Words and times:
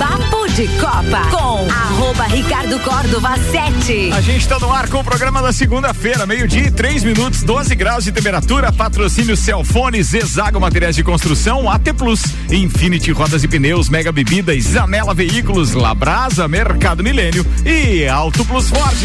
Papo 0.00 0.48
de 0.54 0.66
Copa 0.78 1.28
com 1.30 1.70
arroba 1.70 2.24
Ricardo 2.24 2.80
Córdova 2.80 3.36
7. 3.36 4.10
A 4.14 4.22
gente 4.22 4.40
está 4.40 4.58
no 4.58 4.72
ar 4.72 4.88
com 4.88 5.00
o 5.00 5.04
programa 5.04 5.42
da 5.42 5.52
segunda-feira, 5.52 6.24
meio-dia 6.24 6.68
e 6.68 6.70
três 6.70 7.04
minutos, 7.04 7.42
12 7.42 7.74
graus 7.74 8.04
de 8.04 8.10
temperatura, 8.10 8.72
patrocínio 8.72 9.36
Celfone, 9.36 10.02
Zezago 10.02 10.58
Materiais 10.58 10.96
de 10.96 11.04
Construção, 11.04 11.70
AT 11.70 11.92
Plus, 11.92 12.22
Infinity 12.50 13.12
Rodas 13.12 13.44
e 13.44 13.48
Pneus, 13.48 13.90
Mega 13.90 14.10
Bebidas, 14.10 14.64
Zanela 14.64 15.12
Veículos, 15.12 15.74
Labrasa, 15.74 16.48
Mercado 16.48 17.04
Milênio 17.04 17.46
e 17.62 18.08
Auto 18.08 18.42
Plus 18.46 18.70
Ford. 18.70 18.98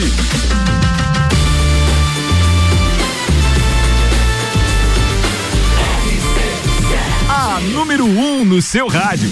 Número 7.74 8.06
1 8.06 8.42
um 8.42 8.46
no 8.46 8.62
seu 8.62 8.88
rádio. 8.88 9.30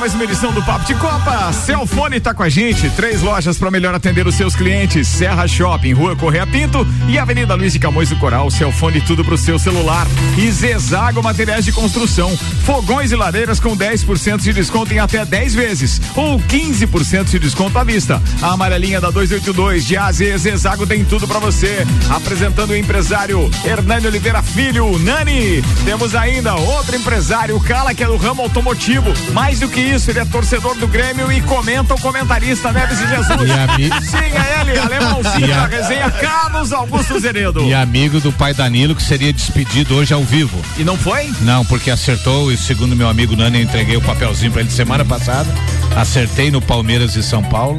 Mais 0.00 0.14
uma 0.14 0.24
edição 0.24 0.50
do 0.50 0.62
Papo 0.62 0.86
de 0.86 0.94
Copa. 0.94 1.52
Celfone 1.52 2.16
está 2.16 2.32
com 2.32 2.42
a 2.42 2.48
gente. 2.48 2.88
Três 2.90 3.20
lojas 3.20 3.58
para 3.58 3.70
melhor 3.70 3.94
atender 3.94 4.26
os 4.26 4.34
seus 4.34 4.56
clientes: 4.56 5.06
Serra 5.06 5.46
Shopping, 5.46 5.92
Rua 5.92 6.16
Correia 6.16 6.46
Pinto 6.46 6.86
e 7.06 7.18
Avenida 7.18 7.54
Luiz 7.54 7.74
de 7.74 7.78
Camões 7.78 8.08
do 8.08 8.16
Coral. 8.16 8.50
Celfone 8.50 9.02
tudo 9.02 9.22
pro 9.22 9.36
seu 9.36 9.58
celular. 9.58 10.06
E 10.38 10.50
Zezago 10.50 11.22
Materiais 11.22 11.66
de 11.66 11.72
Construção. 11.72 12.34
Fogões 12.64 13.12
e 13.12 13.16
lareiras 13.16 13.60
com 13.60 13.76
10% 13.76 14.38
de 14.38 14.54
desconto 14.54 14.94
em 14.94 14.98
até 14.98 15.22
10 15.22 15.54
vezes 15.54 16.00
ou 16.16 16.40
15% 16.40 17.24
de 17.24 17.38
desconto 17.38 17.78
à 17.78 17.84
vista. 17.84 18.22
A 18.40 18.52
amarelinha 18.52 19.02
da 19.02 19.10
282 19.10 19.84
de 19.84 19.98
AZ 19.98 20.16
Zezago 20.16 20.86
tem 20.86 21.04
tudo 21.04 21.28
para 21.28 21.40
você. 21.40 21.86
Apresentando 22.08 22.70
o 22.70 22.76
empresário 22.76 23.50
Hernani 23.66 24.06
Oliveira 24.06 24.42
Filho, 24.42 24.98
Nani. 25.00 25.62
Temos 25.84 26.14
ainda 26.14 26.54
outro 26.54 26.96
empresário, 26.96 27.60
Cala, 27.60 27.92
que 27.92 28.02
é 28.02 28.06
do 28.06 28.16
ramo 28.16 28.40
automotivo. 28.40 29.12
Mais 29.34 29.60
do 29.60 29.68
que 29.68 29.89
isso, 29.90 30.10
ele 30.10 30.20
é 30.20 30.24
torcedor 30.24 30.76
do 30.76 30.86
Grêmio 30.86 31.32
e 31.32 31.40
comenta 31.42 31.94
o 31.94 32.00
comentarista 32.00 32.72
Neves 32.72 32.98
de 32.98 33.08
Jesus. 33.08 33.48
E 33.48 33.52
ami... 33.52 33.84
Sim, 34.04 34.16
é 34.16 34.60
ele, 34.60 34.78
alemãozinho 34.78 35.48
da 35.48 35.66
resenha 35.66 36.10
Carlos 36.10 36.72
Augusto 36.72 37.18
Zeredo. 37.18 37.62
E 37.62 37.74
amigo 37.74 38.20
do 38.20 38.32
pai 38.32 38.54
Danilo 38.54 38.94
que 38.94 39.02
seria 39.02 39.32
despedido 39.32 39.96
hoje 39.96 40.14
ao 40.14 40.22
vivo. 40.22 40.60
E 40.78 40.84
não 40.84 40.96
foi? 40.96 41.32
Não, 41.40 41.64
porque 41.64 41.90
acertou 41.90 42.52
e 42.52 42.56
segundo 42.56 42.94
meu 42.94 43.08
amigo 43.08 43.36
Nani, 43.36 43.58
eu 43.58 43.64
entreguei 43.64 43.96
o 43.96 44.02
papelzinho 44.02 44.52
para 44.52 44.62
ele 44.62 44.70
semana 44.70 45.04
passada. 45.04 45.52
Acertei 45.96 46.50
no 46.50 46.60
Palmeiras 46.60 47.16
e 47.16 47.22
São 47.22 47.42
Paulo 47.42 47.78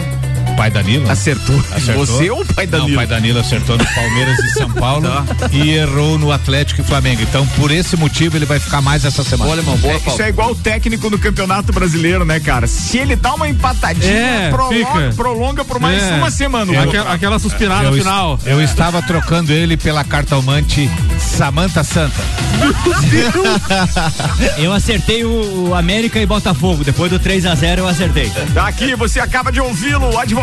pai 0.55 0.69
Danilo? 0.69 1.09
Acertou. 1.09 1.57
acertou. 1.71 2.05
Você 2.05 2.29
ou 2.29 2.41
o 2.41 2.45
pai 2.53 2.67
Danilo? 2.67 2.89
Não, 2.89 2.93
o 2.93 2.97
pai 2.97 3.07
Danilo 3.07 3.39
acertou 3.39 3.77
no 3.77 3.85
Palmeiras 3.85 4.37
e 4.39 4.49
São 4.49 4.69
Paulo 4.69 5.01
tá. 5.01 5.49
e 5.51 5.71
errou 5.71 6.19
no 6.19 6.31
Atlético 6.31 6.81
e 6.81 6.83
Flamengo. 6.83 7.21
Então, 7.21 7.47
por 7.47 7.71
esse 7.71 7.95
motivo, 7.95 8.37
ele 8.37 8.45
vai 8.45 8.59
ficar 8.59 8.81
mais 8.81 9.05
essa 9.05 9.23
semana. 9.23 9.49
Olha, 9.49 9.61
irmão, 9.61 9.77
boa, 9.77 9.93
é, 9.93 9.97
Isso 9.97 10.21
é 10.21 10.29
igual 10.29 10.51
o 10.51 10.55
técnico 10.55 11.09
do 11.09 11.17
Campeonato 11.17 11.71
Brasileiro, 11.71 12.25
né, 12.25 12.39
cara? 12.39 12.67
Se 12.67 12.97
ele 12.97 13.15
dá 13.15 13.33
uma 13.33 13.47
empatadinha, 13.47 14.13
é, 14.13 14.49
prolonga, 14.49 15.13
prolonga, 15.15 15.65
por 15.65 15.79
mais 15.79 16.03
é. 16.03 16.15
uma 16.15 16.29
semana. 16.29 16.73
Eu, 16.73 16.81
aquela, 16.81 17.13
aquela 17.13 17.39
suspirada 17.39 17.85
eu, 17.85 17.93
final. 17.93 18.39
Eu 18.45 18.61
estava 18.61 19.01
trocando 19.01 19.51
ele 19.51 19.77
pela 19.77 20.03
cartomante 20.03 20.89
Samanta 21.17 21.83
Santa. 21.83 22.21
eu 24.57 24.71
acertei 24.73 25.23
o, 25.23 25.69
o, 25.69 25.75
América 25.75 26.19
e 26.19 26.25
Botafogo. 26.25 26.83
Depois 26.83 27.11
do 27.11 27.17
3 27.17 27.45
a 27.45 27.55
0 27.55 27.81
eu 27.81 27.87
acertei. 27.87 28.31
Tá 28.53 28.67
aqui, 28.67 28.95
você 28.95 29.19
acaba 29.19 29.51
de 29.51 29.59
ouvi-lo, 29.59 30.17
advogado 30.17 30.40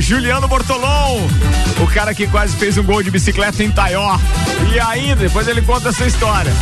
Juliano 0.00 0.46
Bortolom. 0.46 1.26
O 1.82 1.86
cara 1.86 2.14
que 2.14 2.26
quase 2.26 2.56
fez 2.56 2.76
um 2.76 2.82
gol 2.82 3.02
de 3.02 3.10
bicicleta 3.10 3.62
em 3.62 3.70
Taió. 3.70 4.18
E 4.72 4.78
ainda, 4.78 5.16
depois 5.16 5.48
ele 5.48 5.62
conta 5.62 5.88
essa 5.88 6.04
história. 6.06 6.52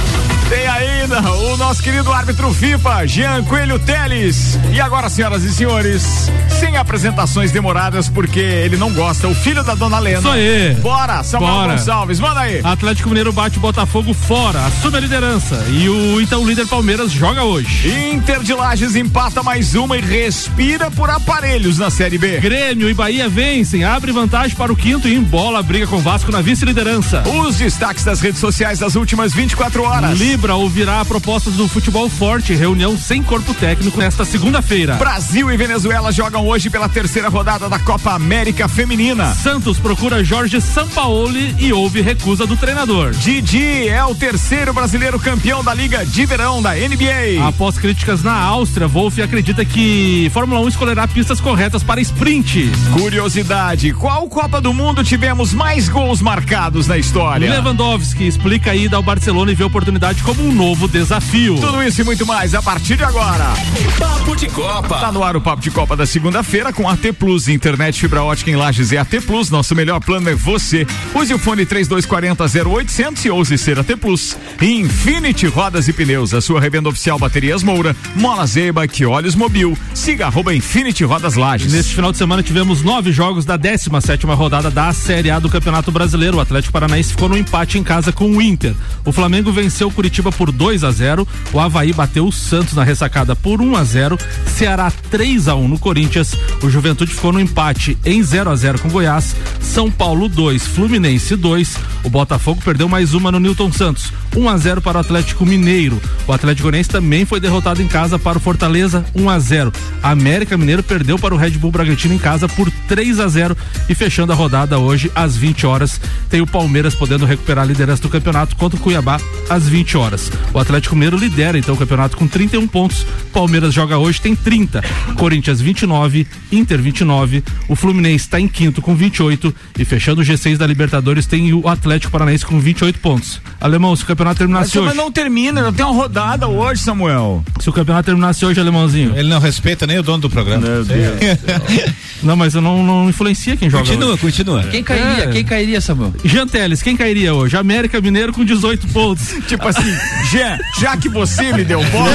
Tem 0.48 0.64
ainda 0.66 1.20
o 1.32 1.56
nosso 1.56 1.82
querido 1.82 2.12
árbitro 2.12 2.54
FIFA, 2.54 3.04
Jean 3.06 3.42
Coelho 3.44 3.80
Teles. 3.80 4.56
E 4.72 4.80
agora, 4.80 5.08
senhoras 5.08 5.42
e 5.42 5.52
senhores, 5.52 6.30
sem 6.60 6.76
apresentações 6.76 7.50
demoradas, 7.50 8.08
porque 8.08 8.38
ele 8.38 8.76
não 8.76 8.92
gosta, 8.92 9.26
o 9.26 9.34
filho 9.34 9.64
da 9.64 9.74
dona 9.74 9.98
Lena. 9.98 10.20
Isso 10.20 10.28
aí. 10.28 10.74
Bora, 10.74 11.24
Samuel 11.24 11.52
Bora. 11.52 11.72
Gonçalves, 11.72 12.20
manda 12.20 12.40
aí. 12.40 12.60
Atlético 12.62 13.08
Mineiro 13.08 13.32
bate 13.32 13.58
Botafogo 13.58 14.14
fora, 14.14 14.64
assume 14.66 14.98
a 14.98 15.00
liderança. 15.00 15.64
E 15.68 15.88
o 15.88 16.20
então 16.20 16.46
líder 16.46 16.66
Palmeiras 16.68 17.10
joga 17.10 17.42
hoje. 17.42 17.88
Inter 18.12 18.40
de 18.40 18.54
Lages 18.54 18.94
empata 18.94 19.42
mais 19.42 19.74
uma 19.74 19.96
e 19.96 20.00
respira 20.00 20.92
por 20.92 21.10
aparelhos 21.10 21.78
na 21.78 21.90
Série 21.90 22.18
B. 22.18 22.38
Grêmio 22.38 22.75
e 22.84 22.92
Bahia 22.92 23.28
vencem, 23.28 23.84
abre 23.84 24.12
vantagem 24.12 24.54
para 24.56 24.72
o 24.72 24.76
quinto 24.76 25.08
e 25.08 25.14
embola 25.14 25.60
a 25.60 25.62
briga 25.62 25.86
com 25.86 25.98
Vasco 25.98 26.30
na 26.30 26.42
vice-liderança. 26.42 27.22
Os 27.26 27.56
destaques 27.56 28.04
das 28.04 28.20
redes 28.20 28.38
sociais 28.38 28.78
das 28.78 28.94
últimas 28.94 29.32
24 29.32 29.82
horas. 29.82 30.18
Libra 30.18 30.54
ouvirá 30.54 31.02
propostas 31.04 31.54
do 31.54 31.66
futebol 31.66 32.08
forte, 32.10 32.54
reunião 32.54 32.96
sem 32.98 33.22
corpo 33.22 33.54
técnico 33.54 33.98
nesta 33.98 34.24
segunda-feira. 34.24 34.96
Brasil 34.96 35.50
e 35.50 35.56
Venezuela 35.56 36.12
jogam 36.12 36.46
hoje 36.46 36.68
pela 36.68 36.88
terceira 36.88 37.28
rodada 37.28 37.68
da 37.68 37.78
Copa 37.78 38.12
América 38.12 38.68
Feminina. 38.68 39.34
Santos 39.34 39.78
procura 39.78 40.22
Jorge 40.22 40.60
Sampaoli 40.60 41.54
e 41.58 41.72
houve 41.72 42.02
recusa 42.02 42.46
do 42.46 42.56
treinador. 42.56 43.12
Didi 43.12 43.88
é 43.88 44.04
o 44.04 44.14
terceiro 44.14 44.74
brasileiro 44.74 45.18
campeão 45.18 45.64
da 45.64 45.72
Liga 45.72 46.04
de 46.04 46.26
Verão 46.26 46.60
da 46.60 46.74
NBA. 46.74 47.46
Após 47.46 47.78
críticas 47.78 48.22
na 48.22 48.34
Áustria, 48.34 48.86
Wolff 48.86 49.22
acredita 49.22 49.64
que 49.64 50.30
Fórmula 50.34 50.60
1 50.60 50.68
escolherá 50.68 51.08
pistas 51.08 51.40
corretas 51.40 51.82
para 51.82 52.00
sprint. 52.00 52.65
Curiosidade: 52.92 53.92
qual 53.92 54.28
Copa 54.28 54.60
do 54.60 54.72
Mundo 54.72 55.02
tivemos 55.04 55.52
mais 55.52 55.88
gols 55.88 56.20
marcados 56.20 56.86
na 56.86 56.98
história? 56.98 57.50
Lewandowski 57.50 58.26
explica 58.26 58.70
a 58.72 58.76
ida 58.76 58.96
ao 58.96 59.02
Barcelona 59.02 59.52
e 59.52 59.54
vê 59.54 59.62
a 59.64 59.66
oportunidade 59.66 60.22
como 60.22 60.42
um 60.42 60.52
novo 60.52 60.88
desafio. 60.88 61.56
Tudo 61.60 61.82
isso 61.82 62.00
e 62.00 62.04
muito 62.04 62.26
mais 62.26 62.54
a 62.54 62.62
partir 62.62 62.96
de 62.96 63.04
agora. 63.04 63.54
Papo 63.98 64.36
de 64.36 64.48
Copa. 64.48 64.98
Tá 64.98 65.12
no 65.12 65.22
ar 65.22 65.36
o 65.36 65.40
Papo 65.40 65.62
de 65.62 65.70
Copa 65.70 65.96
da 65.96 66.06
segunda-feira 66.06 66.72
com 66.72 66.88
AT 66.88 67.12
Plus, 67.18 67.48
internet 67.48 68.00
fibra 68.00 68.22
ótica 68.22 68.50
em 68.50 68.56
Lages 68.56 68.92
e 68.92 68.98
AT 68.98 69.20
Plus. 69.26 69.50
Nosso 69.50 69.74
melhor 69.74 70.00
plano 70.00 70.28
é 70.28 70.34
você. 70.34 70.86
Use 71.14 71.32
o 71.32 71.38
fone 71.38 71.64
3240 71.64 72.44
0800 72.68 73.24
e 73.24 73.30
ouse 73.30 73.58
ser 73.58 73.78
AT 73.78 73.96
Plus. 73.96 74.36
Infinity 74.60 75.46
Rodas 75.46 75.88
e 75.88 75.92
Pneus, 75.92 76.34
a 76.34 76.40
sua 76.40 76.60
revenda 76.60 76.88
oficial 76.88 77.18
Baterias 77.18 77.62
Moura, 77.62 77.94
Mola 78.14 78.46
Zeiba, 78.46 78.86
que 78.88 79.04
Olhos 79.04 79.34
Mobil. 79.34 79.76
Siga 79.94 80.26
arroba 80.26 80.54
Infinity 80.54 81.04
Rodas 81.04 81.34
Lages. 81.34 81.72
Neste 81.72 81.94
final 81.94 82.12
de 82.12 82.18
semana 82.18 82.42
tivemos 82.42 82.55
nove 82.64 83.12
jogos 83.12 83.44
da 83.44 83.56
17 83.56 84.06
sétima 84.06 84.34
rodada 84.34 84.70
da 84.70 84.90
Série 84.92 85.30
A 85.30 85.38
do 85.38 85.48
Campeonato 85.48 85.92
Brasileiro. 85.92 86.38
O 86.38 86.40
Atlético 86.40 86.72
Paranaense 86.72 87.10
ficou 87.10 87.28
no 87.28 87.36
empate 87.36 87.78
em 87.78 87.82
casa 87.82 88.12
com 88.12 88.30
o 88.30 88.40
Inter. 88.40 88.74
O 89.04 89.12
Flamengo 89.12 89.52
venceu 89.52 89.90
Curitiba 89.90 90.32
por 90.32 90.50
2 90.50 90.82
a 90.82 90.90
0. 90.90 91.28
O 91.52 91.60
Havaí 91.60 91.92
bateu 91.92 92.26
o 92.26 92.32
Santos 92.32 92.72
na 92.72 92.82
ressacada 92.82 93.36
por 93.36 93.60
1 93.60 93.76
a 93.76 93.84
0. 93.84 94.18
Ceará 94.46 94.90
3 95.10 95.48
a 95.48 95.54
1 95.54 95.68
no 95.68 95.78
Corinthians. 95.78 96.34
O 96.62 96.70
Juventude 96.70 97.12
ficou 97.12 97.30
no 97.30 97.40
empate 97.40 97.98
em 98.04 98.22
0 98.22 98.48
a 98.48 98.56
0 98.56 98.78
com 98.78 98.88
Goiás. 98.88 99.36
São 99.60 99.90
Paulo 99.90 100.26
2, 100.26 100.66
Fluminense 100.66 101.36
2. 101.36 101.76
O 102.06 102.08
Botafogo 102.08 102.62
perdeu 102.64 102.88
mais 102.88 103.14
uma 103.14 103.32
no 103.32 103.40
Newton 103.40 103.72
Santos. 103.72 104.12
1 104.36 104.48
a 104.48 104.56
0 104.56 104.80
para 104.80 104.98
o 104.98 105.00
Atlético 105.00 105.44
Mineiro. 105.44 106.00
O 106.24 106.32
Atlético 106.32 106.62
Goianiense 106.62 106.88
também 106.88 107.24
foi 107.24 107.40
derrotado 107.40 107.82
em 107.82 107.88
casa 107.88 108.16
para 108.16 108.38
o 108.38 108.40
Fortaleza 108.40 109.04
1 109.12 109.28
a 109.28 109.38
0. 109.40 109.72
A 110.00 110.10
América 110.10 110.56
Mineiro 110.56 110.84
perdeu 110.84 111.18
para 111.18 111.34
o 111.34 111.36
Red 111.36 111.50
Bull 111.58 111.72
Bragantino 111.72 112.14
em 112.14 112.18
casa 112.18 112.48
por 112.48 112.70
3 112.86 113.18
a 113.18 113.26
0 113.26 113.56
e 113.88 113.94
fechando 113.94 114.30
a 114.30 114.36
rodada 114.36 114.78
hoje 114.78 115.10
às 115.16 115.36
20 115.36 115.66
horas 115.66 116.00
tem 116.30 116.40
o 116.40 116.46
Palmeiras 116.46 116.94
podendo 116.94 117.26
recuperar 117.26 117.64
a 117.64 117.66
liderança 117.66 118.02
do 118.02 118.08
campeonato 118.08 118.54
contra 118.54 118.78
o 118.78 118.82
Cuiabá 118.82 119.20
às 119.50 119.68
20 119.68 119.96
horas. 119.96 120.30
O 120.54 120.60
Atlético 120.60 120.94
Mineiro 120.94 121.16
lidera 121.16 121.58
então 121.58 121.74
o 121.74 121.78
campeonato 121.78 122.16
com 122.16 122.28
31 122.28 122.68
pontos. 122.68 123.04
Palmeiras 123.32 123.74
joga 123.74 123.98
hoje 123.98 124.20
tem 124.20 124.36
30. 124.36 124.80
Corinthians 125.16 125.60
29, 125.60 126.24
Inter 126.52 126.80
29. 126.80 127.42
O 127.68 127.74
Fluminense 127.74 128.26
está 128.26 128.38
em 128.38 128.46
quinto 128.46 128.80
com 128.80 128.94
28 128.94 129.52
e 129.76 129.84
fechando 129.84 130.20
o 130.20 130.24
G6 130.24 130.56
da 130.56 130.66
Libertadores 130.66 131.26
tem 131.26 131.52
o 131.52 131.68
Atlético 131.68 131.95
Paranaense 132.04 132.44
com 132.44 132.58
28 132.60 132.98
pontos. 133.00 133.40
Alemão, 133.60 133.94
se 133.96 134.02
o 134.02 134.06
campeonato 134.06 134.38
terminasse 134.38 134.68
mas, 134.68 134.76
hoje. 134.76 134.86
Mas 134.94 134.96
não 134.96 135.10
termina, 135.10 135.62
não 135.62 135.72
tem 135.72 135.84
uma 135.84 135.94
rodada 135.94 136.46
hoje, 136.46 136.82
Samuel. 136.82 137.42
Se 137.60 137.68
o 137.70 137.72
campeonato 137.72 138.06
terminasse 138.06 138.44
hoje, 138.44 138.60
alemãozinho. 138.60 139.16
Ele 139.16 139.28
não 139.28 139.40
respeita 139.40 139.86
nem 139.86 139.98
o 139.98 140.02
dono 140.02 140.18
do 140.18 140.30
programa. 140.30 140.66
não, 140.66 140.84
Não, 142.22 142.36
mas 142.36 142.54
eu 142.54 142.60
não, 142.60 142.82
não 142.82 143.08
influencia 143.08 143.56
quem 143.56 143.68
joga. 143.70 143.84
Continua, 143.84 144.12
hoje. 144.12 144.20
continua. 144.20 144.62
Quem 144.64 144.82
cairia? 144.82 145.24
É. 145.24 145.32
Quem 145.32 145.44
cairia, 145.44 145.80
Samuel? 145.80 146.14
Jean 146.24 146.46
Teles, 146.46 146.82
quem 146.82 146.96
cairia 146.96 147.34
hoje? 147.34 147.56
América 147.56 148.00
Mineiro 148.00 148.32
com 148.32 148.44
18 148.44 148.86
pontos. 148.88 149.28
Tipo 149.46 149.68
assim, 149.68 149.94
Jean, 150.30 150.58
já 150.80 150.96
que 150.96 151.08
você 151.08 151.52
me 151.52 151.64
deu 151.64 151.82
bola, 151.90 152.10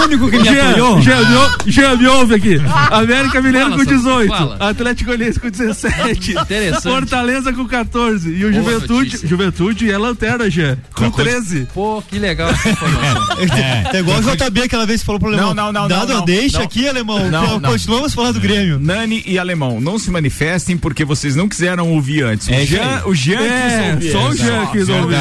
O 0.00 0.04
único 0.04 0.30
que 0.30 0.38
me 0.38 0.44
Jean, 0.44 0.70
apoiou. 0.70 1.00
Jean, 1.02 1.28
me 1.28 1.34
ou- 1.36 1.50
Jean, 1.66 1.96
me 1.96 2.06
ouve 2.06 2.34
aqui. 2.34 2.60
América 2.90 3.40
Mineiro 3.42 3.70
Fala, 3.70 3.84
com 3.84 3.90
Samuel, 3.90 4.26
18. 4.28 4.28
fala. 4.28 4.70
Atlético 4.70 5.10
Goianiense 5.10 5.40
com 5.40 5.50
17. 5.50 6.32
Interessante. 6.32 6.82
Fortaleza 6.82 7.52
com 7.52 7.66
14. 7.66 8.30
E 8.30 8.44
o 8.44 8.52
Boa 8.62 8.79
Juventude. 8.86 9.26
Juventude 9.26 9.90
é 9.90 9.98
lanterna, 9.98 10.50
Jean, 10.50 10.78
com 10.94 11.04
Uma 11.04 11.10
coisa- 11.10 11.30
13. 11.30 11.68
Pô, 11.74 12.02
que 12.02 12.18
legal 12.18 12.50
essa 12.50 12.68
informação. 12.70 13.26
É 13.92 13.98
igual 13.98 14.18
o 14.18 14.22
JB 14.22 14.62
aquela 14.62 14.86
vez 14.86 15.00
que 15.00 15.06
falou 15.06 15.18
pro 15.20 15.28
alemão. 15.28 15.54
Não, 15.54 15.72
não, 15.72 15.82
não, 15.82 15.88
Dado 15.88 16.12
não, 16.14 16.24
deixa 16.24 16.58
não. 16.58 16.64
aqui, 16.64 16.88
alemão. 16.88 17.30
Não, 17.30 17.46
co- 17.46 17.60
não. 17.60 17.70
Continuamos 17.72 18.14
falando 18.14 18.34
do 18.34 18.40
Grêmio. 18.40 18.78
Nani 18.78 19.22
e 19.26 19.38
Alemão, 19.38 19.80
não 19.80 19.98
se 19.98 20.10
manifestem 20.10 20.76
porque 20.76 21.04
vocês 21.04 21.34
não 21.36 21.48
quiseram 21.48 21.90
ouvir 21.92 22.24
antes. 22.24 22.48
O 22.48 22.52
É 22.52 22.64
Jean, 22.66 23.02
o 23.06 23.14
Jean 23.14 23.38
quis 23.38 23.50
É, 23.50 23.90
ouvir. 23.94 24.12
só 24.12 24.28
o. 24.28 24.34
Jean 24.36 24.66
quis 24.66 24.88
ouvir. 24.88 25.16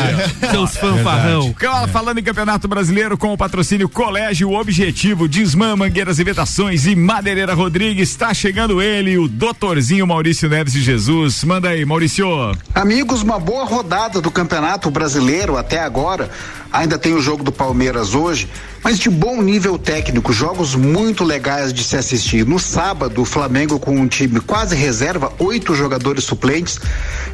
Seus 0.51 0.77
fanfarrão. 0.77 1.53
Cara, 1.53 1.87
Falando 1.87 2.19
em 2.19 2.23
Campeonato 2.23 2.67
Brasileiro 2.67 3.17
com 3.17 3.33
o 3.33 3.37
patrocínio 3.37 3.89
Colégio 3.89 4.51
Objetivo, 4.53 5.27
Desmã, 5.27 5.75
Mangueiras 5.75 6.19
e 6.19 6.23
Vedações 6.23 6.85
e 6.85 6.95
Madeireira 6.95 7.53
Rodrigues, 7.53 8.09
está 8.09 8.33
chegando 8.33 8.81
ele, 8.81 9.17
o 9.17 9.27
doutorzinho 9.27 10.05
Maurício 10.05 10.47
Neves 10.49 10.73
de 10.73 10.81
Jesus. 10.81 11.43
Manda 11.43 11.69
aí, 11.69 11.83
Maurício. 11.85 12.27
Amigos, 12.75 13.21
uma 13.23 13.39
boa 13.39 13.48
rodada 13.63 14.21
do 14.21 14.29
Campeonato 14.29 14.91
Brasileiro 14.91 15.57
até 15.57 15.79
agora. 15.79 16.29
Ainda 16.71 16.97
tem 16.97 17.13
o 17.13 17.21
jogo 17.21 17.43
do 17.43 17.51
Palmeiras 17.51 18.13
hoje, 18.13 18.47
mas 18.83 18.99
de 18.99 19.09
bom 19.09 19.41
nível 19.41 19.77
técnico, 19.77 20.31
jogos 20.31 20.75
muito 20.75 21.23
legais 21.23 21.73
de 21.73 21.83
se 21.83 21.97
assistir. 21.97 22.45
No 22.45 22.59
sábado, 22.59 23.21
o 23.21 23.25
Flamengo 23.25 23.79
com 23.79 23.95
um 23.95 24.07
time 24.07 24.39
quase 24.39 24.75
reserva, 24.75 25.33
oito 25.39 25.73
jogadores 25.73 26.23
suplentes, 26.23 26.79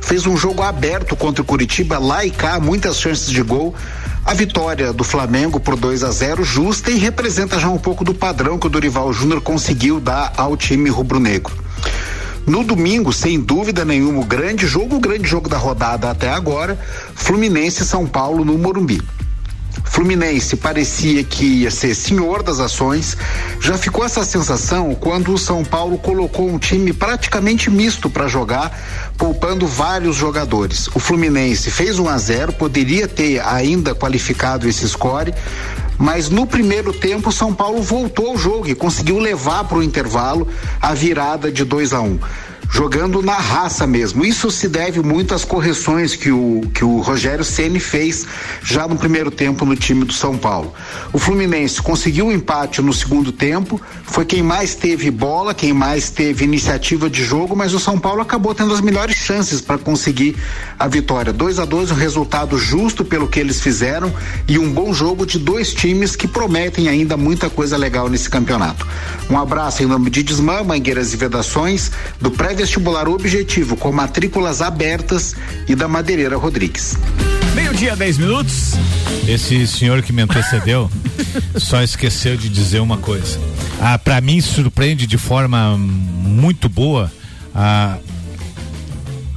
fez 0.01 0.25
um 0.25 0.37
jogo 0.37 0.61
aberto 0.61 1.15
contra 1.15 1.41
o 1.41 1.45
Curitiba, 1.45 1.99
lá 1.99 2.23
e 2.25 2.31
cá, 2.31 2.59
muitas 2.59 2.99
chances 2.99 3.29
de 3.29 3.41
gol. 3.41 3.75
A 4.23 4.33
vitória 4.33 4.93
do 4.93 5.03
Flamengo 5.03 5.59
por 5.59 5.75
2 5.75 6.03
a 6.03 6.11
0 6.11 6.43
justa 6.43 6.89
e 6.89 6.97
representa 6.97 7.59
já 7.59 7.69
um 7.69 7.77
pouco 7.77 8.03
do 8.03 8.13
padrão 8.13 8.57
que 8.57 8.67
o 8.67 8.69
Dorival 8.69 9.11
Júnior 9.11 9.41
conseguiu 9.41 9.99
dar 9.99 10.33
ao 10.37 10.55
time 10.55 10.89
rubro-negro. 10.89 11.53
No 12.45 12.63
domingo, 12.63 13.11
sem 13.11 13.39
dúvida 13.39 13.83
nenhuma, 13.83 14.21
o 14.21 14.25
grande 14.25 14.67
jogo, 14.67 14.97
o 14.97 14.99
grande 14.99 15.27
jogo 15.27 15.49
da 15.49 15.57
rodada 15.57 16.11
até 16.11 16.29
agora, 16.29 16.77
Fluminense 17.15 17.81
e 17.81 17.85
São 17.85 18.05
Paulo 18.05 18.45
no 18.45 18.57
Morumbi. 18.57 19.01
Fluminense 19.83 20.55
parecia 20.55 21.23
que 21.23 21.45
ia 21.45 21.71
ser 21.71 21.95
senhor 21.95 22.43
das 22.43 22.59
ações. 22.59 23.17
Já 23.59 23.77
ficou 23.77 24.03
essa 24.03 24.25
sensação 24.25 24.93
quando 24.93 25.33
o 25.33 25.37
São 25.37 25.63
Paulo 25.63 25.97
colocou 25.97 26.49
um 26.49 26.59
time 26.59 26.91
praticamente 26.91 27.69
misto 27.69 28.09
para 28.09 28.27
jogar, 28.27 28.77
poupando 29.17 29.65
vários 29.65 30.15
jogadores. 30.15 30.87
O 30.93 30.99
Fluminense 30.99 31.71
fez 31.71 31.97
1 31.97 32.09
a 32.09 32.17
0, 32.17 32.53
poderia 32.53 33.07
ter 33.07 33.39
ainda 33.39 33.95
qualificado 33.95 34.67
esse 34.67 34.87
score, 34.87 35.33
mas 35.97 36.29
no 36.29 36.45
primeiro 36.45 36.93
tempo 36.93 37.31
São 37.31 37.53
Paulo 37.53 37.81
voltou 37.81 38.29
ao 38.29 38.37
jogo 38.37 38.67
e 38.67 38.75
conseguiu 38.75 39.19
levar 39.19 39.63
para 39.65 39.77
o 39.77 39.83
intervalo 39.83 40.47
a 40.81 40.93
virada 40.93 41.51
de 41.51 41.63
2 41.63 41.93
a 41.93 42.01
1. 42.01 42.05
Um 42.05 42.19
jogando 42.69 43.21
na 43.21 43.35
raça 43.35 43.85
mesmo. 43.87 44.25
Isso 44.25 44.49
se 44.51 44.67
deve 44.67 45.01
muito 45.01 45.33
às 45.33 45.45
correções 45.45 46.15
que 46.15 46.31
o, 46.31 46.61
que 46.73 46.83
o 46.83 46.99
Rogério 46.99 47.43
Ceni 47.43 47.79
fez 47.79 48.25
já 48.63 48.87
no 48.87 48.95
primeiro 48.95 49.31
tempo 49.31 49.65
no 49.65 49.75
time 49.75 50.05
do 50.05 50.13
São 50.13 50.37
Paulo. 50.37 50.73
O 51.13 51.19
Fluminense 51.19 51.81
conseguiu 51.81 52.27
o 52.27 52.31
empate 52.31 52.81
no 52.81 52.93
segundo 52.93 53.31
tempo, 53.31 53.79
foi 54.03 54.25
quem 54.25 54.41
mais 54.41 54.75
teve 54.75 55.09
bola, 55.11 55.53
quem 55.53 55.73
mais 55.73 56.09
teve 56.09 56.43
iniciativa 56.43 57.09
de 57.09 57.23
jogo, 57.23 57.55
mas 57.55 57.73
o 57.73 57.79
São 57.79 57.97
Paulo 57.97 58.21
acabou 58.21 58.53
tendo 58.53 58.73
as 58.73 58.81
melhores 58.81 59.15
chances 59.15 59.61
para 59.61 59.77
conseguir 59.77 60.35
a 60.77 60.87
vitória. 60.87 61.31
2 61.31 61.59
a 61.59 61.65
2 61.65 61.91
um 61.91 61.95
resultado 61.95 62.57
justo 62.57 63.03
pelo 63.03 63.27
que 63.27 63.39
eles 63.39 63.61
fizeram 63.61 64.13
e 64.47 64.57
um 64.59 64.71
bom 64.71 64.93
jogo 64.93 65.25
de 65.25 65.39
dois 65.39 65.73
times 65.73 66.15
que 66.15 66.27
prometem 66.27 66.87
ainda 66.87 67.17
muita 67.17 67.49
coisa 67.49 67.77
legal 67.77 68.09
nesse 68.09 68.29
campeonato. 68.29 68.85
Um 69.29 69.37
abraço 69.37 69.83
em 69.83 69.85
nome 69.85 70.09
de 70.09 70.23
Desmã, 70.23 70.63
Mangueiras 70.63 71.13
e 71.13 71.17
Vedações, 71.17 71.91
do 72.19 72.31
pré-vestibular 72.55 73.09
Objetivo, 73.09 73.75
com 73.75 73.91
matrículas 73.91 74.61
abertas 74.61 75.35
e 75.67 75.75
da 75.75 75.89
Madeireira 75.89 76.37
Rodrigues. 76.37 76.97
Meio-dia, 77.53 77.97
10 77.97 78.17
minutos. 78.17 78.75
Esse 79.27 79.67
senhor 79.67 80.01
que 80.01 80.13
me 80.13 80.21
antecedeu 80.21 80.89
só 81.59 81.83
esqueceu 81.83 82.37
de 82.37 82.47
dizer 82.47 82.79
uma 82.79 82.97
coisa. 82.97 83.37
Ah, 83.79 83.99
para 83.99 84.21
mim 84.21 84.39
surpreende 84.39 85.05
de 85.05 85.17
forma 85.17 85.77
muito 85.77 86.69
boa 86.69 87.11
a 87.53 87.97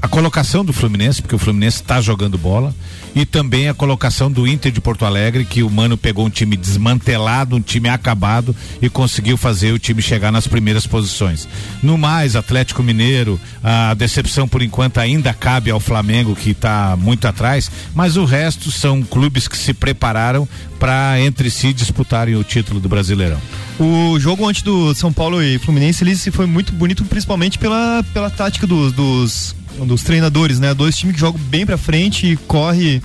a 0.00 0.06
colocação 0.06 0.64
do 0.64 0.72
Fluminense, 0.72 1.20
porque 1.20 1.34
o 1.34 1.38
Fluminense 1.38 1.82
está 1.82 2.00
jogando 2.00 2.38
bola, 2.38 2.72
e 3.14 3.24
também 3.26 3.68
a 3.68 3.74
colocação 3.74 4.30
do 4.30 4.46
Inter 4.46 4.72
de 4.72 4.80
Porto 4.80 5.04
Alegre, 5.04 5.44
que 5.44 5.62
o 5.62 5.70
Mano 5.70 5.96
pegou 5.96 6.26
um 6.26 6.30
time 6.30 6.56
desmantelado, 6.56 7.56
um 7.56 7.60
time 7.60 7.88
acabado 7.88 8.54
e 8.80 8.88
conseguiu 8.88 9.36
fazer 9.36 9.72
o 9.72 9.78
time 9.78 10.02
chegar 10.02 10.30
nas 10.30 10.46
primeiras 10.46 10.86
posições. 10.86 11.48
No 11.82 11.98
mais, 11.98 12.36
Atlético 12.36 12.82
Mineiro, 12.82 13.40
a 13.62 13.94
decepção 13.94 14.48
por 14.48 14.62
enquanto 14.62 14.98
ainda 14.98 15.32
cabe 15.34 15.70
ao 15.70 15.80
Flamengo, 15.80 16.34
que 16.34 16.50
está 16.50 16.96
muito 16.96 17.26
atrás, 17.26 17.70
mas 17.94 18.16
o 18.16 18.24
resto 18.24 18.70
são 18.70 19.02
clubes 19.02 19.48
que 19.48 19.56
se 19.56 19.74
prepararam 19.74 20.48
para 20.78 21.20
entre 21.20 21.50
si 21.50 21.72
disputarem 21.72 22.36
o 22.36 22.44
título 22.44 22.80
do 22.80 22.88
Brasileirão. 22.88 23.40
O 23.78 24.18
jogo 24.18 24.48
antes 24.48 24.62
do 24.62 24.94
São 24.94 25.12
Paulo 25.12 25.42
e 25.42 25.58
Fluminense, 25.58 26.02
ele 26.02 26.16
se 26.16 26.30
foi 26.30 26.46
muito 26.46 26.72
bonito, 26.72 27.04
principalmente 27.04 27.58
pela, 27.58 28.04
pela 28.12 28.30
tática 28.30 28.66
dos, 28.66 28.92
dos, 28.92 29.54
dos 29.86 30.02
treinadores, 30.02 30.58
né? 30.60 30.74
Dois 30.74 30.96
times 30.96 31.14
que 31.14 31.20
jogam 31.20 31.40
bem 31.40 31.64
pra 31.66 31.76
frente 31.78 32.26
e 32.32 32.36
corre 32.36 33.00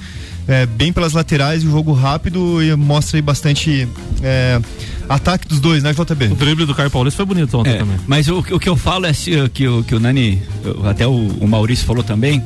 é, 0.47 0.65
bem 0.65 0.91
pelas 0.91 1.13
laterais, 1.13 1.63
o 1.63 1.71
jogo 1.71 1.93
rápido 1.93 2.61
e 2.61 2.75
mostra 2.75 3.17
aí 3.17 3.21
bastante 3.21 3.87
é, 4.21 4.59
ataque 5.07 5.47
dos 5.47 5.59
dois, 5.59 5.81
né, 5.83 5.91
O 5.97 6.05
JB? 6.05 6.27
drible 6.29 6.65
do 6.65 6.75
Caio 6.75 6.89
Paulista 6.89 7.17
foi 7.17 7.25
bonito 7.25 7.57
ontem 7.57 7.71
É, 7.73 7.77
também. 7.77 7.97
mas 8.07 8.27
o, 8.27 8.39
o 8.39 8.59
que 8.59 8.67
eu 8.67 8.75
falo 8.75 9.05
é 9.05 9.11
que, 9.53 9.67
o- 9.67 9.83
que 9.83 9.95
o 9.95 9.99
Nani, 9.99 10.41
até 10.85 11.07
o, 11.07 11.11
o 11.11 11.47
Maurício 11.47 11.85
falou 11.85 12.03
também, 12.03 12.43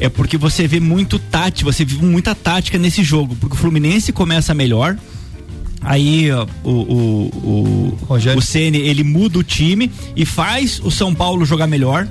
é 0.00 0.08
porque 0.08 0.38
você 0.38 0.66
vê 0.66 0.80
muito 0.80 1.18
tática, 1.18 1.70
você 1.70 1.84
vê 1.84 1.96
muita 1.96 2.34
tática 2.34 2.78
nesse 2.78 3.02
jogo, 3.04 3.36
porque 3.38 3.54
o 3.56 3.58
Fluminense 3.58 4.10
começa 4.12 4.54
melhor. 4.54 4.96
Aí 5.82 6.30
ó, 6.32 6.46
o, 6.64 6.70
o, 6.70 7.26
o, 7.34 7.98
Rogério. 8.06 8.38
o 8.38 8.42
Ceni 8.42 8.78
ele 8.78 9.04
muda 9.04 9.38
o 9.38 9.42
time 9.42 9.90
e 10.16 10.24
faz 10.24 10.80
o 10.82 10.90
São 10.90 11.14
Paulo 11.14 11.44
jogar 11.44 11.66
melhor. 11.66 12.08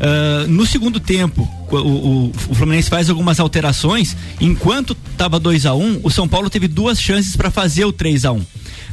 Ah, 0.00 0.46
no 0.48 0.66
segundo 0.66 0.98
tempo, 1.00 1.48
o, 1.70 1.76
o- 1.76 2.32
o 2.50 2.54
Fluminense 2.54 2.90
faz 2.90 3.08
algumas 3.08 3.40
alterações. 3.40 4.16
Enquanto 4.40 4.96
estava 5.12 5.38
2 5.40 5.66
a 5.66 5.74
1 5.74 6.00
o 6.02 6.10
São 6.10 6.26
Paulo 6.28 6.50
teve 6.50 6.68
duas 6.68 7.00
chances 7.00 7.36
para 7.36 7.50
fazer 7.50 7.84
o 7.84 7.92
3 7.92 8.24
a 8.24 8.32
1 8.32 8.42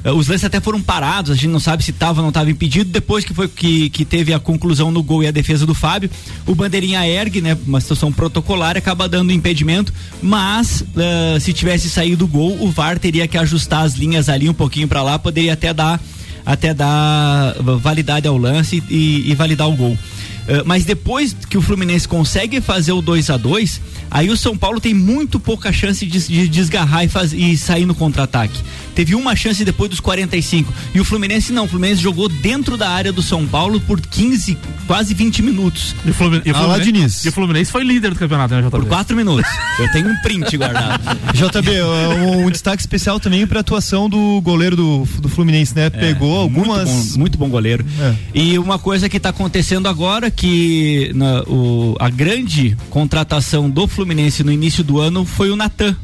Uh, 0.03 0.13
os 0.13 0.27
lances 0.27 0.45
até 0.45 0.59
foram 0.59 0.81
parados, 0.81 1.29
a 1.29 1.35
gente 1.35 1.49
não 1.49 1.59
sabe 1.59 1.83
se 1.83 1.91
estava 1.91 2.21
ou 2.21 2.23
não 2.23 2.29
estava 2.29 2.49
impedido. 2.49 2.89
Depois 2.89 3.23
que 3.23 3.35
foi 3.35 3.47
que, 3.47 3.87
que 3.91 4.03
teve 4.03 4.33
a 4.33 4.39
conclusão 4.39 4.89
no 4.89 5.03
gol 5.03 5.21
e 5.21 5.27
a 5.27 5.31
defesa 5.31 5.63
do 5.63 5.75
Fábio, 5.75 6.09
o 6.47 6.55
bandeirinha 6.55 7.07
ergue, 7.07 7.39
né? 7.39 7.55
Uma 7.67 7.79
situação 7.79 8.11
protocolar, 8.11 8.75
acaba 8.75 9.07
dando 9.07 9.31
impedimento. 9.31 9.93
Mas 10.19 10.81
uh, 10.81 11.39
se 11.39 11.53
tivesse 11.53 11.87
saído 11.87 12.25
o 12.25 12.27
gol, 12.27 12.57
o 12.63 12.71
VAR 12.71 12.97
teria 12.97 13.27
que 13.27 13.37
ajustar 13.37 13.83
as 13.85 13.93
linhas 13.93 14.27
ali 14.27 14.49
um 14.49 14.55
pouquinho 14.55 14.87
para 14.87 15.03
lá, 15.03 15.19
poderia 15.19 15.53
até 15.53 15.71
dar 15.71 16.01
até 16.43 16.73
dar 16.73 17.53
validade 17.79 18.27
ao 18.27 18.35
lance 18.35 18.81
e, 18.89 19.29
e 19.29 19.35
validar 19.35 19.69
o 19.69 19.75
gol. 19.75 19.95
Uh, 20.41 20.63
mas 20.65 20.83
depois 20.83 21.35
que 21.49 21.57
o 21.57 21.61
Fluminense 21.61 22.07
consegue 22.07 22.59
fazer 22.61 22.91
o 22.91 23.01
2 23.01 23.29
a 23.29 23.37
2 23.37 23.81
aí 24.09 24.29
o 24.29 24.35
São 24.35 24.57
Paulo 24.57 24.79
tem 24.79 24.93
muito 24.93 25.39
pouca 25.39 25.71
chance 25.71 26.05
de, 26.05 26.27
de 26.27 26.47
desgarrar 26.47 27.05
e, 27.05 27.07
faz, 27.07 27.31
e 27.31 27.55
sair 27.55 27.85
no 27.85 27.95
contra-ataque. 27.95 28.59
Teve 28.95 29.15
uma 29.15 29.35
chance 29.35 29.63
depois 29.63 29.89
dos 29.89 29.99
45. 29.99 30.71
E 30.93 30.99
o 30.99 31.05
Fluminense 31.05 31.51
não, 31.53 31.65
o 31.65 31.67
Fluminense 31.67 32.01
jogou 32.01 32.27
dentro 32.27 32.75
da 32.77 32.89
área 32.89 33.11
do 33.11 33.21
São 33.21 33.45
Paulo 33.47 33.79
por 33.79 33.99
15, 34.01 34.57
quase 34.87 35.13
20 35.13 35.41
minutos. 35.41 35.95
E 36.05 36.09
o 36.09 36.13
Fluminense, 36.13 36.47
e 36.49 36.51
o 36.51 36.53
lá, 36.55 36.59
Fluminense, 36.61 36.91
Diniz. 36.91 37.25
e 37.25 37.29
o 37.29 37.31
Fluminense 37.31 37.71
foi 37.71 37.83
líder 37.83 38.09
do 38.11 38.15
campeonato, 38.17 38.53
né, 38.53 38.61
JB? 38.61 38.69
Por 38.71 38.85
4 38.85 39.15
minutos. 39.15 39.49
Eu 39.79 39.91
tenho 39.91 40.09
um 40.09 40.15
print 40.21 40.57
guardado. 40.57 41.01
JB, 41.33 41.81
um, 41.81 42.45
um 42.45 42.51
destaque 42.51 42.81
especial 42.81 43.19
também 43.19 43.45
para 43.47 43.59
a 43.59 43.61
atuação 43.61 44.09
do 44.09 44.41
goleiro 44.41 44.75
do, 44.75 45.07
do 45.19 45.29
Fluminense, 45.29 45.75
né? 45.75 45.89
Pegou 45.89 46.37
algumas. 46.37 46.89
Muito 46.89 47.11
bom, 47.13 47.19
muito 47.19 47.37
bom 47.37 47.49
goleiro. 47.49 47.85
É. 47.99 48.15
E 48.33 48.57
uma 48.59 48.77
coisa 48.77 49.07
que 49.09 49.17
está 49.17 49.29
acontecendo 49.29 49.87
agora 49.87 50.29
que 50.29 51.11
na- 51.15 51.41
o- 51.43 51.95
a 51.99 52.09
grande 52.09 52.75
contratação 52.89 53.69
do 53.69 53.87
Fluminense 53.87 54.43
no 54.43 54.51
início 54.51 54.83
do 54.83 54.99
ano 54.99 55.25
foi 55.25 55.49
o 55.49 55.55
Natan. 55.55 55.95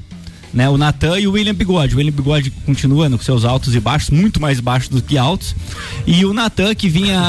Né? 0.58 0.68
O 0.68 0.76
Natan 0.76 1.20
e 1.20 1.28
o 1.28 1.34
William 1.34 1.54
Bigode. 1.54 1.94
O 1.94 2.00
William 2.00 2.12
Bigode 2.12 2.50
continua 2.66 3.08
com 3.12 3.20
seus 3.20 3.46
altos 3.46 3.76
e 3.76 3.80
baixos, 3.80 4.10
muito 4.10 4.42
mais 4.42 4.60
baixos 4.60 4.90
do 4.90 5.04
que 5.04 5.16
altos. 5.16 5.56
E 6.08 6.26
o 6.26 6.34
Natan 6.34 6.74
que 6.74 6.90
vinha 6.90 7.22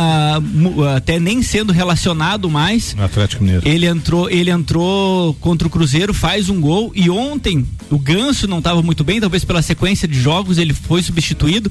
até 0.97 1.20
nem 1.20 1.42
sendo 1.42 1.70
relacionado 1.70 2.49
mais, 2.49 2.94
No 2.94 3.04
Atlético 3.04 3.44
Mineiro. 3.44 3.68
ele 3.68 3.85
entrou, 3.85 4.30
ele 4.30 4.50
entrou 4.50 5.35
contra 5.35 5.68
o 5.68 5.70
Cruzeiro, 5.70 6.14
faz 6.14 6.49
um 6.49 6.58
gol 6.58 6.90
e 6.94 7.11
ontem 7.11 7.66
o 7.90 7.99
Ganso 7.99 8.49
não 8.49 8.58
estava 8.58 8.80
muito 8.82 9.04
bem, 9.04 9.20
talvez 9.20 9.44
pela 9.44 9.61
sequência 9.61 10.08
de 10.08 10.18
jogos 10.18 10.56
ele 10.56 10.73
foi 10.73 11.02
substituído 11.02 11.70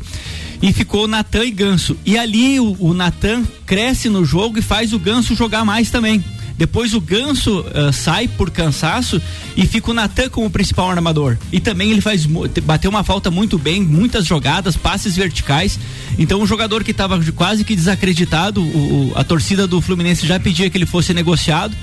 e 0.62 0.72
ficou 0.72 1.08
Natan 1.08 1.44
e 1.44 1.50
Ganso. 1.52 1.98
E 2.06 2.20
ali 2.20 2.60
o, 2.60 2.78
o 2.80 2.94
Natan 2.94 3.44
cresce 3.66 4.10
no 4.10 4.24
jogo 4.24 4.60
e 4.60 4.62
faz 4.62 4.94
o 4.94 5.00
Ganso 5.00 5.34
jogar 5.34 5.66
mais 5.66 5.90
também. 5.90 6.24
Depois 6.58 6.94
o 6.94 7.00
Ganso 7.00 7.64
ah, 7.74 7.92
sai 7.92 8.28
por 8.28 8.50
cansaço 8.50 9.22
e 9.56 9.66
fica 9.68 9.92
o 9.92 9.94
Natan 9.94 10.28
como 10.30 10.50
principal 10.50 10.90
armador. 10.90 11.38
E 11.52 11.60
também 11.60 11.92
ele 11.92 12.02
faz 12.02 12.26
bateu 12.64 12.90
uma 12.90 13.04
falta 13.04 13.30
muito 13.30 13.58
bem, 13.60 13.82
muitas 13.82 14.26
jogadas, 14.26 14.76
passes 14.76 15.16
verticais. 15.16 15.80
Então 16.18 16.42
um 16.42 16.48
jogador 16.48 16.84
que 16.84 16.92
estava 16.92 17.20
quase 17.36 17.64
que 17.64 17.76
desacreditado, 17.76 18.62
o- 18.62 19.12
a 19.16 19.24
torcida 19.24 19.68
do 19.68 19.80
Fluminense 19.82 20.26
já 20.26 20.40
pedia 20.40 20.70
que 20.70 20.78
ele 20.78 20.86
fosse 20.88 21.14
negociado. 21.14 21.76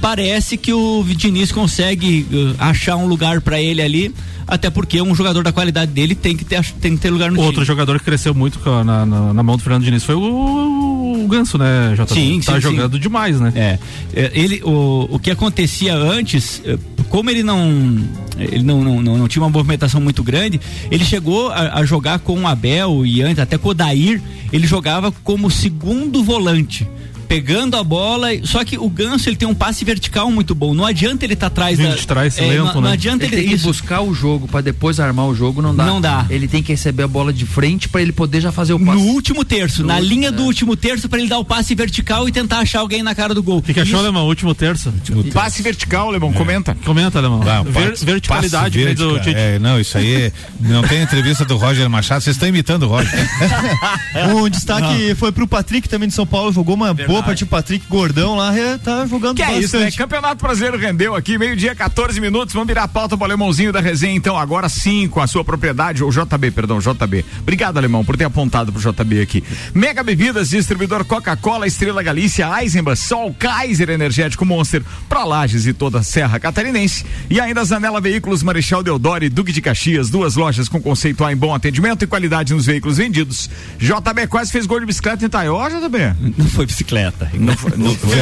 Parece 0.00 0.56
que 0.56 0.72
o 0.72 1.04
Diniz 1.16 1.52
consegue 1.52 2.26
ah, 2.58 2.68
achar 2.70 2.96
um 2.96 3.06
lugar 3.06 3.40
para 3.40 3.60
ele 3.60 3.82
ali, 3.82 4.14
até 4.46 4.70
porque 4.70 5.00
um 5.02 5.14
jogador 5.14 5.42
da 5.44 5.52
qualidade 5.52 5.92
dele 5.92 6.14
tem 6.14 6.36
que 6.36 6.44
ter, 6.44 6.64
tem 6.80 6.96
que 6.96 7.02
ter 7.02 7.10
lugar 7.10 7.30
no 7.30 7.38
Outro 7.38 7.54
time. 7.56 7.66
jogador 7.66 7.98
que 7.98 8.04
cresceu 8.06 8.34
muito 8.34 8.58
na, 8.84 9.04
na- 9.04 9.32
na 9.34 9.42
mão 9.42 9.56
do 9.56 9.62
Fernando 9.62 9.84
Diniz 9.84 10.02
foi 10.02 10.14
o, 10.14 11.22
o 11.22 11.28
Ganso, 11.28 11.58
né, 11.58 11.94
JP? 11.96 12.14
Sim, 12.14 12.40
Tá 12.44 12.54
sim, 12.54 12.60
jogando 12.60 12.98
demais, 12.98 13.38
né? 13.38 13.52
É, 13.54 13.78
é, 14.14 14.30
ele, 14.34 14.62
o, 14.64 15.06
o 15.10 15.18
que 15.18 15.30
acontecia 15.30 15.94
antes, 15.94 16.62
é, 16.64 16.78
como 17.10 17.28
ele 17.30 17.42
não, 17.42 17.98
ele 18.38 18.62
não, 18.64 18.82
não, 18.82 19.02
não, 19.02 19.18
não 19.18 19.28
tinha 19.28 19.42
uma 19.42 19.50
movimentação 19.50 20.00
muito 20.00 20.22
grande, 20.24 20.58
ele 20.90 21.04
chegou 21.04 21.50
a, 21.50 21.78
a 21.78 21.84
jogar 21.84 22.18
com 22.20 22.40
o 22.40 22.46
Abel 22.46 23.04
e 23.04 23.20
antes 23.22 23.38
até 23.38 23.58
com 23.58 23.68
o 23.68 23.74
Dair, 23.74 24.20
ele 24.52 24.66
jogava 24.66 25.12
como 25.22 25.50
segundo 25.50 26.24
volante. 26.24 26.88
Pegando 27.30 27.76
a 27.76 27.84
bola, 27.84 28.26
só 28.42 28.64
que 28.64 28.76
o 28.76 28.88
Ganso 28.90 29.28
ele 29.28 29.36
tem 29.36 29.46
um 29.46 29.54
passe 29.54 29.84
vertical 29.84 30.30
muito 30.32 30.52
bom. 30.52 30.74
Não 30.74 30.84
adianta 30.84 31.24
ele 31.24 31.34
estar 31.34 31.46
atrás 31.46 31.78
Vindo 31.78 31.90
da. 31.90 31.94
de 31.96 32.06
trás, 32.06 32.36
é, 32.38 32.42
lento, 32.42 32.64
não, 32.64 32.74
não 32.74 32.80
né? 32.82 32.92
adianta 32.94 33.24
Ele 33.24 33.34
ele, 33.36 33.42
tem 33.42 33.48
que 33.50 33.54
isso. 33.54 33.68
buscar 33.68 34.00
o 34.00 34.12
jogo 34.12 34.48
pra 34.48 34.60
depois 34.60 34.98
armar 34.98 35.26
o 35.26 35.34
jogo, 35.34 35.62
não 35.62 35.72
dá. 35.74 35.84
Não 35.86 36.00
dá. 36.00 36.26
Ele 36.28 36.48
tem 36.48 36.60
que 36.60 36.72
receber 36.72 37.04
a 37.04 37.08
bola 37.08 37.32
de 37.32 37.46
frente 37.46 37.88
pra 37.88 38.02
ele 38.02 38.10
poder 38.10 38.40
já 38.40 38.50
fazer 38.50 38.72
o 38.72 38.80
passe. 38.84 38.98
No 38.98 39.04
último 39.12 39.44
terço, 39.44 39.82
No 39.82 39.88
na 39.88 39.94
último, 39.98 40.12
linha 40.12 40.32
do 40.32 40.42
é. 40.42 40.46
último 40.46 40.74
terço, 40.76 41.08
para 41.08 41.20
ele 41.20 41.28
dar 41.28 41.38
o 41.38 41.44
passe 41.44 41.72
vertical 41.74 42.28
e 42.28 42.32
tentar 42.32 42.58
achar 42.58 42.80
alguém 42.80 43.00
na 43.02 43.14
cara 43.14 43.32
do 43.32 43.42
gol. 43.44 43.58
O 43.58 43.62
que, 43.62 43.72
que 43.74 43.78
achou, 43.80 44.00
Alemão? 44.00 44.26
Último 44.26 44.52
terço? 44.52 44.92
Passe 45.32 45.62
vertical, 45.62 46.08
Alemão, 46.08 46.32
comenta. 46.32 46.76
Comenta, 46.84 47.18
Alemão. 47.20 47.42
Ah, 47.46 47.62
Ver- 47.62 47.90
passe- 47.90 48.04
verticalidade 48.04 48.94
do. 48.94 49.20
Tite. 49.20 49.34
É, 49.36 49.58
não, 49.60 49.78
isso 49.78 49.96
aí 49.96 50.14
é- 50.24 50.32
não 50.60 50.82
tem 50.82 51.00
entrevista 51.00 51.44
do 51.44 51.56
Roger 51.56 51.88
Machado, 51.88 52.22
vocês 52.22 52.34
estão 52.34 52.48
imitando 52.48 52.84
o 52.84 52.88
Roger. 52.88 53.10
Um 54.34 54.48
destaque 54.48 55.14
foi 55.14 55.30
pro 55.32 55.46
Patrick 55.46 55.88
também 55.88 56.08
de 56.08 56.14
São 56.14 56.26
Paulo, 56.26 56.52
jogou 56.52 56.74
uma 56.74 56.92
boa 56.92 57.19
O 57.20 57.46
Patrick 57.46 57.86
Gordão 57.88 58.36
lá 58.36 58.56
é, 58.56 58.78
tá 58.78 59.06
jogando 59.06 59.36
Que 59.36 59.42
é 59.42 59.46
bastante. 59.46 59.64
isso, 59.64 59.78
né? 59.78 59.90
Campeonato 59.90 60.42
Brasileiro 60.42 60.78
rendeu 60.78 61.14
aqui, 61.14 61.38
meio-dia, 61.38 61.74
14 61.74 62.20
minutos. 62.20 62.54
Vamos 62.54 62.68
virar 62.68 62.84
a 62.84 62.88
pauta 62.88 63.16
pro 63.16 63.24
alemãozinho 63.24 63.72
da 63.72 63.80
resenha, 63.80 64.14
então, 64.14 64.36
agora 64.36 64.68
sim, 64.68 65.08
com 65.08 65.20
a 65.20 65.26
sua 65.26 65.44
propriedade, 65.44 66.02
ou 66.02 66.10
JB, 66.10 66.50
perdão, 66.50 66.78
JB. 66.78 67.24
Obrigado, 67.40 67.76
alemão, 67.78 68.04
por 68.04 68.16
ter 68.16 68.24
apontado 68.24 68.72
pro 68.72 68.80
JB 68.80 69.20
aqui. 69.20 69.44
Mega 69.74 70.02
Bebidas, 70.02 70.50
distribuidor 70.50 71.04
Coca-Cola, 71.04 71.66
Estrela 71.66 72.02
Galícia, 72.02 72.48
Eisenbach, 72.60 72.98
Sol, 72.98 73.34
Kaiser 73.38 73.90
Energético 73.90 74.44
Monster, 74.44 74.82
Prolages 75.08 75.66
e 75.66 75.72
toda 75.72 75.98
a 75.98 76.02
Serra 76.02 76.38
Catarinense. 76.38 77.04
E 77.28 77.40
ainda 77.40 77.64
Zanela 77.64 78.00
Veículos, 78.00 78.42
Marechal 78.42 78.82
Deodoro 78.82 79.24
e 79.24 79.28
Duque 79.28 79.52
de 79.52 79.60
Caxias, 79.60 80.10
duas 80.10 80.36
lojas 80.36 80.68
com 80.68 80.80
conceito 80.80 81.24
A 81.24 81.32
em 81.32 81.36
bom 81.36 81.54
atendimento 81.54 82.04
e 82.04 82.06
qualidade 82.06 82.54
nos 82.54 82.66
veículos 82.66 82.98
vendidos. 82.98 83.48
JB 83.78 84.26
quase 84.28 84.50
fez 84.52 84.66
gol 84.66 84.80
de 84.80 84.86
bicicleta 84.86 85.24
em 85.24 85.28
Taió, 85.28 85.68
JB? 85.68 85.98
Não 86.36 86.46
foi 86.46 86.66
bicicleta. 86.66 87.09
Não 87.34 87.56
foi, 87.56 87.72
não 87.76 87.94
foi- 87.96 88.18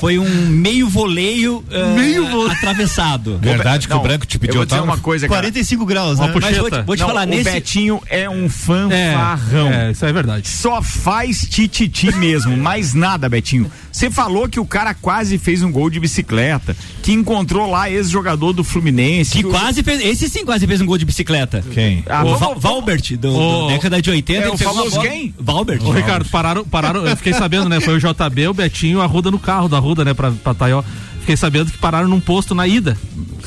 foi 0.00 0.18
um 0.18 0.28
meio 0.48 0.88
voleio, 0.88 1.64
ah, 1.70 2.52
atravessado. 2.52 3.38
Verdade 3.42 3.86
que 3.86 3.92
Não, 3.94 4.00
o 4.00 4.02
branco 4.02 4.26
te 4.26 4.36
Eu 4.36 4.40
pediu 4.40 4.56
vou 4.56 4.66
dizer 4.66 4.80
uma 4.80 4.98
coisa, 4.98 5.28
cara. 5.28 5.40
45 5.42 5.86
graus, 5.86 6.18
Uma 6.18 6.28
né? 6.28 6.32
puxeta. 6.32 6.52
Mas 6.52 6.60
vou 6.60 6.70
te, 6.70 6.86
vou 6.86 6.96
te 6.96 7.00
Não, 7.00 7.06
falar, 7.08 7.22
o 7.26 7.30
nesse. 7.30 7.50
Betinho 7.50 8.00
é 8.08 8.28
um 8.28 8.46
É, 8.46 8.48
fanfarrão. 8.48 9.68
é, 9.72 9.90
isso 9.92 10.04
é 10.06 10.12
verdade. 10.12 10.48
Só 10.48 10.82
faz 10.82 11.40
tititi 11.48 12.14
mesmo, 12.16 12.56
mais 12.56 12.94
nada, 12.94 13.28
Betinho. 13.28 13.70
Você 13.92 14.10
falou 14.10 14.48
que 14.48 14.58
o 14.58 14.64
cara 14.64 14.94
quase 14.94 15.36
fez 15.38 15.62
um 15.62 15.70
gol 15.70 15.90
de 15.90 16.00
bicicleta, 16.00 16.74
que 17.02 17.12
encontrou 17.12 17.70
lá 17.70 17.90
ex-jogador 17.90 18.52
do 18.54 18.64
Fluminense. 18.64 19.32
Que 19.38 19.46
o- 19.46 19.50
quase 19.50 19.82
fez. 19.82 20.00
Esse 20.04 20.28
sim 20.28 20.44
quase 20.44 20.66
fez 20.66 20.80
um 20.80 20.86
gol 20.86 20.96
de 20.96 21.04
bicicleta. 21.04 21.62
Quem? 21.72 22.02
Ah, 22.08 22.22
o 22.22 22.24
vamos- 22.24 22.40
Val- 22.40 22.58
Valbert, 22.58 23.16
do, 23.18 23.32
Ô, 23.34 23.62
do 23.62 23.68
década 23.68 24.00
de 24.00 24.10
80. 24.10 24.40
é 24.40 24.46
ele 24.46 24.54
o 24.54 24.58
famoso 24.58 25.00
quem? 25.00 25.34
Valbert. 25.38 25.82
Ô, 25.84 25.90
Ricardo, 25.92 26.24
pararam, 26.30 26.64
pararam, 26.64 27.06
eu 27.06 27.16
fiquei 27.16 27.34
sabendo, 27.34 27.68
né? 27.68 27.80
Foi 27.80 27.94
o 27.94 28.00
JB, 28.00 28.48
o 28.48 28.54
Betinho, 28.54 29.00
a 29.02 29.06
Ruda 29.06 29.30
no 29.30 29.38
carro 29.38 29.68
da 29.68 29.78
Ruda, 29.78 30.04
né, 30.04 30.14
pra, 30.14 30.30
pra 30.30 30.54
Taió. 30.54 30.82
Fiquei 31.20 31.36
sabendo 31.36 31.70
que 31.70 31.78
pararam 31.78 32.08
num 32.08 32.18
posto 32.18 32.54
na 32.54 32.66
ida. 32.66 32.96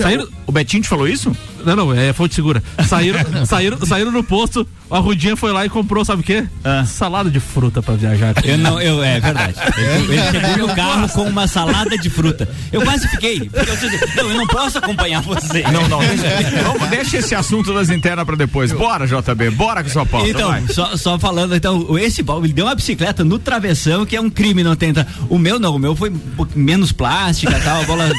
Saíram. 0.04 0.28
O 0.48 0.52
Betinho 0.52 0.84
te 0.84 0.90
falou 0.90 1.08
isso? 1.08 1.36
Não, 1.66 1.75
não, 1.75 1.94
é 1.94 2.14
fonte 2.14 2.36
segura. 2.36 2.62
Saíram, 2.88 3.20
saíram, 3.46 3.86
saíram 3.86 4.12
no 4.12 4.24
posto, 4.24 4.68
a 4.90 5.00
Rudinha 5.00 5.36
foi 5.36 5.52
lá 5.52 5.66
e 5.66 5.70
comprou, 5.70 6.06
sabe 6.06 6.22
o 6.22 6.24
quê? 6.24 6.46
Salada 6.86 7.30
de 7.30 7.40
fruta 7.40 7.82
pra 7.82 7.96
viajar. 7.96 8.36
Eu 8.44 8.58
não, 8.58 8.80
eu, 8.80 9.04
é 9.04 9.20
verdade. 9.20 9.56
Ele, 9.78 10.14
ele 10.14 10.32
chegou 10.32 10.68
no 10.68 10.75
carro 10.75 11.10
com 11.10 11.24
uma 11.24 11.48
salada 11.48 11.98
de 11.98 12.10
fruta. 12.10 12.48
Eu 12.72 12.82
quase 12.82 13.08
fiquei. 13.08 13.50
Eu 13.54 14.24
não, 14.24 14.30
eu 14.30 14.38
não 14.38 14.48
posso 14.48 14.78
acompanhar 14.78 15.22
você. 15.22 15.64
Não, 15.64 15.88
não. 15.88 16.00
Deixa, 16.00 16.62
vamos, 16.64 16.90
deixa 16.90 17.18
esse 17.18 17.36
assunto 17.36 17.74
das 17.74 17.90
internas 17.90 18.25
pra 18.25 18.36
depois. 18.36 18.72
Bora, 18.72 19.08
JB, 19.08 19.52
bora 19.52 19.84
com 19.84 19.90
sua 19.90 20.06
pauta. 20.06 20.30
Então, 20.30 20.68
só, 20.70 20.96
só 20.96 21.20
falando, 21.20 21.56
então, 21.56 21.98
esse 21.98 22.22
Val, 22.22 22.44
ele 22.44 22.54
deu 22.54 22.66
uma 22.66 22.75
bicicleta 22.75 23.24
no 23.24 23.40
travessão, 23.40 24.06
que 24.06 24.16
é 24.16 24.22
um 24.22 24.30
crime 24.30 24.64
não 24.64 24.75
tentar. 24.75 25.08
O 25.30 25.38
meu 25.38 25.60
não, 25.60 25.75
o 25.75 25.80
meu 25.80 25.96
foi 25.96 26.12
menos 26.56 26.92
plástica 26.92 27.58
e 27.58 27.62
tal, 27.62 27.82
a 27.82 27.86
bola 27.86 28.12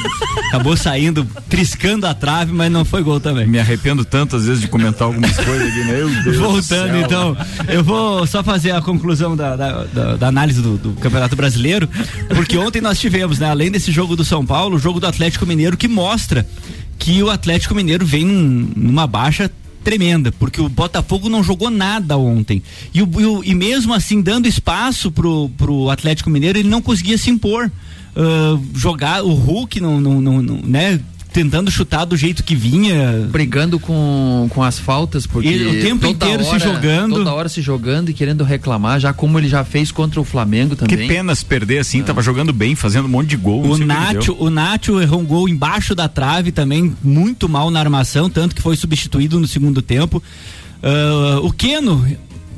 acabou 0.49 0.77
saindo, 0.77 1.27
triscando 1.71 2.07
a 2.07 2.15
trave, 2.15 2.53
mas 2.53 2.71
não 2.71 2.85
foi 2.85 3.03
gol 3.03 3.19
também. 3.19 3.47
Me 3.47 3.59
arrependo 3.59 4.05
tanto, 4.05 4.37
às 4.37 4.45
vezes, 4.47 4.61
de 4.61 4.69
comentar 4.69 5.03
algumas 5.09 5.37
coisas 5.37 5.67
aqui, 5.69 5.85
meu 5.85 6.09
Deus. 6.23 6.37
do 6.37 6.43
Voltando, 6.43 6.97
então, 6.99 7.37
eu 7.69 7.83
vou 7.83 8.25
só 8.27 8.43
fazer 8.45 8.71
a 8.71 8.81
conclusão 8.81 9.37
da, 9.37 9.57
da, 9.57 9.85
da- 9.85 10.17
da 10.17 10.29
análise 10.29 10.63
do, 10.63 10.77
do 10.79 10.93
Campeonato 10.93 11.35
Brasileiro, 11.35 11.89
porque 12.29 12.57
ontem 12.57 12.81
nós 12.81 13.01
tivemos, 13.01 13.39
né, 13.41 13.51
além 13.51 13.71
desse 13.71 13.91
jogo 13.91 14.15
do 14.15 14.25
São 14.25 14.47
Paulo, 14.47 14.77
o 14.77 14.79
jogo 14.79 15.01
do 15.01 15.07
Atlético 15.07 15.45
Mineiro 15.45 15.77
que 15.77 15.89
mostra 15.89 16.47
que 16.99 17.21
o 17.23 17.31
Atlético 17.31 17.75
Mineiro 17.75 18.07
vem 18.07 18.25
num- 18.25 18.71
numa 18.77 19.07
baixa 19.07 19.51
tremenda, 19.83 20.33
porque 20.33 20.61
o 20.61 20.69
Botafogo 20.69 21.29
não 21.29 21.43
jogou 21.43 21.71
nada 21.71 22.17
ontem. 22.17 22.63
E, 22.95 23.03
o, 23.03 23.09
e 23.21 23.27
o- 23.27 23.45
e 23.45 23.55
mesmo 23.55 23.93
assim, 23.93 24.21
dando 24.23 24.47
espaço 24.47 25.11
pro, 25.11 25.49
pro 25.57 25.91
Atlético 25.91 26.31
Mineiro, 26.31 26.59
ele 26.59 26.69
não 26.69 26.81
conseguia 26.81 27.19
se 27.19 27.29
impor. 27.31 27.71
Ah, 28.17 28.59
jogar 28.75 29.23
o 29.25 29.33
Hulk, 29.35 29.79
não, 29.81 30.01
não, 30.01 30.21
não, 30.21 30.41
não, 30.43 30.61
né? 30.65 30.99
Tentando 31.37 31.71
chutar 31.71 32.07
do 32.07 32.17
jeito 32.17 32.43
que 32.43 32.55
vinha. 32.55 33.29
Brigando 33.31 33.79
com, 33.79 34.47
com 34.49 34.63
as 34.63 34.79
faltas, 34.79 35.27
porque. 35.27 35.49
Ele 35.49 35.67
o 35.67 35.83
tempo 35.83 36.01
toda 36.01 36.13
inteiro 36.13 36.43
se 36.43 36.49
hora- 36.49 36.59
jogando. 36.59 37.15
Toda 37.17 37.35
hora 37.35 37.49
se 37.51 37.61
jogando 37.61 38.09
e 38.11 38.15
querendo 38.15 38.43
reclamar, 38.43 38.99
já 38.99 39.13
como 39.13 39.39
ele 39.39 39.47
já 39.47 39.63
fez 39.63 39.93
contra 39.93 40.19
o 40.19 40.25
Flamengo 40.25 40.75
Que 40.75 40.87
também. 40.87 41.07
pena 41.07 41.35
se 41.35 41.45
perder 41.45 41.81
assim, 41.81 42.03
tava 42.03 42.23
jogando 42.23 42.55
bem, 42.55 42.75
fazendo 42.75 43.05
um 43.05 43.09
monte 43.11 43.29
de 43.29 43.37
gol. 43.37 43.71
O 43.71 43.77
que 43.77 43.85
Nacho, 43.85 44.35
o 44.39 44.49
Nacho 44.49 44.99
errou 44.99 45.21
um 45.21 45.27
gol 45.27 45.47
embaixo 45.47 45.95
da 45.95 46.09
trave 46.09 46.51
também, 46.53 46.97
muito 47.05 47.51
mal 47.51 47.71
na 47.71 47.81
armação, 47.81 48.31
tanto 48.31 48.55
que 48.55 48.63
foi 48.63 48.75
substituído 48.75 49.39
no 49.39 49.47
segundo 49.47 49.83
tempo. 49.83 50.23
Ah, 50.83 51.41
o 51.43 51.53
Keno 51.53 52.03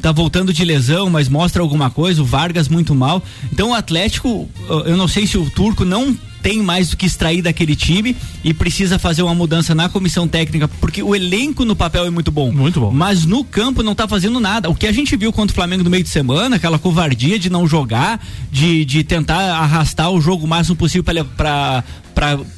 tá 0.01 0.13
voltando 0.13 0.53
de 0.53 0.65
lesão, 0.65 1.11
mas 1.11 1.29
mostra 1.29 1.61
alguma 1.63 1.91
coisa, 1.91 2.23
o 2.23 2.25
Vargas 2.25 2.69
muito 2.69 2.95
mal. 2.95 3.21
Então 3.53 3.71
o 3.71 3.75
Atlético, 3.75 4.49
ah, 4.71 4.83
eu 4.87 4.97
não 4.97 5.09
sei 5.09 5.27
se 5.27 5.37
o 5.37 5.51
Turco 5.51 5.85
não 5.85 6.17
tem 6.43 6.63
mais 6.63 6.91
do 6.91 6.97
que 6.97 7.07
extrair 7.07 7.43
daquele 7.43 7.75
time 7.75 8.17
e 8.45 8.55
precisa 8.55 8.99
fazer 8.99 9.23
uma 9.23 9.35
mudança 9.35 9.75
na 9.75 9.89
comissão 9.89 10.27
técnica, 10.27 10.69
porque 10.81 11.03
o 11.03 11.15
elenco 11.15 11.65
no 11.65 11.77
papel 11.77 12.07
é 12.07 12.11
muito 12.11 12.31
bom. 12.31 12.53
Muito 12.53 12.81
bom. 12.81 12.91
Mas 12.91 13.25
no 13.25 13.45
campo 13.45 13.83
não 13.83 13.95
tá 13.95 14.07
fazendo 14.09 14.41
nada. 14.41 14.71
O 14.71 14.75
que 14.75 14.87
a 14.87 14.93
gente 14.93 15.17
viu 15.17 15.33
contra 15.33 15.53
o 15.53 15.55
Flamengo 15.55 15.85
no 15.85 15.91
meio 15.91 16.03
de 16.03 16.09
semana, 16.09 16.57
aquela 16.57 16.79
covardia 16.79 17.39
de 17.39 17.51
não 17.51 17.67
jogar, 17.67 18.25
de, 18.51 18.85
de 18.85 19.05
tentar 19.05 19.39
arrastar 19.57 20.11
o 20.11 20.21
jogo 20.21 20.45
o 20.45 20.49
máximo 20.49 20.77
possível 20.77 21.05
pra, 21.05 21.85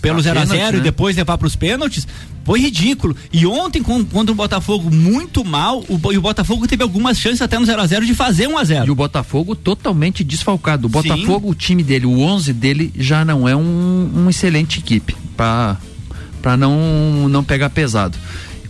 pelo 0.01 0.23
Pra 0.23 0.23
0 0.23 0.39
a 0.39 0.45
0 0.45 0.49
pênalti, 0.49 0.75
e 0.75 0.77
né? 0.79 0.83
depois 0.83 1.17
levar 1.17 1.37
pros 1.37 1.57
pênaltis, 1.57 2.07
foi 2.45 2.61
ridículo. 2.61 3.15
E 3.33 3.47
ontem, 3.47 3.83
contra 3.83 4.33
o 4.33 4.35
Botafogo 4.35 4.91
muito 4.91 5.45
mal, 5.45 5.85
o, 5.89 6.13
e 6.13 6.19
o 6.19 6.21
Botafogo 6.21 6.67
teve 6.67 6.83
algumas 6.83 7.19
chances 7.19 7.43
até 7.43 7.59
no 7.59 7.67
0 7.67 7.81
a 7.81 7.87
0 7.87 8.07
de 8.07 8.15
fazer 8.15 8.49
1 8.49 8.59
a 8.59 8.65
0 8.65 8.87
E 8.87 8.91
o 8.91 8.95
Botafogo 8.95 9.55
totalmente 9.55 10.25
desfalcado. 10.25 10.87
O 10.87 10.91
Sim. 10.91 11.09
Botafogo, 11.09 11.51
o 11.51 11.55
time 11.55 11.83
dele, 11.83 12.07
o 12.07 12.21
11 12.21 12.53
dele, 12.53 12.93
já 12.97 13.25
não 13.25 13.49
é 13.49 13.55
um, 13.55 14.11
uma 14.15 14.31
excelente 14.31 14.79
equipe 14.79 15.17
para 15.37 15.77
para 16.41 16.57
não 16.57 17.29
não 17.29 17.45
pegar 17.45 17.69
pesado. 17.69 18.17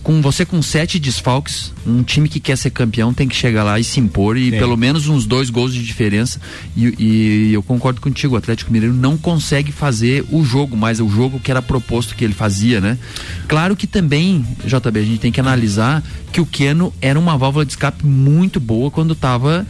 Com 0.02 0.23
você 0.23 0.47
com 0.47 0.62
sete 0.62 0.99
desfalques, 0.99 1.73
um 1.87 2.02
time 2.02 2.28
que 2.28 2.40
quer 2.40 2.57
ser 2.57 2.71
campeão 2.71 3.12
tem 3.12 3.28
que 3.28 3.37
chegar 3.37 3.62
lá 3.64 3.78
e 3.78 3.85
se 3.85 4.00
impor 4.00 4.37
e 4.37 4.54
É. 4.54 4.59
pelo 4.59 4.76
menos 4.76 5.07
uns 5.09 5.26
dois 5.26 5.50
gols 5.50 5.75
de 5.75 5.83
diferença. 5.85 6.40
E, 6.76 6.95
e 6.99 7.50
eu 7.52 7.62
concordo 7.62 8.00
contigo, 8.00 8.35
o 8.35 8.38
Atlético 8.38 8.73
Mineiro 8.73 8.95
não 8.95 9.19
consegue 9.19 9.71
fazer 9.73 10.25
o 10.30 10.42
jogo, 10.45 10.76
mas 10.76 11.00
o 11.00 11.09
jogo 11.09 11.38
que 11.38 11.50
era 11.50 11.61
proposto 11.61 12.14
que 12.14 12.25
ele 12.25 12.33
fazia, 12.35 12.80
né? 12.80 12.99
Claro 13.47 13.76
que 13.76 13.87
também, 13.87 14.45
JB, 14.64 14.99
a 14.99 15.02
gente 15.02 15.19
tem 15.19 15.30
que 15.33 15.40
analisar 15.40 16.02
que 16.33 16.40
o 16.40 16.47
Keno 16.47 16.92
era 17.00 17.19
uma 17.19 17.37
válvula 17.37 17.64
de 17.66 17.73
escape 17.73 18.04
muito 18.07 18.59
boa 18.59 18.90
quando 18.90 19.12
estava 19.12 19.66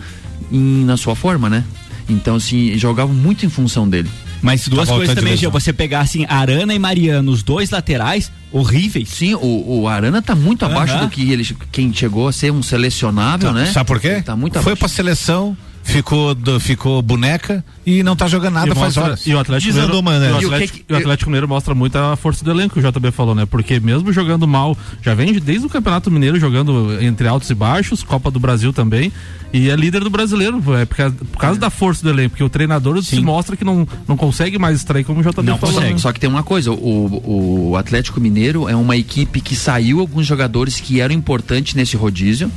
na 0.51 0.97
sua 0.97 1.15
forma, 1.17 1.49
né? 1.51 1.65
Então, 2.09 2.37
assim, 2.37 2.77
jogavam 2.79 3.15
muito 3.15 3.45
em 3.45 3.49
função 3.49 3.89
dele. 3.89 4.09
Mas 4.42 4.66
duas 4.68 4.88
Tá 4.88 4.94
coisas 4.94 5.14
também, 5.14 5.37
Gil. 5.37 5.49
lesão. 5.49 5.61
Você 5.61 5.73
pegar 5.73 6.00
assim, 6.00 6.25
Arana 6.28 6.75
e 6.75 6.78
Mariano, 6.78 7.30
os 7.30 7.42
dois 7.42 7.70
laterais, 7.70 8.30
horríveis. 8.50 9.09
Sim, 9.11 9.35
o, 9.35 9.80
o 9.82 9.88
Arana 9.88 10.23
tá 10.23 10.35
muito 10.35 10.64
abaixo 10.64 10.97
do 10.99 11.09
que 11.09 11.30
ele 11.30 11.44
quem 11.70 11.92
chegou 11.92 12.28
a 12.28 12.32
ser 12.32 12.50
um 12.52 12.62
selecionável, 12.62 13.52
né? 13.52 13.66
Sabe 13.66 13.87
por 13.87 14.00
quê? 14.00 14.23
Tá 14.23 14.35
muito 14.37 14.54
Foi 14.54 14.61
abaixo. 14.73 14.78
pra 14.78 14.88
seleção, 14.88 15.56
ficou, 15.83 16.35
do- 16.35 16.61
ficou 16.61 17.01
boneca 17.03 17.65
e 17.85 18.03
não 18.03 18.15
tá 18.15 18.29
jogando 18.29 18.55
nada 18.55 18.69
E 18.69 18.75
faz 18.75 18.81
mostra- 18.97 19.03
horas. 19.05 19.27
E 19.27 19.35
o 19.35 19.39
Atlético 19.39 19.73
Mineiro, 19.73 19.99
e 19.99 20.03
né? 20.03 20.29
E 20.29 20.33
o 20.33 20.37
Atlético, 20.37 20.79
que 20.79 20.85
que- 20.85 20.93
e 20.93 20.95
o 20.95 20.99
Atlético 20.99 21.31
Mineiro 21.31 21.49
mostra 21.49 21.75
muito 21.75 21.97
a 21.97 22.15
força 22.17 22.45
do 22.45 22.51
elenco 22.51 22.75
que 22.75 22.81
o 22.81 22.83
JB 22.93 23.11
falou, 23.11 23.35
né? 23.35 23.47
Porque 23.47 23.81
mesmo 23.81 24.13
jogando 24.13 24.47
mal, 24.47 24.77
já 25.03 25.15
vem 25.15 25.33
de- 25.33 25.41
desde 25.41 25.67
o 25.67 25.69
Campeonato 25.71 26.11
Mineiro 26.11 26.39
jogando 26.39 26.97
entre 27.03 27.27
altos 27.27 27.51
e 27.51 27.55
baixos, 27.55 28.03
Copa 28.03 28.31
do 28.31 28.39
Brasil 28.39 28.73
também, 28.73 29.11
e 29.53 29.69
é 29.69 29.75
líder 29.75 30.05
do 30.05 30.11
brasileiro, 30.11 30.63
é 30.77 30.85
por 30.85 30.97
causa, 30.97 31.15
por 31.33 31.39
causa 31.39 31.59
da 31.61 31.71
força 31.71 32.03
do 32.05 32.11
elenco, 32.11 32.31
porque 32.31 32.45
o 32.45 32.49
treinador 32.49 33.03
se 33.03 33.21
mostra 33.21 33.57
que 33.57 33.65
não, 33.65 33.87
não 34.07 34.17
consegue 34.17 34.59
mais 34.59 34.77
extrair 34.77 35.03
como 35.05 35.21
o 35.21 35.23
JB 35.23 35.43
Não 35.51 35.59
falou. 35.59 35.75
consegue. 35.75 35.95
né? 35.95 35.99
Só 35.99 36.13
que 36.13 36.21
tem 36.21 36.31
uma 36.31 36.43
coisa, 36.45 36.71
o, 36.71 37.71
o 37.73 37.77
Atlético 37.77 38.21
Mineiro 38.21 38.69
é 38.69 38.77
uma 38.77 38.97
equipe 38.97 39.41
que 39.41 39.57
saiu 39.57 39.99
alguns 40.01 40.27
jogadores 40.27 40.79
que 40.79 41.01
eram 41.01 41.15
importantes 41.15 41.75
nesse 41.75 41.97
rodízio. 41.97 42.51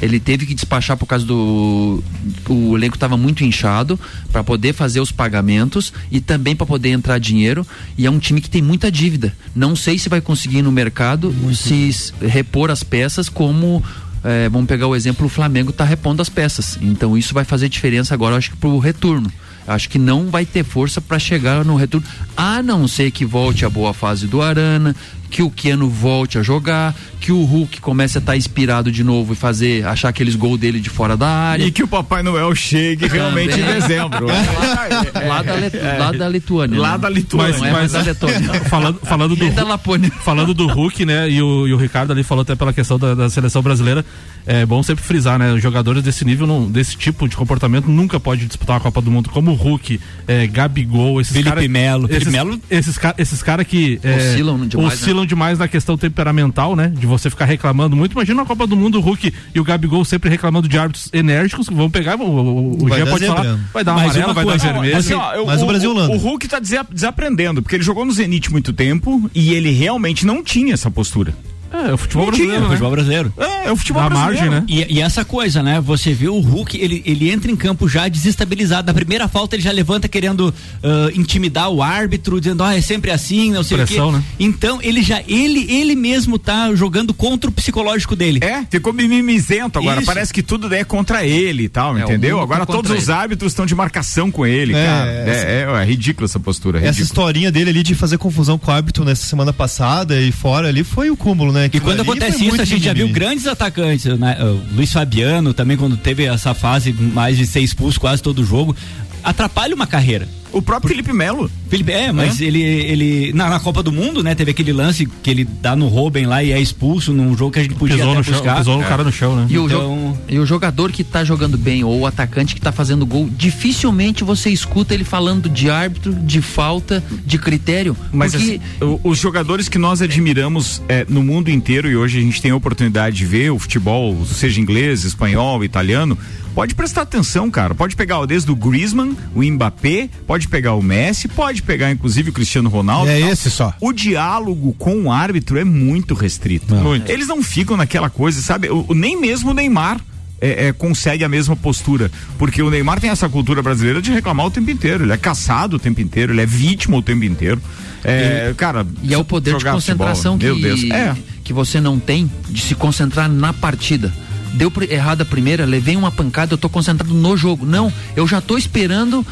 Ele 0.00 0.20
teve 0.20 0.46
que 0.46 0.54
despachar 0.54 0.96
por 0.96 1.06
causa 1.06 1.24
do. 1.26 2.02
O 2.48 2.76
elenco 2.76 2.96
estava 2.96 3.16
muito 3.16 3.42
inchado 3.44 3.98
para 4.30 4.44
poder 4.44 4.72
fazer 4.72 5.00
os 5.00 5.10
pagamentos 5.10 5.92
e 6.10 6.20
também 6.20 6.54
para 6.54 6.66
poder 6.66 6.90
entrar 6.90 7.18
dinheiro. 7.18 7.66
E 7.96 8.06
é 8.06 8.10
um 8.10 8.18
time 8.18 8.40
que 8.40 8.48
tem 8.50 8.62
muita 8.62 8.90
dívida. 8.92 9.34
Não 9.54 9.74
sei 9.74 9.98
se 9.98 10.08
vai 10.08 10.20
conseguir 10.20 10.62
no 10.62 10.70
mercado 10.72 11.34
se 11.54 11.88
s- 11.88 12.12
repor 12.20 12.70
as 12.70 12.82
peças 12.82 13.28
como. 13.28 13.82
eh, 14.24 14.48
vamos 14.48 14.66
pegar 14.68 14.86
o 14.86 14.94
exemplo, 14.96 15.26
o 15.26 15.28
Flamengo 15.28 15.70
está 15.70 15.84
repondo 15.84 16.20
as 16.22 16.28
peças. 16.28 16.78
Então 16.82 17.16
isso 17.16 17.32
vai 17.34 17.44
fazer 17.44 17.68
diferença 17.68 18.14
agora, 18.14 18.36
acho 18.36 18.50
que 18.50 18.56
para 18.56 18.68
o 18.68 18.78
retorno. 18.78 19.30
Acho 19.66 19.90
que 19.90 19.98
não 19.98 20.30
vai 20.30 20.46
ter 20.46 20.64
força 20.64 20.98
para 20.98 21.18
chegar 21.18 21.62
no 21.62 21.76
retorno, 21.76 22.06
a 22.34 22.62
não 22.62 22.88
ser 22.88 23.10
que 23.10 23.26
volte 23.26 23.66
a 23.66 23.68
boa 23.70 23.92
fase 23.92 24.26
do 24.26 24.40
Arana, 24.40 24.96
que 25.30 25.42
o 25.42 25.50
Keno 25.50 25.88
volte 25.88 26.38
a 26.38 26.42
jogar, 26.42 26.94
que 27.20 27.30
o 27.32 27.42
Hulk 27.44 27.80
comece 27.80 28.18
a 28.18 28.20
estar 28.20 28.36
inspirado 28.36 28.90
de 28.90 29.04
novo 29.04 29.32
e 29.32 29.36
fazer 29.36 29.84
achar 29.86 30.08
aqueles 30.08 30.34
gols 30.34 30.58
dele 30.58 30.80
de 30.80 30.88
fora 30.88 31.16
da 31.16 31.28
área. 31.28 31.64
E 31.64 31.70
que 31.70 31.82
o 31.82 31.88
Papai 31.88 32.22
Noel 32.22 32.54
chegue 32.54 33.06
realmente 33.06 33.58
em 33.58 33.62
Também. 33.62 33.74
dezembro. 33.80 34.26
lá, 35.28 35.42
da 35.42 35.54
Letu- 35.54 35.78
lá 35.98 36.12
da 36.12 36.28
Lituânia. 36.28 36.80
Lá 36.80 36.92
né? 36.92 36.98
da 36.98 37.08
Lituânia. 37.10 37.58
Não 37.58 37.66
é 37.66 37.72
mais 37.72 37.92
da 37.92 38.00
Letônia. 38.02 38.54
falando, 38.68 39.00
falando 39.02 39.36
do 39.36 39.64
Lapônia. 39.66 40.10
falando 40.24 40.54
do 40.54 40.66
Hulk, 40.66 41.04
né? 41.04 41.28
E 41.30 41.42
o, 41.42 41.66
e 41.68 41.72
o 41.72 41.76
Ricardo 41.76 42.12
ali 42.12 42.22
falou 42.22 42.42
até 42.42 42.54
pela 42.54 42.72
questão 42.72 42.98
da, 42.98 43.14
da 43.14 43.28
seleção 43.30 43.62
brasileira. 43.62 44.04
É 44.46 44.64
bom 44.64 44.82
sempre 44.82 45.04
frisar, 45.04 45.38
né? 45.38 45.52
Os 45.52 45.62
jogadores 45.62 46.02
desse 46.02 46.24
nível, 46.24 46.46
não- 46.46 46.70
desse 46.70 46.96
tipo 46.96 47.28
de 47.28 47.36
comportamento, 47.36 47.86
nunca 47.88 48.18
pode 48.18 48.46
disputar 48.46 48.76
a 48.78 48.80
Copa 48.80 49.00
do 49.02 49.10
Mundo, 49.10 49.28
como 49.28 49.50
o 49.50 49.54
Hulk, 49.54 50.00
é, 50.26 50.46
Gabigol, 50.46 51.20
esses 51.20 51.32
Felipe 51.34 51.50
caras. 51.50 51.68
Melo. 51.68 52.06
Felipe 52.08 52.22
Esses, 52.22 52.32
Melo- 52.32 52.60
esses, 52.70 52.96
ca- 52.98 53.14
esses 53.18 53.42
caras 53.42 53.66
que 53.66 54.00
é, 54.02 54.16
Oscilam 54.16 54.66
demais, 54.66 54.94
oscilam 54.94 55.17
demais 55.26 55.58
na 55.58 55.68
questão 55.68 55.96
temperamental, 55.96 56.74
né? 56.76 56.88
De 56.88 57.06
você 57.06 57.30
ficar 57.30 57.44
reclamando 57.44 57.94
muito. 57.96 58.12
Imagina 58.12 58.42
na 58.42 58.46
Copa 58.46 58.66
do 58.66 58.76
Mundo 58.76 58.98
o 58.98 59.00
Hulk 59.00 59.32
e 59.54 59.60
o 59.60 59.64
Gabigol 59.64 60.04
sempre 60.04 60.28
reclamando 60.30 60.68
de 60.68 60.78
árbitros 60.78 61.08
enérgicos. 61.12 61.66
Vão 61.70 61.90
pegar, 61.90 62.16
o, 62.16 62.22
o, 62.24 62.82
o 62.84 62.88
Vai 62.88 62.98
Jean 62.98 63.04
dar 63.04 63.10
pode 63.10 63.24
zebra. 63.26 63.42
falar, 63.42 63.58
vai 63.72 63.84
dar 63.84 63.92
uma 63.92 63.98
Mais 63.98 64.10
amarela, 64.10 64.28
uma 64.28 64.34
vai 64.34 64.44
coisa, 64.44 64.66
dar 64.66 64.72
vermelho. 64.72 64.96
Assim, 64.96 65.14
ó, 65.14 65.46
Mas 65.46 65.62
o 65.62 65.66
Brasil 65.66 65.90
o, 65.90 65.94
Holanda. 65.94 66.12
o 66.14 66.16
Hulk 66.18 66.48
tá 66.48 66.58
desa- 66.58 66.86
desaprendendo, 66.90 67.62
porque 67.62 67.76
ele 67.76 67.84
jogou 67.84 68.04
no 68.04 68.12
Zenit 68.12 68.50
muito 68.50 68.72
tempo 68.72 69.30
e 69.34 69.52
ele 69.54 69.70
realmente 69.70 70.26
não 70.26 70.42
tinha 70.42 70.74
essa 70.74 70.90
postura. 70.90 71.34
É, 71.72 71.92
o 71.92 71.98
futebol 71.98 72.32
tinha, 72.32 72.46
brasileiro, 72.46 72.58
O 72.58 72.62
né? 72.62 72.68
futebol 72.70 72.90
brasileiro. 72.90 73.32
É, 73.36 73.66
é 73.68 73.72
o 73.72 73.76
futebol 73.76 74.02
Da 74.02 74.08
brasileiro. 74.08 74.50
margem, 74.52 74.76
né? 74.78 74.86
E, 74.88 74.96
e 74.96 75.00
essa 75.02 75.24
coisa, 75.24 75.62
né? 75.62 75.80
Você 75.80 76.12
vê 76.14 76.28
o 76.28 76.38
Hulk, 76.40 76.76
ele, 76.80 77.02
ele 77.04 77.30
entra 77.30 77.50
em 77.50 77.56
campo 77.56 77.88
já 77.88 78.08
desestabilizado. 78.08 78.86
Na 78.86 78.94
primeira 78.94 79.28
falta 79.28 79.54
ele 79.56 79.62
já 79.62 79.70
levanta 79.72 80.08
querendo 80.08 80.54
ah, 80.82 81.10
intimidar 81.14 81.68
o 81.70 81.82
árbitro, 81.82 82.40
dizendo, 82.40 82.62
ah, 82.62 82.74
é 82.76 82.80
sempre 82.80 83.10
assim, 83.10 83.52
não 83.52 83.62
sei 83.62 83.76
Pressão, 83.78 84.08
o 84.08 84.12
quê. 84.12 84.18
né? 84.18 84.24
Então 84.40 84.78
ele 84.82 85.02
já, 85.02 85.22
ele, 85.28 85.66
ele 85.70 85.94
mesmo 85.94 86.38
tá 86.38 86.74
jogando 86.74 87.12
contra 87.12 87.50
o 87.50 87.52
psicológico 87.52 88.16
dele. 88.16 88.40
É, 88.42 88.64
ficou 88.70 88.92
mimimizento 88.92 89.78
agora. 89.78 89.98
Isso. 90.00 90.06
Parece 90.06 90.32
que 90.32 90.42
tudo 90.42 90.72
é 90.74 90.84
contra 90.84 91.24
ele 91.26 91.64
e 91.64 91.68
tal, 91.68 91.96
É, 91.98 92.00
o 92.02 92.04
entendeu? 92.04 92.40
Agora 92.40 92.64
tá 92.64 92.72
todos 92.72 92.90
os 92.90 93.04
ele. 93.08 93.12
árbitros 93.12 93.52
estão 93.52 93.66
de 93.66 93.74
marcação 93.74 94.30
com 94.30 94.46
ele, 94.46 94.74
É, 94.74 94.84
cara. 94.86 95.10
É, 95.10 95.66
é, 95.68 95.82
é 95.82 95.84
ridícula 95.84 96.24
essa 96.26 96.40
postura. 96.40 96.80
é 96.80 96.86
Essa 96.86 97.02
historinha 97.02 97.50
dele 97.52 97.70
ali 97.70 97.82
de 97.82 97.94
fazer 97.94 98.16
confusão 98.18 98.56
com 98.58 98.70
o 98.70 98.74
árbitro 98.74 99.04
nessa 99.04 99.24
semana 99.26 99.52
passada 99.52 100.18
e 100.20 100.32
fora 100.32 100.68
ali 100.68 100.82
foi 100.82 101.10
o 101.10 101.16
cúmulo, 101.16 101.52
né? 101.52 101.57
E 101.62 101.66
Aquilo 101.66 101.84
quando 101.84 102.00
acontece 102.00 102.38
foi 102.38 102.46
isso, 102.48 102.62
a 102.62 102.64
gente 102.64 102.84
já 102.84 102.92
viu 102.92 103.08
grandes 103.08 103.46
atacantes, 103.46 104.04
né? 104.18 104.36
Luiz 104.74 104.92
Fabiano 104.92 105.52
também, 105.54 105.76
quando 105.76 105.96
teve 105.96 106.24
essa 106.24 106.54
fase 106.54 106.92
mais 106.92 107.36
de 107.36 107.46
ser 107.46 107.60
expulso 107.60 108.00
quase 108.00 108.22
todo 108.22 108.44
jogo, 108.44 108.74
atrapalha 109.22 109.74
uma 109.74 109.86
carreira. 109.86 110.28
O 110.52 110.62
próprio 110.62 110.88
Felipe 110.88 111.12
Melo. 111.12 111.50
Felipe, 111.68 111.92
é, 111.92 112.10
mas 112.10 112.40
ele, 112.40 112.62
ele 112.62 113.32
na, 113.34 113.50
na 113.50 113.60
Copa 113.60 113.82
do 113.82 113.92
Mundo, 113.92 114.22
né, 114.22 114.34
teve 114.34 114.50
aquele 114.52 114.72
lance 114.72 115.06
que 115.22 115.30
ele 115.30 115.44
dá 115.44 115.76
no 115.76 115.86
Robin 115.88 116.24
lá 116.24 116.42
e 116.42 116.50
é 116.52 116.60
expulso 116.60 117.12
num 117.12 117.36
jogo 117.36 117.52
que 117.52 117.58
a 117.58 117.62
gente 117.62 117.74
podia 117.74 117.96
Pisou 117.96 118.10
até 118.10 118.18
no, 118.18 118.24
chão, 118.24 118.34
buscar. 118.34 118.56
pisou 118.56 118.78
no 118.78 118.84
cara 118.84 119.04
no 119.04 119.12
chão, 119.12 119.36
né? 119.36 119.46
E, 119.50 119.58
o 119.58 119.68
jo- 119.68 119.76
Então- 119.76 120.18
e 120.28 120.38
o 120.38 120.46
jogador 120.46 120.90
que 120.90 121.04
tá 121.04 121.22
jogando 121.24 121.58
bem, 121.58 121.84
ou 121.84 122.00
o 122.00 122.06
atacante 122.06 122.54
que 122.54 122.60
tá 122.60 122.72
fazendo 122.72 123.04
gol, 123.04 123.28
dificilmente 123.36 124.24
você 124.24 124.50
escuta 124.50 124.94
ele 124.94 125.04
falando 125.04 125.48
de 125.48 125.68
árbitro, 125.68 126.12
de 126.14 126.40
falta, 126.40 127.02
de 127.26 127.36
critério. 127.38 127.96
Mas 128.12 128.32
porque 128.34 128.60
assim, 128.80 129.00
os 129.04 129.18
jogadores 129.18 129.68
que 129.68 129.78
nós 129.78 130.00
admiramos 130.00 130.80
é, 130.88 131.04
no 131.08 131.22
mundo 131.22 131.50
inteiro 131.50 131.90
e 131.90 131.96
hoje 131.96 132.18
a 132.18 132.22
gente 132.22 132.40
tem 132.40 132.50
a 132.52 132.56
oportunidade 132.56 133.16
de 133.16 133.26
ver 133.26 133.50
o 133.50 133.58
futebol, 133.58 134.16
seja 134.26 134.60
inglês, 134.60 135.04
espanhol, 135.04 135.64
italiano, 135.64 136.16
pode 136.54 136.74
prestar 136.74 137.02
atenção, 137.02 137.50
cara. 137.50 137.74
Pode 137.74 137.96
pegar 137.96 138.24
desde 138.26 138.50
o 138.50 138.56
Griezmann, 138.56 139.16
o 139.34 139.42
Mbappé, 139.42 140.08
pode 140.26 140.37
pegar 140.46 140.74
o 140.74 140.82
Messi, 140.82 141.26
pode 141.26 141.62
pegar 141.62 141.90
inclusive 141.90 142.30
o 142.30 142.32
Cristiano 142.32 142.68
Ronaldo. 142.68 143.10
É 143.10 143.18
e 143.18 143.22
tal. 143.22 143.32
esse 143.32 143.50
só. 143.50 143.74
O 143.80 143.92
diálogo 143.92 144.74
com 144.78 145.04
o 145.04 145.10
árbitro 145.10 145.58
é 145.58 145.64
muito 145.64 146.14
restrito. 146.14 146.74
Muito. 146.74 147.10
Eles 147.10 147.26
não 147.26 147.42
ficam 147.42 147.76
naquela 147.76 148.10
coisa, 148.10 148.40
sabe? 148.42 148.68
O- 148.68 148.84
o- 148.88 148.94
nem 148.94 149.18
mesmo 149.18 149.50
o 149.50 149.54
Neymar. 149.54 149.98
é, 150.40 150.68
é, 150.68 150.72
consegue 150.72 151.24
a 151.24 151.28
mesma 151.28 151.56
postura. 151.56 152.12
Porque 152.38 152.62
o 152.62 152.70
Neymar 152.70 153.00
tem 153.00 153.10
essa 153.10 153.28
cultura 153.28 153.60
brasileira 153.60 154.00
de 154.00 154.12
reclamar 154.12 154.46
o 154.46 154.50
tempo 154.52 154.70
inteiro. 154.70 155.02
Ele 155.02 155.12
é 155.12 155.16
caçado 155.16 155.74
o 155.74 155.78
tempo 155.80 156.00
inteiro, 156.00 156.32
ele 156.32 156.40
é 156.40 156.46
vítima 156.46 156.96
o 156.96 157.02
tempo 157.02 157.24
inteiro. 157.24 157.60
É, 158.04 158.54
cara, 158.56 158.86
E 159.02 159.12
é 159.12 159.18
o 159.18 159.24
poder 159.24 159.56
de 159.56 159.64
concentração 159.64 160.34
futebol, 160.34 160.56
meu 160.60 160.62
Deus. 160.68 160.80
que, 160.82 160.92
É. 160.92 161.16
que 161.42 161.52
você 161.52 161.80
não 161.80 161.98
tem 161.98 162.30
de 162.48 162.62
se 162.62 162.76
concentrar 162.76 163.28
na 163.28 163.52
partida. 163.52 164.12
Deu 164.54 164.72
errado 164.88 165.22
a 165.22 165.24
primeira, 165.24 165.64
levei 165.64 165.96
uma 165.96 166.10
pancada, 166.10 166.54
eu 166.54 166.58
tô 166.58 166.68
concentrado 166.68 167.12
no 167.12 167.36
jogo. 167.36 167.66
Não, 167.66 167.92
eu 168.16 168.26
já 168.26 168.40
tô 168.40 168.56
esperando 168.56 169.24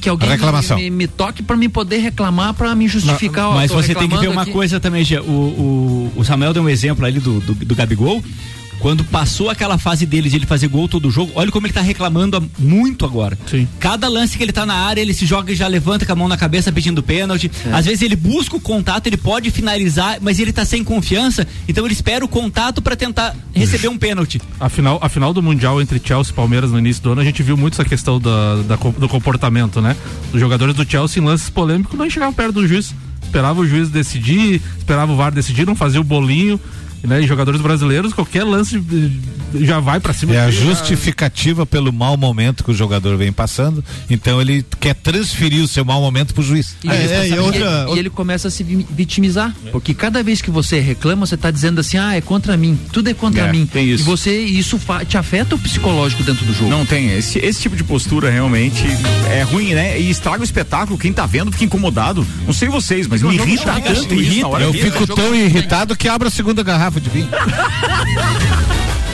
que 0.00 0.08
alguém 0.08 0.28
me, 0.30 0.74
me, 0.76 0.90
me 0.90 1.06
toque 1.06 1.42
pra 1.42 1.56
me 1.56 1.68
poder 1.68 1.98
reclamar, 1.98 2.54
pra 2.54 2.74
me 2.74 2.88
justificar. 2.88 3.50
Mas 3.52 3.70
você 3.70 3.94
tem 3.94 4.08
que 4.08 4.16
ver 4.16 4.28
uma 4.28 4.42
aqui. 4.42 4.52
coisa 4.52 4.80
também, 4.80 5.04
Gê. 5.04 5.18
O, 5.18 5.22
o, 5.22 6.12
o 6.16 6.24
Samuel 6.24 6.52
deu 6.52 6.62
um 6.62 6.68
exemplo 6.68 7.04
ali 7.04 7.20
do, 7.20 7.40
do, 7.40 7.54
do 7.54 7.74
Gabigol. 7.74 8.22
Quando 8.80 9.04
passou 9.04 9.48
aquela 9.50 9.78
fase 9.78 10.04
dele 10.04 10.28
de 10.28 10.36
ele 10.36 10.46
fazer 10.46 10.68
gol 10.68 10.88
todo 10.88 11.10
jogo, 11.10 11.32
olha 11.34 11.50
como 11.50 11.66
ele 11.66 11.72
tá 11.72 11.80
reclamando 11.80 12.50
muito 12.58 13.04
agora. 13.04 13.38
Sim. 13.46 13.66
Cada 13.80 14.08
lance 14.08 14.36
que 14.36 14.42
ele 14.42 14.52
tá 14.52 14.66
na 14.66 14.74
área, 14.74 15.00
ele 15.00 15.14
se 15.14 15.24
joga 15.24 15.52
e 15.52 15.54
já 15.54 15.66
levanta 15.66 16.04
com 16.04 16.12
a 16.12 16.16
mão 16.16 16.28
na 16.28 16.36
cabeça 16.36 16.70
pedindo 16.70 17.02
pênalti. 17.02 17.50
Às 17.72 17.86
vezes 17.86 18.02
ele 18.02 18.16
busca 18.16 18.56
o 18.56 18.60
contato, 18.60 19.06
ele 19.06 19.16
pode 19.16 19.50
finalizar, 19.50 20.18
mas 20.20 20.38
ele 20.38 20.52
tá 20.52 20.64
sem 20.64 20.84
confiança, 20.84 21.46
então 21.66 21.84
ele 21.84 21.94
espera 21.94 22.24
o 22.24 22.28
contato 22.28 22.82
pra 22.82 22.94
tentar 22.94 23.34
receber 23.54 23.88
um 23.88 23.96
pênalti. 23.96 24.40
A 24.60 24.68
final, 24.68 24.98
a 25.00 25.08
final 25.08 25.32
do 25.32 25.42
Mundial 25.42 25.80
entre 25.80 26.00
Chelsea 26.04 26.32
e 26.32 26.34
Palmeiras 26.34 26.70
no 26.70 26.78
início 26.78 27.02
do 27.02 27.12
ano, 27.12 27.20
a 27.20 27.24
gente 27.24 27.42
viu 27.42 27.56
muito 27.56 27.74
essa 27.74 27.84
questão 27.84 28.20
da, 28.20 28.56
da 28.62 28.76
do 28.76 29.08
comportamento, 29.08 29.80
né? 29.80 29.96
Os 30.32 30.40
jogadores 30.40 30.74
do 30.74 30.88
Chelsea 30.88 31.22
em 31.22 31.26
lances 31.26 31.48
polêmicos 31.48 31.98
não 31.98 32.08
chegavam 32.10 32.34
perto 32.34 32.52
do 32.52 32.68
juiz. 32.68 32.94
Esperava 33.22 33.60
o 33.60 33.66
juiz 33.66 33.88
decidir, 33.88 34.60
esperava 34.78 35.12
o 35.12 35.16
VAR 35.16 35.32
decidir, 35.32 35.66
não 35.66 35.74
fazia 35.74 36.00
o 36.00 36.04
bolinho. 36.04 36.60
Né? 37.04 37.22
E 37.22 37.26
jogadores 37.26 37.60
brasileiros, 37.60 38.12
qualquer 38.12 38.44
lance 38.44 38.76
eh, 38.76 39.58
já 39.64 39.78
vai 39.78 40.00
pra 40.00 40.12
cima. 40.12 40.34
É 40.34 40.40
a 40.40 40.46
dele, 40.46 40.56
já- 40.56 40.64
justificativa 40.64 41.66
pelo 41.66 41.92
mau 41.92 42.16
momento 42.16 42.64
que 42.64 42.70
o 42.70 42.74
jogador 42.74 43.16
vem 43.16 43.32
passando, 43.32 43.84
então 44.08 44.40
ele 44.40 44.64
quer 44.80 44.94
transferir 44.94 45.62
o 45.62 45.68
seu 45.68 45.84
mau 45.84 46.00
momento 46.00 46.32
pro 46.34 46.42
juiz. 46.42 46.74
E, 46.82 46.88
É, 46.90 46.94
ele- 47.04 47.12
é, 47.12 47.28
e 47.28 47.38
outra- 47.38 47.86
e 47.94 47.98
ele 47.98 48.10
começa 48.10 48.48
a 48.48 48.50
se 48.50 48.62
vi- 48.62 48.86
vitimizar. 48.90 49.54
Porque 49.70 49.92
cada 49.94 50.22
vez 50.22 50.40
que 50.40 50.50
você 50.50 50.80
reclama, 50.80 51.26
você 51.26 51.36
tá 51.36 51.50
dizendo 51.50 51.80
assim, 51.80 51.96
ah, 51.98 52.14
é 52.16 52.20
contra 52.20 52.56
mim. 52.56 52.78
Tudo 52.92 53.08
é 53.10 53.14
contra 53.14 53.42
É, 53.48 53.52
mim. 53.52 53.66
tem 53.66 53.88
isso. 53.90 54.02
E 54.02 54.06
você, 54.06 54.38
isso 54.40 54.80
te 55.08 55.16
afeta 55.18 55.54
o 55.54 55.58
psicológico 55.58 56.22
dentro 56.22 56.44
do 56.46 56.52
jogo. 56.54 56.70
Não 56.70 56.86
tem. 56.86 57.10
Esse, 57.10 57.38
esse 57.38 57.60
tipo 57.60 57.76
de 57.76 57.84
postura 57.84 58.30
realmente 58.30 58.82
é 59.30 59.42
ruim, 59.42 59.74
né? 59.74 60.00
E 60.00 60.10
estraga 60.10 60.40
o 60.40 60.44
espetáculo. 60.44 60.98
Quem 60.98 61.12
tá 61.12 61.26
vendo 61.26 61.52
fica 61.52 61.64
incomodado. 61.64 62.26
Não 62.46 62.52
sei 62.52 62.68
vocês, 62.68 63.06
mas 63.06 63.20
me 63.22 63.34
irrita 63.34 63.78
tanto 63.80 64.14
isso 64.14 64.40
na 64.40 64.48
hora. 64.48 64.64
Eu 64.64 64.72
fico 64.72 65.06
tão 65.06 65.34
irritado 65.34 65.94
que 65.96 66.08
abro 66.08 66.28
a 66.28 66.30
segunda 66.30 66.62
garrafa 66.62 66.93
de 67.00 67.10
vinho. 67.10 67.30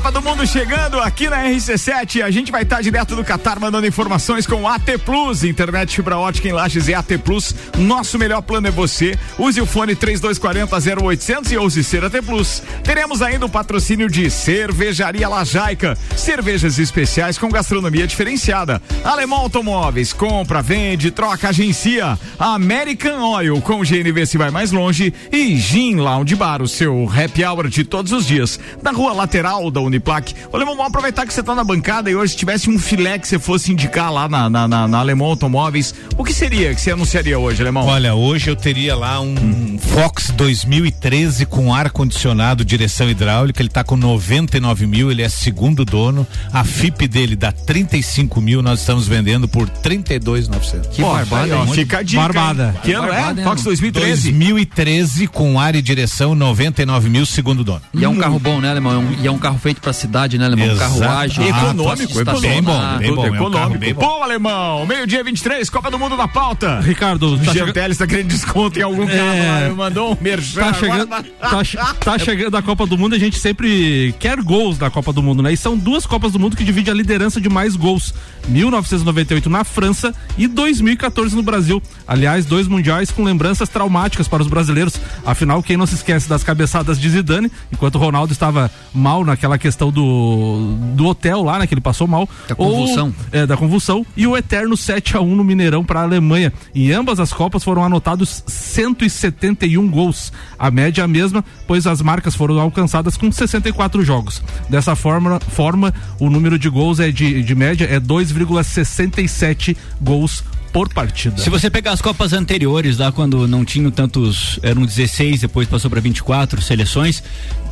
Copa 0.00 0.12
do 0.12 0.22
Mundo 0.22 0.46
chegando 0.46 0.98
aqui 0.98 1.28
na 1.28 1.44
RC7. 1.44 2.22
A 2.22 2.30
gente 2.30 2.50
vai 2.50 2.62
estar 2.62 2.80
direto 2.80 3.14
do 3.14 3.22
Catar 3.22 3.60
mandando 3.60 3.86
informações 3.86 4.46
com 4.46 4.66
AT 4.66 4.96
Plus, 5.04 5.44
internet 5.44 5.94
fibra 5.94 6.16
ótica 6.16 6.48
em 6.48 6.52
Lages 6.52 6.88
e 6.88 6.94
AT 6.94 7.18
Plus. 7.22 7.54
Nosso 7.76 8.18
melhor 8.18 8.40
plano 8.40 8.66
é 8.66 8.70
você. 8.70 9.14
Use 9.38 9.60
o 9.60 9.66
fone 9.66 9.94
3240 9.94 11.04
0800 11.04 11.52
e 11.52 11.56
ouse 11.58 11.84
ser 11.84 12.02
AT 12.02 12.14
Plus. 12.24 12.62
Teremos 12.82 13.20
ainda 13.20 13.44
o 13.44 13.48
patrocínio 13.48 14.08
de 14.08 14.30
Cervejaria 14.30 15.28
Lajaica, 15.28 15.98
cervejas 16.16 16.78
especiais 16.78 17.36
com 17.36 17.50
gastronomia 17.50 18.06
diferenciada. 18.06 18.80
Alemão 19.04 19.40
Automóveis, 19.40 20.14
compra, 20.14 20.62
vende, 20.62 21.10
troca, 21.10 21.50
agencia. 21.50 22.18
American 22.38 23.20
Oil 23.34 23.60
com 23.60 23.82
GNV 23.82 24.24
se 24.24 24.38
vai 24.38 24.50
mais 24.50 24.72
longe 24.72 25.12
e 25.30 25.58
Gin 25.58 25.96
Lounge 25.96 26.36
Bar, 26.36 26.62
o 26.62 26.68
seu 26.68 27.06
happy 27.06 27.44
hour 27.44 27.68
de 27.68 27.84
todos 27.84 28.12
os 28.12 28.24
dias. 28.24 28.58
Na 28.82 28.92
rua 28.92 29.12
lateral 29.12 29.70
da 29.70 29.89
Uniplac. 29.90 30.34
Ô, 30.52 30.56
Alemão, 30.56 30.74
vamos 30.76 30.88
aproveitar 30.90 31.26
que 31.26 31.32
você 31.34 31.42
tá 31.42 31.54
na 31.54 31.64
bancada 31.64 32.10
e 32.10 32.14
hoje 32.16 32.32
se 32.32 32.38
tivesse 32.38 32.70
um 32.70 32.78
filé 32.78 33.18
que 33.18 33.26
você 33.28 33.38
fosse 33.38 33.72
indicar 33.72 34.12
lá 34.12 34.28
na, 34.28 34.48
na, 34.48 34.66
na, 34.68 34.88
na 34.88 34.98
Alemão 34.98 35.28
Automóveis, 35.28 35.94
o 36.16 36.24
que 36.24 36.32
seria 36.32 36.74
que 36.74 36.80
você 36.80 36.92
anunciaria 36.92 37.38
hoje, 37.38 37.60
Alemão? 37.62 37.86
Olha, 37.86 38.14
hoje 38.14 38.50
eu 38.50 38.56
teria 38.56 38.94
lá 38.96 39.20
um 39.20 39.78
Fox 39.78 40.30
2013 40.30 41.46
com 41.46 41.74
ar 41.74 41.90
condicionado, 41.90 42.64
direção 42.64 43.08
hidráulica. 43.10 43.60
Ele 43.62 43.68
tá 43.68 43.82
com 43.84 43.96
99 43.96 44.86
mil, 44.86 45.10
ele 45.10 45.22
é 45.22 45.28
segundo 45.28 45.84
dono. 45.84 46.26
A 46.52 46.64
FIP 46.64 47.06
dele 47.08 47.36
dá 47.36 47.52
35 47.52 48.40
mil, 48.40 48.62
nós 48.62 48.80
estamos 48.80 49.06
vendendo 49.08 49.48
por 49.48 49.68
32,900. 49.68 50.88
Que 50.96 51.02
Ó, 51.02 51.12
barbada, 51.12 51.62
aí? 51.62 51.68
Fica 51.72 51.98
a 51.98 52.02
dica. 52.02 52.20
Barbada. 52.22 52.72
hein? 52.74 52.80
Que 52.82 52.92
ano 52.92 53.08
Barbada, 53.08 53.40
é? 53.40 53.44
Fox 53.44 53.60
irmão? 53.60 53.64
2013. 53.70 54.32
2013 54.32 55.26
com 55.26 55.58
ar 55.58 55.74
e 55.74 55.82
direção 55.82 56.34
99 56.34 57.08
mil, 57.08 57.26
segundo 57.26 57.64
dono. 57.64 57.82
E 57.94 58.04
é 58.04 58.08
um 58.08 58.16
carro 58.16 58.38
bom, 58.38 58.60
né, 58.60 58.70
Alemão? 58.70 58.92
É 58.92 58.98
um- 58.98 59.10
E 59.22 59.26
é 59.26 59.30
um 59.30 59.38
carro 59.38 59.58
feito 59.58 59.79
pra 59.80 59.92
cidade, 59.92 60.38
né, 60.38 60.44
Alemão? 60.46 60.76
Carro 60.76 60.96
Exato. 60.96 61.12
ágil. 61.12 61.42
Econômico, 61.48 62.20
econômico. 62.20 62.40
Bem 62.40 62.62
bom, 62.62 62.98
bem 62.98 63.14
bom, 63.14 63.24
é 63.26 63.28
um 63.28 63.32
carro 63.32 63.36
econômico. 63.46 63.78
bem 63.78 63.94
bom. 63.94 64.00
Bom, 64.00 64.22
alemão, 64.22 64.86
meio-dia 64.86 65.22
23, 65.24 65.68
Copa 65.70 65.90
do 65.90 65.98
Mundo 65.98 66.16
na 66.16 66.28
pauta. 66.28 66.80
Ricardo, 66.80 67.36
tá, 67.38 67.44
Jean 67.44 67.52
chega- 67.52 67.72
Teles 67.72 67.98
tá 67.98 68.06
querendo 68.06 68.28
desconto 68.28 68.78
em 68.78 68.82
algum 68.82 69.06
carro 69.06 69.18
É. 69.18 69.68
lá, 69.68 69.74
mandou 69.74 70.12
um 70.12 70.16
merchan. 70.20 70.60
tá 70.60 70.72
chegando, 70.74 71.06
tá- 71.08 71.24
tá, 71.40 71.94
tá 71.94 72.18
chegando 72.18 72.56
a 72.56 72.62
Copa 72.62 72.86
do 72.86 72.96
Mundo, 72.98 73.14
a 73.14 73.18
gente 73.18 73.38
sempre 73.38 74.14
quer 74.18 74.40
gols 74.42 74.78
da 74.78 74.90
Copa 74.90 75.12
do 75.12 75.22
Mundo, 75.22 75.42
né? 75.42 75.52
E 75.52 75.56
são 75.56 75.76
duas 75.76 76.06
Copas 76.06 76.32
do 76.32 76.38
Mundo 76.38 76.56
que 76.56 76.64
dividem 76.64 76.92
a 76.92 76.96
liderança 76.96 77.40
de 77.40 77.48
mais 77.48 77.76
gols. 77.76 78.12
1998 78.48 79.48
na 79.48 79.64
França 79.64 80.14
e 80.36 80.46
2014 80.46 81.34
no 81.34 81.42
Brasil. 81.42 81.82
Aliás, 82.06 82.44
dois 82.46 82.66
mundiais 82.66 83.10
com 83.10 83.22
lembranças 83.22 83.68
traumáticas 83.68 84.26
para 84.28 84.42
os 84.42 84.48
brasileiros. 84.48 84.94
Afinal, 85.24 85.62
quem 85.62 85.76
não 85.76 85.86
se 85.86 85.94
esquece 85.94 86.28
das 86.28 86.42
cabeçadas 86.42 86.98
de 86.98 87.08
Zidane, 87.08 87.50
enquanto 87.72 87.96
o 87.96 87.98
Ronaldo 87.98 88.32
estava 88.32 88.70
mal 88.92 89.24
naquela 89.24 89.58
questão 89.58 89.90
do, 89.90 90.76
do 90.94 91.06
hotel 91.06 91.42
lá, 91.42 91.58
né? 91.58 91.66
Que 91.66 91.74
ele 91.74 91.80
passou 91.80 92.06
mal. 92.06 92.28
Da 92.48 92.54
convulsão. 92.54 93.06
Ou, 93.06 93.40
é, 93.40 93.46
da 93.46 93.56
convulsão. 93.56 94.04
E 94.16 94.26
o 94.26 94.36
eterno 94.36 94.76
7 94.76 95.16
a 95.16 95.20
1 95.20 95.36
no 95.36 95.44
Mineirão 95.44 95.84
para 95.84 96.00
a 96.00 96.02
Alemanha. 96.02 96.52
Em 96.74 96.92
ambas 96.92 97.20
as 97.20 97.32
Copas 97.32 97.62
foram 97.62 97.84
anotados 97.84 98.42
171 98.46 99.88
gols. 99.88 100.32
A 100.58 100.70
média 100.70 101.02
é 101.02 101.04
a 101.04 101.08
mesma, 101.08 101.44
pois 101.66 101.86
as 101.86 102.02
marcas 102.02 102.34
foram 102.34 102.58
alcançadas 102.58 103.16
com 103.16 103.30
64 103.30 104.04
jogos. 104.04 104.42
Dessa 104.68 104.94
forma, 104.94 105.40
forma 105.40 105.94
o 106.18 106.28
número 106.28 106.58
de 106.58 106.68
gols 106.68 107.00
é 107.00 107.10
de, 107.10 107.42
de 107.42 107.54
média 107.54 107.86
é 107.90 108.00
2,67 108.34 109.76
gols 110.00 110.42
por 110.72 110.88
partida. 110.88 111.36
Se 111.38 111.50
você 111.50 111.68
pegar 111.68 111.92
as 111.92 112.00
Copas 112.00 112.32
anteriores, 112.32 112.98
lá 112.98 113.10
quando 113.10 113.46
não 113.48 113.64
tinham 113.64 113.90
tantos, 113.90 114.58
eram 114.62 114.84
16, 114.84 115.40
depois 115.40 115.68
passou 115.68 115.90
para 115.90 116.00
24 116.00 116.62
seleções, 116.62 117.22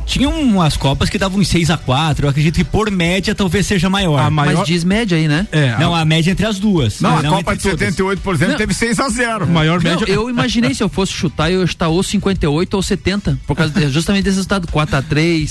tinham 0.09 0.31
umas 0.41 0.75
Copas 0.75 1.09
que 1.09 1.17
davam 1.17 1.39
uns 1.39 1.47
6 1.47 1.69
a 1.69 1.77
4 1.77 2.25
Eu 2.25 2.29
acredito 2.29 2.55
que 2.55 2.63
por 2.63 2.89
média 2.91 3.33
talvez 3.35 3.65
seja 3.67 3.89
maior. 3.89 4.17
A 4.19 4.29
maior- 4.29 4.57
Mas 4.57 4.67
diz 4.67 4.83
média 4.83 5.17
aí, 5.17 5.27
né? 5.27 5.47
É, 5.51 5.77
Não, 5.77 5.93
a 5.95 5.99
a 6.01 6.05
média 6.05 6.31
entre 6.31 6.45
as 6.45 6.57
duas. 6.57 6.99
Não, 7.01 7.17
a 7.17 7.21
Copa 7.23 7.55
de 7.55 7.61
todas. 7.63 7.79
78, 7.79 8.21
por 8.21 8.33
exemplo, 8.33 8.53
Não. 8.53 8.57
teve 8.57 8.73
6 8.73 8.99
a 8.99 9.09
0 9.09 9.45
maior 9.47 9.81
Não, 9.83 9.91
média. 9.91 10.05
eu 10.11 10.29
imaginei 10.29 10.73
se 10.73 10.81
eu 10.81 10.87
fosse 10.89 11.11
chutar, 11.11 11.51
eu 11.51 11.59
ia 11.59 11.65
estar 11.65 11.89
ou 11.89 12.01
58 12.01 12.73
ou 12.73 12.81
70. 12.81 13.37
Por 13.45 13.55
causa 13.55 13.71
de- 13.73 13.89
justamente 13.89 14.23
desse 14.23 14.37
resultado 14.37 14.67
4x3, 14.67 15.49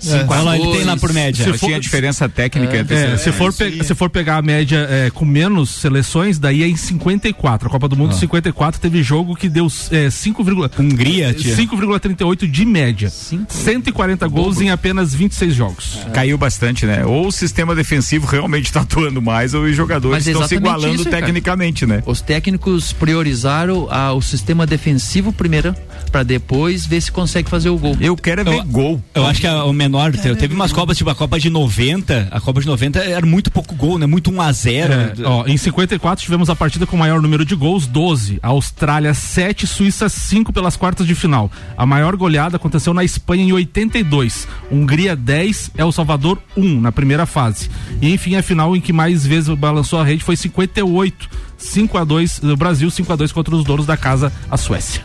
5x2. 0.00 0.28
Olha 0.28 0.40
lá, 0.42 0.58
ele 0.58 0.72
tem 0.72 0.84
lá 0.84 0.96
por 0.96 1.12
média. 1.12 1.44
Se 1.44 1.58
for- 1.58 1.66
tinha 1.66 1.80
diferença 1.80 2.28
técnica 2.28 2.76
entre 2.76 2.94
É, 2.96 3.06
esses- 3.14 3.20
se, 3.22 3.32
for 3.32 3.52
pe- 3.52 3.82
se 3.84 3.94
for 3.94 4.10
pegar 4.10 4.36
a 4.38 4.42
média 4.42 4.86
é, 4.90 5.10
com 5.10 5.24
menos 5.24 5.70
seleções, 5.70 6.38
daí 6.38 6.62
é 6.62 6.68
em 6.68 6.76
54. 6.76 7.68
A 7.68 7.70
Copa 7.70 7.88
do 7.88 7.96
Mundo 7.96 8.14
54 8.14 8.80
teve 8.80 9.02
jogo 9.02 9.34
que 9.36 9.48
deu 9.48 9.68
é, 9.90 10.10
5, 10.10 10.42
Hungria, 10.78 11.32
tia. 11.32 11.54
5,38 11.54 12.46
de 12.46 12.64
média. 12.64 13.08
140 13.10 13.93
gols 14.28 14.60
em 14.60 14.70
apenas 14.70 15.14
26 15.14 15.54
jogos. 15.54 15.98
Caiu 16.12 16.36
bastante, 16.36 16.84
né? 16.86 17.04
Ou 17.04 17.28
o 17.28 17.32
sistema 17.32 17.74
defensivo 17.74 18.26
realmente 18.26 18.70
tá 18.72 18.80
atuando 18.80 19.22
mais, 19.22 19.54
ou 19.54 19.62
os 19.64 19.74
jogadores 19.76 20.18
Mas 20.18 20.26
estão 20.26 20.46
se 20.46 20.54
igualando 20.56 20.94
isso, 20.96 21.04
cara. 21.04 21.18
tecnicamente, 21.18 21.86
né? 21.86 22.02
Os 22.06 22.20
técnicos 22.20 22.92
priorizaram 22.92 23.88
ah, 23.90 24.12
o 24.12 24.20
sistema 24.20 24.66
defensivo 24.66 25.32
primeiro, 25.32 25.74
pra 26.10 26.22
depois 26.22 26.84
ver 26.86 27.00
se 27.00 27.10
consegue 27.10 27.48
fazer 27.48 27.68
o 27.70 27.78
gol. 27.78 27.96
Eu 28.00 28.16
quero 28.16 28.40
é 28.42 28.44
ver 28.44 28.58
Eu- 28.58 28.64
gol. 28.64 29.02
Eu 29.14 29.26
acho 29.26 29.40
que 29.40 29.46
a- 29.46 29.64
o 29.64 29.72
menor, 29.72 30.12
te- 30.12 30.34
teve 30.36 30.54
umas 30.54 30.72
Copas, 30.72 30.96
tipo 30.98 31.08
a 31.10 31.14
Copa 31.14 31.38
de 31.38 31.48
90, 31.50 32.28
a 32.30 32.40
Copa 32.40 32.60
de 32.60 32.66
90 32.66 32.98
era 32.98 33.24
muito 33.24 33.50
pouco 33.50 33.74
gol, 33.74 33.98
né? 33.98 34.06
Muito 34.06 34.30
1 34.30 34.40
a 34.40 34.52
0 34.52 34.92
É, 34.92 35.12
ó, 35.24 35.46
em 35.46 35.56
54 35.56 36.22
tivemos 36.24 36.50
a 36.50 36.56
partida 36.56 36.86
com 36.86 36.96
o 36.96 36.98
maior 36.98 37.22
número 37.22 37.44
de 37.44 37.54
gols, 37.54 37.86
12. 37.86 38.38
A 38.42 38.48
Austrália 38.48 39.14
7, 39.14 39.66
Suíça 39.66 40.08
5 40.08 40.52
pelas 40.52 40.76
quartas 40.76 41.06
de 41.06 41.14
final. 41.14 41.50
A 41.76 41.86
maior 41.86 42.16
goleada 42.16 42.56
aconteceu 42.56 42.92
na 42.92 43.04
Espanha 43.04 43.44
em 43.44 43.52
82. 43.84 44.48
Hungria 44.70 45.14
10, 45.14 45.72
El 45.76 45.92
Salvador 45.92 46.38
1 46.56 46.80
na 46.80 46.92
primeira 46.92 47.26
fase. 47.26 47.70
E 48.00 48.12
enfim, 48.12 48.36
a 48.36 48.42
final 48.42 48.74
em 48.74 48.80
que 48.80 48.92
mais 48.92 49.26
vezes 49.26 49.48
balançou 49.56 49.98
a 49.98 50.04
rede 50.04 50.24
foi 50.24 50.36
58. 50.36 51.28
5 51.56 51.98
a 51.98 52.04
2 52.04 52.42
o 52.42 52.56
Brasil 52.56 52.90
5 52.90 53.12
a 53.12 53.16
2 53.16 53.32
contra 53.32 53.54
os 53.54 53.64
donos 53.64 53.86
da 53.86 53.96
casa, 53.96 54.32
a 54.50 54.56
Suécia. 54.56 55.02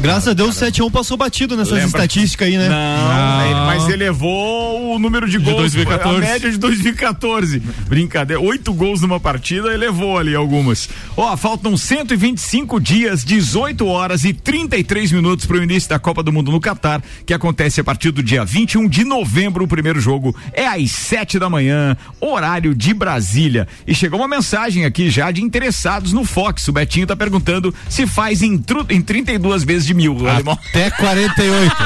Graças 0.00 0.28
a 0.28 0.32
Deus, 0.32 0.56
o 0.56 0.64
7x1 0.64 0.90
passou 0.92 1.16
batido 1.16 1.56
nessas 1.56 1.72
Lembra- 1.72 1.86
estatísticas 1.88 2.46
aí, 2.46 2.56
né? 2.56 2.68
Não, 2.68 3.44
ele- 3.46 3.54
mas 3.66 3.88
elevou 3.88 4.94
o 4.94 4.98
número 4.98 5.28
de 5.28 5.38
gols. 5.38 5.56
2014. 5.56 6.16
A 6.16 6.20
média 6.20 6.50
de 6.52 6.56
2014. 6.56 7.60
Brincadeira. 7.88 8.40
Oito 8.40 8.72
gols 8.72 9.00
numa 9.00 9.18
partida, 9.18 9.74
elevou 9.74 10.16
ali 10.16 10.36
algumas. 10.36 10.88
Ó, 11.16 11.36
faltam 11.36 11.76
125 11.76 12.80
dias, 12.80 13.24
18 13.24 13.86
horas 13.86 14.24
e 14.24 14.32
33 14.32 15.10
minutos 15.10 15.44
para 15.46 15.56
o 15.58 15.62
início 15.64 15.88
da 15.90 15.98
Copa 15.98 16.22
do 16.22 16.32
Mundo 16.32 16.52
no 16.52 16.60
Catar, 16.60 17.02
que 17.26 17.34
acontece 17.34 17.80
a 17.80 17.84
partir 17.84 18.12
do 18.12 18.22
dia 18.22 18.44
21 18.44 18.88
de 18.88 19.02
novembro. 19.02 19.64
O 19.64 19.68
primeiro 19.68 20.00
jogo 20.00 20.34
é 20.52 20.64
às 20.64 20.92
7 20.92 21.40
da 21.40 21.50
manhã, 21.50 21.96
horário 22.20 22.72
de 22.72 22.94
Brasília. 22.94 23.66
E 23.84 23.92
chegou 23.96 24.20
uma 24.20 24.28
mensagem 24.28 24.84
aqui 24.84 25.10
já 25.10 25.32
de 25.32 25.42
interessados 25.42 26.12
no 26.12 26.24
Fox. 26.24 26.68
O 26.68 26.72
Betinho 26.72 27.06
tá 27.06 27.16
perguntando 27.16 27.74
se 27.88 28.06
faz 28.06 28.42
em, 28.42 28.62
em 28.90 29.00
32 29.02 29.64
vezes 29.64 29.87
de 29.88 29.94
mil, 29.94 30.14
o 30.14 30.28
alemão. 30.28 30.58
Até 30.68 30.90
48. 30.90 31.76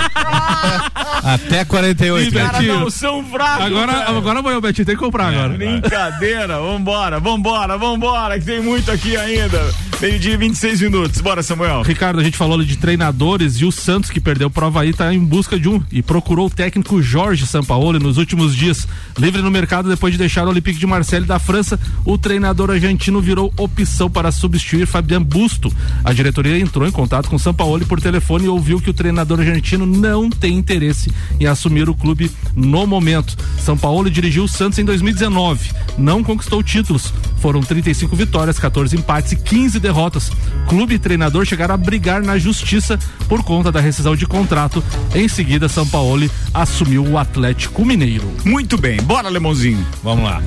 Até 1.23 1.65
48. 1.65 2.29
Ih? 2.29 2.33
Cara, 2.33 2.59
Betinho. 2.59 2.81
não 2.81 2.91
são 2.91 3.25
fracos. 3.25 3.67
Agora, 3.67 3.93
cara. 3.93 4.19
agora 4.19 4.59
o 4.59 4.61
Betinho 4.61 4.87
tem 4.87 4.95
que 4.97 5.01
comprar 5.01 5.29
agora. 5.29 5.55
Brincadeira, 5.55 6.61
vambora, 6.61 7.21
vambora, 7.21 7.79
vambora, 7.79 8.38
que 8.38 8.45
tem 8.45 8.61
muito 8.61 8.91
aqui 8.91 9.17
ainda. 9.17 9.73
Meio-dia 10.01 10.35
e 10.35 10.37
26 10.37 10.81
minutos. 10.81 11.21
Bora, 11.21 11.45
Samuel. 11.45 11.83
Ricardo, 11.83 12.19
a 12.19 12.25
gente 12.25 12.37
falou 12.37 12.57
ali 12.57 12.67
de 12.67 12.77
treinadores 12.77 13.61
e 13.61 13.65
o 13.65 13.71
Santos 13.71 14.11
que 14.11 14.21
perdeu 14.21 14.51
prova 14.51 14.83
aí 14.83 14.93
tá 14.93 15.15
em 15.15 15.21
busca 15.21 15.59
de 15.59 15.69
um 15.69 15.81
e 15.93 16.03
procurou 16.03 16.47
o 16.47 16.51
técnico 16.51 17.01
Jorge 17.01 17.47
Sampaoli 17.47 18.01
nos 18.01 18.19
últimos 18.19 18.57
dias. 18.57 18.88
Livre 19.17 19.41
no 19.43 19.51
mercado 19.51 19.88
depois 19.88 20.12
de 20.12 20.19
deixar 20.19 20.45
o 20.45 20.51
Olympique 20.51 20.81
de 20.81 20.87
Marseille 20.87 21.25
da 21.25 21.38
França, 21.38 21.79
o 22.05 22.19
treinador 22.19 22.71
argentino 22.71 23.21
virou 23.21 23.53
opção 23.57 24.11
para 24.11 24.33
substituir 24.33 24.87
Fabian 24.87 25.23
Busto. 25.23 25.73
A 26.03 26.12
diretoria 26.12 26.59
entrou 26.59 26.87
em 26.87 26.91
contato 26.91 27.31
com 27.31 27.38
Sampaoli 27.38 27.85
por 27.93 28.01
telefone 28.01 28.47
e 28.47 28.49
ouviu 28.49 28.81
que 28.81 28.89
o 28.89 28.95
treinador 28.95 29.39
argentino 29.39 29.85
não 29.85 30.31
tem 30.31 30.57
interesse 30.57 31.13
em 31.39 31.45
assumir 31.45 31.91
o 31.91 31.95
clube 31.95 32.31
no 32.57 32.87
momento. 32.87 33.37
Sampaoli 33.59 34.09
dirigiu 34.09 34.45
o 34.45 34.49
Santos 34.49 34.79
em 34.79 34.85
2019, 34.87 35.71
não 35.99 36.25
conquistou 36.25 36.63
títulos, 36.63 37.13
Foram 37.37 37.61
35 37.61 38.17
vitórias, 38.17 38.59
14 38.59 38.97
empates 38.97 39.33
e 39.33 39.37
15 39.37 39.79
derrotas. 39.79 40.31
Clube 40.69 40.95
e 40.95 40.99
treinador 40.99 41.45
chegaram 41.45 41.75
a 41.75 41.77
brigar 41.77 42.23
na 42.23 42.39
justiça 42.39 42.99
por 43.29 43.43
conta 43.43 43.71
da 43.71 43.81
rescisão 43.81 44.17
de 44.17 44.27
contrato. 44.27 44.83
Em 45.15 45.29
seguida, 45.29 45.69
São 45.69 45.87
Paulo 45.87 46.31
assumiu 46.55 47.05
o 47.05 47.19
Atlético 47.19 47.85
Mineiro. 47.85 48.27
Muito 48.43 48.79
bem, 48.79 49.03
bora, 49.03 49.29
Lemãozinho. 49.29 49.87
Vamos 50.03 50.25
lá. 50.25 50.41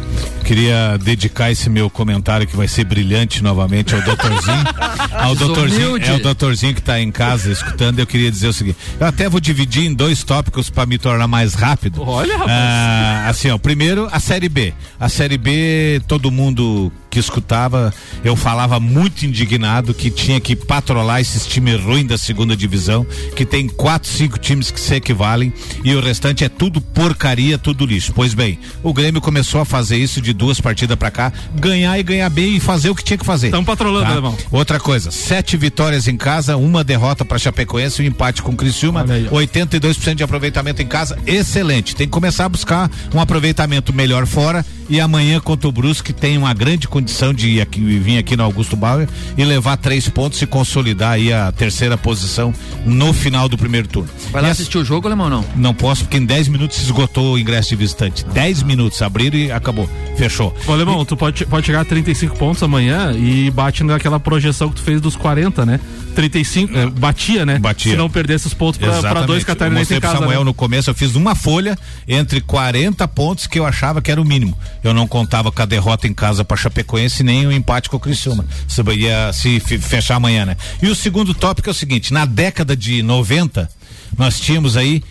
Queria 0.45 0.97
dedicar 1.01 1.51
esse 1.51 1.69
meu 1.71 1.89
comentário 1.89 2.45
que 2.45 2.55
vai 2.55 2.67
ser 2.67 2.83
brilhante 2.83 3.41
novamente 3.41 3.95
ao 3.95 4.01
doutorzinho. 4.03 4.63
ao 5.11 5.35
doutorzinho, 5.35 5.97
é 5.97 6.13
o 6.13 6.21
doutorzinho 6.21 6.73
que 6.73 6.79
está 6.79 7.01
em 7.01 7.11
casa 7.11 7.51
escutando. 7.51 7.97
Eu 7.97 8.05
queria 8.05 8.29
dizer 8.29 8.47
o 8.47 8.53
seguinte: 8.53 8.77
eu 8.99 9.07
até 9.07 9.27
vou 9.27 9.39
dividir 9.39 9.85
em 9.85 9.93
dois 9.93 10.23
tópicos 10.23 10.69
para 10.69 10.85
me 10.85 10.99
tornar 10.99 11.27
mais 11.27 11.55
rápido. 11.55 12.03
Olha, 12.07 12.37
rapaz. 12.37 12.51
Ah, 12.51 13.25
assim, 13.27 13.49
ó, 13.49 13.57
primeiro 13.57 14.07
a 14.11 14.19
série 14.19 14.47
B. 14.47 14.71
A 14.99 15.09
série 15.09 15.37
B, 15.37 15.99
todo 16.07 16.29
mundo 16.29 16.91
que 17.15 17.19
escutava, 17.19 17.93
eu 18.25 18.35
falava 18.35 18.77
muito 18.77 19.25
indignado 19.25 19.93
que 19.93 20.09
tinha 20.09 20.37
que 20.37 20.53
patrolar 20.53 21.21
esses 21.21 21.47
times 21.47 21.81
ruins 21.81 22.05
da 22.05 22.17
segunda 22.17 22.57
divisão, 22.57 23.07
que 23.37 23.45
tem 23.45 23.69
quatro, 23.69 24.09
cinco 24.09 24.37
times 24.37 24.69
que 24.69 24.77
se 24.77 24.95
equivalem 24.95 25.53
e 25.81 25.95
o 25.95 26.01
restante 26.01 26.43
é 26.43 26.49
tudo 26.49 26.81
porcaria, 26.81 27.57
tudo 27.57 27.85
lixo. 27.85 28.11
Pois 28.13 28.33
bem, 28.33 28.59
o 28.83 28.93
Grêmio 28.93 29.21
começou 29.21 29.61
a 29.61 29.65
fazer 29.65 29.95
isso 29.95 30.19
de 30.19 30.33
duas 30.33 30.59
partidas 30.59 30.97
pra 30.97 31.09
cá, 31.09 31.31
ganhar 31.55 31.97
e 31.97 32.03
ganhar 32.03 32.29
bem 32.29 32.57
e 32.57 32.59
fazer 32.59 32.89
o 32.89 32.95
que 32.95 33.01
tinha 33.01 33.17
que 33.17 33.25
fazer. 33.25 33.49
Tão 33.49 33.63
patrolando, 33.63 34.11
Alemão. 34.11 34.37
Outra 34.51 34.77
coisa, 34.77 35.09
sete 35.09 35.55
vitórias 35.55 36.09
em 36.09 36.17
casa, 36.17 36.57
uma 36.57 36.83
derrota 36.83 37.23
para 37.23 37.39
Chapecoense, 37.39 38.01
um 38.01 38.05
empate 38.05 38.41
com 38.41 38.51
o 38.51 38.57
Criciúma, 38.57 39.03
Olha 39.03 39.13
aí, 39.15 39.29
ó. 39.31 39.35
82% 39.39 40.15
de 40.15 40.23
aproveitamento 40.23 40.81
em 40.81 40.87
casa, 40.87 41.17
excelente. 41.25 41.95
Tem 41.95 42.07
que 42.07 42.11
começar 42.11 42.43
a 42.43 42.49
buscar 42.49 42.91
um 43.13 43.21
aproveitamento 43.21 43.93
melhor 43.93 44.27
fora 44.27 44.65
e 44.89 44.99
amanhã 44.99 45.39
contra 45.39 45.69
o 45.69 45.71
Brusque 45.71 46.11
tem 46.11 46.37
uma 46.37 46.53
grande 46.53 46.89
condição 46.89 47.04
de 47.33 47.47
ir 47.49 47.61
aqui, 47.61 47.79
vir 47.99 48.17
aqui 48.17 48.35
no 48.35 48.43
Augusto 48.43 48.75
Bauer 48.75 49.07
e 49.37 49.43
levar 49.43 49.77
três 49.77 50.07
pontos 50.09 50.41
e 50.41 50.45
consolidar 50.47 51.11
aí 51.13 51.31
a 51.33 51.51
terceira 51.51 51.97
posição 51.97 52.53
no 52.85 53.13
final 53.13 53.47
do 53.49 53.57
primeiro 53.57 53.87
turno. 53.87 54.09
Vai 54.31 54.41
lá 54.41 54.49
Essa- 54.49 54.61
assistir 54.61 54.77
o 54.77 54.85
jogo, 54.85 55.07
Alemão, 55.07 55.29
não? 55.29 55.45
não 55.55 55.73
posso, 55.73 56.03
porque 56.03 56.17
em 56.17 56.25
10 56.25 56.47
minutos 56.47 56.77
se 56.77 56.83
esgotou 56.83 57.33
o 57.33 57.39
ingresso 57.39 57.69
de 57.69 57.75
visitante. 57.75 58.25
10 58.25 58.63
minutos, 58.63 59.01
abriram 59.01 59.37
e 59.37 59.51
acabou. 59.51 59.89
Fechou. 60.17 60.55
Ô, 60.67 60.71
Alemão, 60.71 61.03
tu 61.05 61.15
pode, 61.17 61.45
pode 61.45 61.65
chegar 61.65 61.81
a 61.81 61.85
35 61.85 62.37
pontos 62.37 62.61
amanhã 62.63 63.11
e 63.13 63.49
bate 63.51 63.83
naquela 63.83 64.19
projeção 64.19 64.69
que 64.69 64.75
tu 64.75 64.81
fez 64.81 65.01
dos 65.01 65.15
40, 65.15 65.65
né? 65.65 65.79
35, 66.15 66.77
é, 66.77 66.85
batia, 66.87 67.45
né? 67.45 67.59
Batia. 67.59 67.91
Se 67.91 67.97
não 67.97 68.09
perdesse 68.09 68.47
os 68.47 68.53
pontos 68.53 68.79
Exatamente. 68.81 69.27
dois 69.27 69.41
Eu 69.41 69.47
catarinenses 69.47 69.91
em 69.91 69.99
casa. 69.99 70.19
Samuel 70.19 70.39
né? 70.39 70.45
no 70.45 70.53
começo, 70.53 70.89
eu 70.89 70.95
fiz 70.95 71.13
uma 71.15 71.35
folha 71.35 71.77
entre 72.07 72.39
40 72.39 73.05
pontos 73.09 73.47
que 73.47 73.59
eu 73.59 73.65
achava 73.65 74.01
que 74.01 74.09
era 74.09 74.21
o 74.21 74.25
mínimo. 74.25 74.57
Eu 74.81 74.93
não 74.93 75.07
contava 75.07 75.51
com 75.51 75.61
a 75.61 75.65
derrota 75.65 76.07
em 76.07 76.13
casa 76.13 76.45
para 76.45 76.55
Chapecoense 76.95 77.23
nem 77.23 77.45
o 77.45 77.51
empate 77.51 77.89
com 77.89 77.97
o 77.97 77.99
Criciúma. 77.99 78.45
Se 78.67 78.81
ia 78.93 79.31
se 79.33 79.59
fe- 79.59 79.77
fechar 79.77 80.15
amanhã, 80.15 80.45
né? 80.45 80.57
E 80.81 80.87
o 80.87 80.95
segundo 80.95 81.33
tópico 81.33 81.69
é 81.69 81.71
o 81.71 81.73
seguinte, 81.75 82.13
na 82.13 82.25
década 82.25 82.75
de 82.75 83.01
90, 83.03 83.69
nós 84.17 84.39
tínhamos 84.39 84.77
aí 84.77 85.03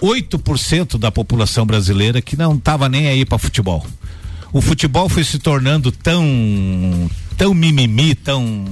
8% 0.00 0.98
da 0.98 1.10
população 1.12 1.66
brasileira 1.66 2.22
que 2.22 2.36
não 2.36 2.54
estava 2.54 2.88
nem 2.88 3.06
aí 3.08 3.24
para 3.24 3.38
futebol. 3.38 3.86
O 4.52 4.60
futebol 4.62 5.08
foi 5.08 5.24
se 5.24 5.38
tornando 5.38 5.92
tão 5.92 7.10
tão 7.36 7.52
mimimi, 7.52 8.14
tão 8.14 8.64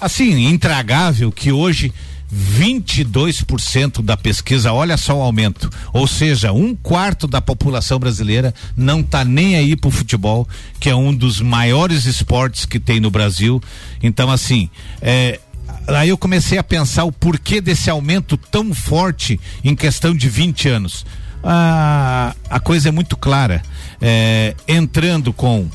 assim, 0.00 0.48
intragável 0.48 1.30
que 1.30 1.52
hoje 1.52 1.92
22% 2.32 4.02
da 4.02 4.16
pesquisa, 4.16 4.72
olha 4.72 4.96
só 4.96 5.16
o 5.16 5.22
aumento. 5.22 5.70
Ou 5.92 6.06
seja, 6.06 6.52
um 6.52 6.74
quarto 6.74 7.26
da 7.26 7.40
população 7.40 7.98
brasileira 7.98 8.54
não 8.76 9.02
tá 9.02 9.24
nem 9.24 9.56
aí 9.56 9.74
pro 9.74 9.90
futebol, 9.90 10.48
que 10.78 10.88
é 10.88 10.94
um 10.94 11.14
dos 11.14 11.40
maiores 11.40 12.06
esportes 12.06 12.64
que 12.64 12.78
tem 12.78 13.00
no 13.00 13.10
Brasil. 13.10 13.60
Então, 14.02 14.30
assim, 14.30 14.70
é, 15.02 15.40
aí 15.88 16.08
eu 16.08 16.18
comecei 16.18 16.58
a 16.58 16.64
pensar 16.64 17.04
o 17.04 17.12
porquê 17.12 17.60
desse 17.60 17.90
aumento 17.90 18.36
tão 18.36 18.72
forte 18.72 19.40
em 19.64 19.74
questão 19.74 20.14
de 20.14 20.28
20 20.28 20.68
anos. 20.68 21.04
Ah, 21.42 22.34
a 22.48 22.60
coisa 22.60 22.88
é 22.88 22.92
muito 22.92 23.16
clara. 23.16 23.62
É, 24.00 24.54
entrando 24.68 25.32
com 25.32 25.68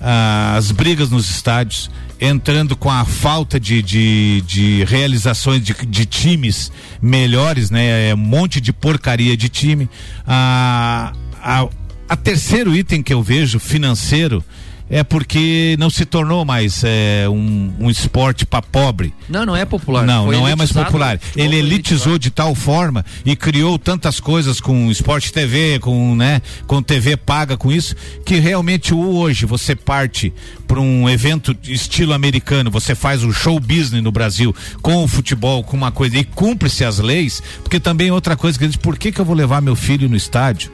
ah, 0.00 0.54
as 0.56 0.70
brigas 0.70 1.10
nos 1.10 1.30
estádios, 1.30 1.90
entrando 2.20 2.76
com 2.76 2.90
a 2.90 3.04
falta 3.04 3.58
de, 3.60 3.82
de, 3.82 4.42
de 4.46 4.84
realizações 4.84 5.62
de, 5.62 5.74
de 5.86 6.06
times 6.06 6.72
melhores, 7.00 7.70
né? 7.70 8.10
É 8.10 8.14
um 8.14 8.18
monte 8.18 8.60
de 8.60 8.72
porcaria 8.72 9.36
de 9.36 9.48
time. 9.48 9.88
Ah, 10.26 11.12
a, 11.42 11.68
a 12.08 12.16
terceiro 12.16 12.74
item 12.74 13.02
que 13.02 13.12
eu 13.12 13.22
vejo 13.22 13.58
financeiro 13.58 14.44
é 14.88 15.02
porque 15.02 15.76
não 15.78 15.90
se 15.90 16.04
tornou 16.04 16.44
mais 16.44 16.82
é, 16.84 17.28
um, 17.28 17.72
um 17.78 17.90
esporte 17.90 18.46
para 18.46 18.62
pobre. 18.62 19.12
Não, 19.28 19.44
não 19.44 19.56
é 19.56 19.64
popular. 19.64 20.04
Não, 20.04 20.26
Foi 20.26 20.36
não 20.36 20.46
é 20.46 20.54
mais 20.54 20.72
popular. 20.72 21.20
Ele 21.34 21.56
elitizou 21.56 22.18
de 22.18 22.30
tal 22.30 22.54
forma 22.54 23.04
e 23.24 23.34
criou 23.34 23.78
tantas 23.78 24.20
coisas 24.20 24.60
com 24.60 24.90
Esporte 24.90 25.32
TV, 25.32 25.78
com, 25.80 26.14
né, 26.14 26.40
com 26.66 26.82
TV 26.82 27.16
paga 27.16 27.56
com 27.56 27.72
isso, 27.72 27.94
que 28.24 28.36
realmente 28.36 28.94
hoje 28.94 29.44
você 29.44 29.74
parte 29.74 30.32
para 30.66 30.80
um 30.80 31.08
evento 31.08 31.56
estilo 31.64 32.12
americano, 32.12 32.70
você 32.70 32.94
faz 32.94 33.24
um 33.24 33.32
show 33.32 33.58
business 33.58 34.02
no 34.02 34.12
Brasil 34.12 34.54
com 34.82 35.02
o 35.02 35.08
futebol, 35.08 35.62
com 35.62 35.76
uma 35.76 35.90
coisa 35.90 36.18
e 36.18 36.24
cumpre-se 36.24 36.84
as 36.84 36.98
leis, 36.98 37.42
porque 37.62 37.80
também 37.80 38.10
outra 38.10 38.36
coisa 38.36 38.58
que 38.58 38.66
diz, 38.66 38.76
por 38.76 38.98
que 38.98 39.12
que 39.12 39.20
eu 39.20 39.24
vou 39.24 39.34
levar 39.34 39.60
meu 39.60 39.76
filho 39.76 40.08
no 40.08 40.16
estádio? 40.16 40.70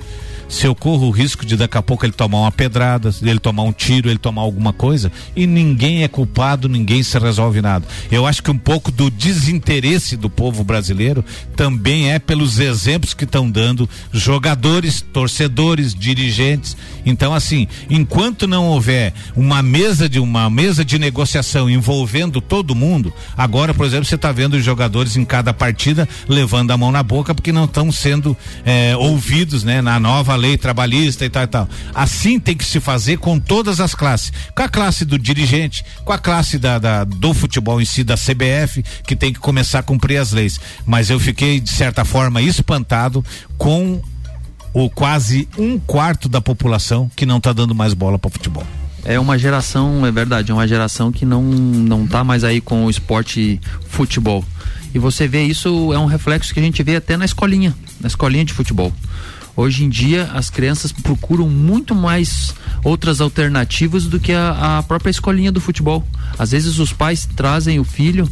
Se 0.52 0.66
eu 0.66 0.74
corro 0.74 1.06
o 1.06 1.10
risco 1.10 1.46
de 1.46 1.56
daqui 1.56 1.78
a 1.78 1.82
pouco 1.82 2.04
ele 2.04 2.12
tomar 2.12 2.40
uma 2.40 2.52
pedrada, 2.52 3.10
ele 3.22 3.38
tomar 3.38 3.62
um 3.62 3.72
tiro, 3.72 4.10
ele 4.10 4.18
tomar 4.18 4.42
alguma 4.42 4.70
coisa, 4.70 5.10
e 5.34 5.46
ninguém 5.46 6.04
é 6.04 6.08
culpado, 6.08 6.68
ninguém 6.68 7.02
se 7.02 7.18
resolve 7.18 7.62
nada. 7.62 7.86
Eu 8.10 8.26
acho 8.26 8.42
que 8.42 8.50
um 8.50 8.58
pouco 8.58 8.92
do 8.92 9.10
desinteresse 9.10 10.14
do 10.14 10.28
povo 10.28 10.62
brasileiro 10.62 11.24
também 11.56 12.12
é 12.12 12.18
pelos 12.18 12.60
exemplos 12.60 13.14
que 13.14 13.24
estão 13.24 13.50
dando 13.50 13.88
jogadores, 14.12 15.00
torcedores, 15.00 15.94
dirigentes. 15.94 16.76
Então, 17.06 17.32
assim, 17.32 17.66
enquanto 17.88 18.46
não 18.46 18.66
houver 18.66 19.14
uma 19.34 19.62
mesa 19.62 20.06
de 20.06 20.20
uma 20.20 20.50
mesa 20.50 20.84
de 20.84 20.98
negociação 20.98 21.70
envolvendo 21.70 22.42
todo 22.42 22.74
mundo, 22.74 23.10
agora, 23.38 23.72
por 23.72 23.86
exemplo, 23.86 24.04
você 24.04 24.16
está 24.16 24.30
vendo 24.30 24.54
os 24.54 24.64
jogadores 24.64 25.16
em 25.16 25.24
cada 25.24 25.54
partida 25.54 26.06
levando 26.28 26.72
a 26.72 26.76
mão 26.76 26.92
na 26.92 27.02
boca 27.02 27.34
porque 27.34 27.52
não 27.52 27.64
estão 27.64 27.90
sendo 27.90 28.36
eh, 28.66 28.94
ouvidos, 28.96 29.64
né, 29.64 29.80
na 29.80 29.98
nova 29.98 30.41
lei 30.42 30.58
trabalhista 30.58 31.24
e 31.24 31.30
tal 31.30 31.42
e 31.44 31.46
tal. 31.46 31.68
Assim 31.94 32.38
tem 32.40 32.56
que 32.56 32.64
se 32.64 32.80
fazer 32.80 33.16
com 33.18 33.38
todas 33.38 33.80
as 33.80 33.94
classes, 33.94 34.32
com 34.54 34.62
a 34.62 34.68
classe 34.68 35.04
do 35.04 35.18
dirigente, 35.18 35.84
com 36.04 36.12
a 36.12 36.18
classe 36.18 36.58
da, 36.58 36.78
da- 36.78 37.04
do 37.04 37.32
futebol 37.32 37.80
em 37.80 37.84
si, 37.84 38.02
da 38.04 38.16
CBF, 38.16 38.82
que 39.06 39.14
tem 39.16 39.32
que 39.32 39.38
começar 39.38 39.78
a 39.78 39.82
cumprir 39.82 40.18
as 40.18 40.32
leis. 40.32 40.60
Mas 40.84 41.08
eu 41.10 41.18
fiquei 41.20 41.60
de 41.60 41.70
certa 41.70 42.04
forma 42.04 42.42
espantado 42.42 43.24
com 43.56 44.02
o 44.74 44.88
quase 44.90 45.48
um 45.58 45.78
quarto 45.78 46.28
da 46.28 46.40
população 46.40 47.10
que 47.14 47.26
não 47.26 47.36
está 47.38 47.52
dando 47.52 47.74
mais 47.74 47.94
bola 47.94 48.18
para 48.18 48.30
futebol. 48.30 48.66
É 49.04 49.18
uma 49.18 49.36
geração, 49.36 50.06
é 50.06 50.10
verdade, 50.12 50.50
é 50.50 50.54
uma 50.54 50.66
geração 50.66 51.10
que 51.12 51.24
não, 51.26 51.42
não 51.42 52.06
tá 52.06 52.22
mais 52.24 52.44
aí 52.44 52.60
com 52.60 52.84
o 52.86 52.90
esporte 52.90 53.60
futebol. 53.88 54.44
E 54.94 54.98
você 54.98 55.26
vê 55.26 55.42
isso, 55.42 55.92
é 55.92 55.98
um 55.98 56.06
reflexo 56.06 56.54
que 56.54 56.60
a 56.60 56.62
gente 56.62 56.82
vê 56.82 56.96
até 56.96 57.16
na 57.16 57.24
escolinha, 57.24 57.74
na 58.00 58.06
escolinha 58.06 58.44
de 58.44 58.52
futebol. 58.52 58.92
Hoje 59.54 59.84
em 59.84 59.88
dia, 59.88 60.30
as 60.32 60.48
crianças 60.48 60.92
procuram 60.92 61.48
muito 61.48 61.94
mais 61.94 62.54
outras 62.82 63.20
alternativas 63.20 64.06
do 64.06 64.18
que 64.18 64.32
a, 64.32 64.78
a 64.78 64.82
própria 64.82 65.10
escolinha 65.10 65.52
do 65.52 65.60
futebol. 65.60 66.06
Às 66.38 66.52
vezes 66.52 66.78
os 66.78 66.92
pais 66.92 67.28
trazem 67.36 67.78
o 67.78 67.84
filho, 67.84 68.28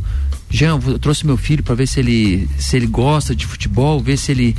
Jean, 0.51 0.81
eu 0.87 0.99
trouxe 0.99 1.25
meu 1.27 1.37
filho 1.37 1.63
para 1.63 1.75
ver 1.75 1.87
se 1.87 2.01
ele, 2.01 2.49
se 2.59 2.77
ele 2.77 2.87
gosta 2.87 3.37
de 3.37 3.47
futebol, 3.47 4.01
ver 4.01 4.17
se 4.17 4.33
ele 4.33 4.57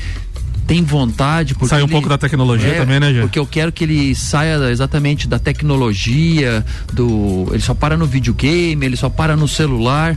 tem 0.68 0.84
vontade. 0.84 1.54
porque 1.56 1.68
Sai 1.70 1.82
um 1.82 1.86
ele- 1.86 1.92
pouco 1.92 2.08
da 2.08 2.18
tecnologia 2.18 2.70
É, 2.70 2.78
também, 2.78 3.00
né, 3.00 3.12
Jean? 3.12 3.22
Porque 3.24 3.40
eu 3.40 3.46
quero 3.46 3.72
que 3.74 3.84
ele 3.84 4.16
saia 4.16 4.70
exatamente 4.72 5.28
da 5.28 5.38
tecnologia, 5.40 6.66
do. 6.94 7.48
Ele 7.52 7.62
só 7.62 7.74
para 7.74 7.98
no 7.98 8.06
videogame, 8.06 8.86
ele 8.86 8.96
só 8.96 9.10
para 9.10 9.36
no 9.36 9.48
celular. 9.48 10.16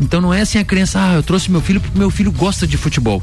Então 0.00 0.20
não 0.20 0.32
é 0.34 0.40
assim 0.40 0.58
a 0.58 0.64
criança, 0.64 0.98
ah, 1.00 1.14
eu 1.14 1.22
trouxe 1.22 1.50
meu 1.50 1.60
filho 1.60 1.80
porque 1.80 1.96
meu 1.98 2.10
filho 2.10 2.32
gosta 2.32 2.66
de 2.66 2.76
futebol. 2.76 3.22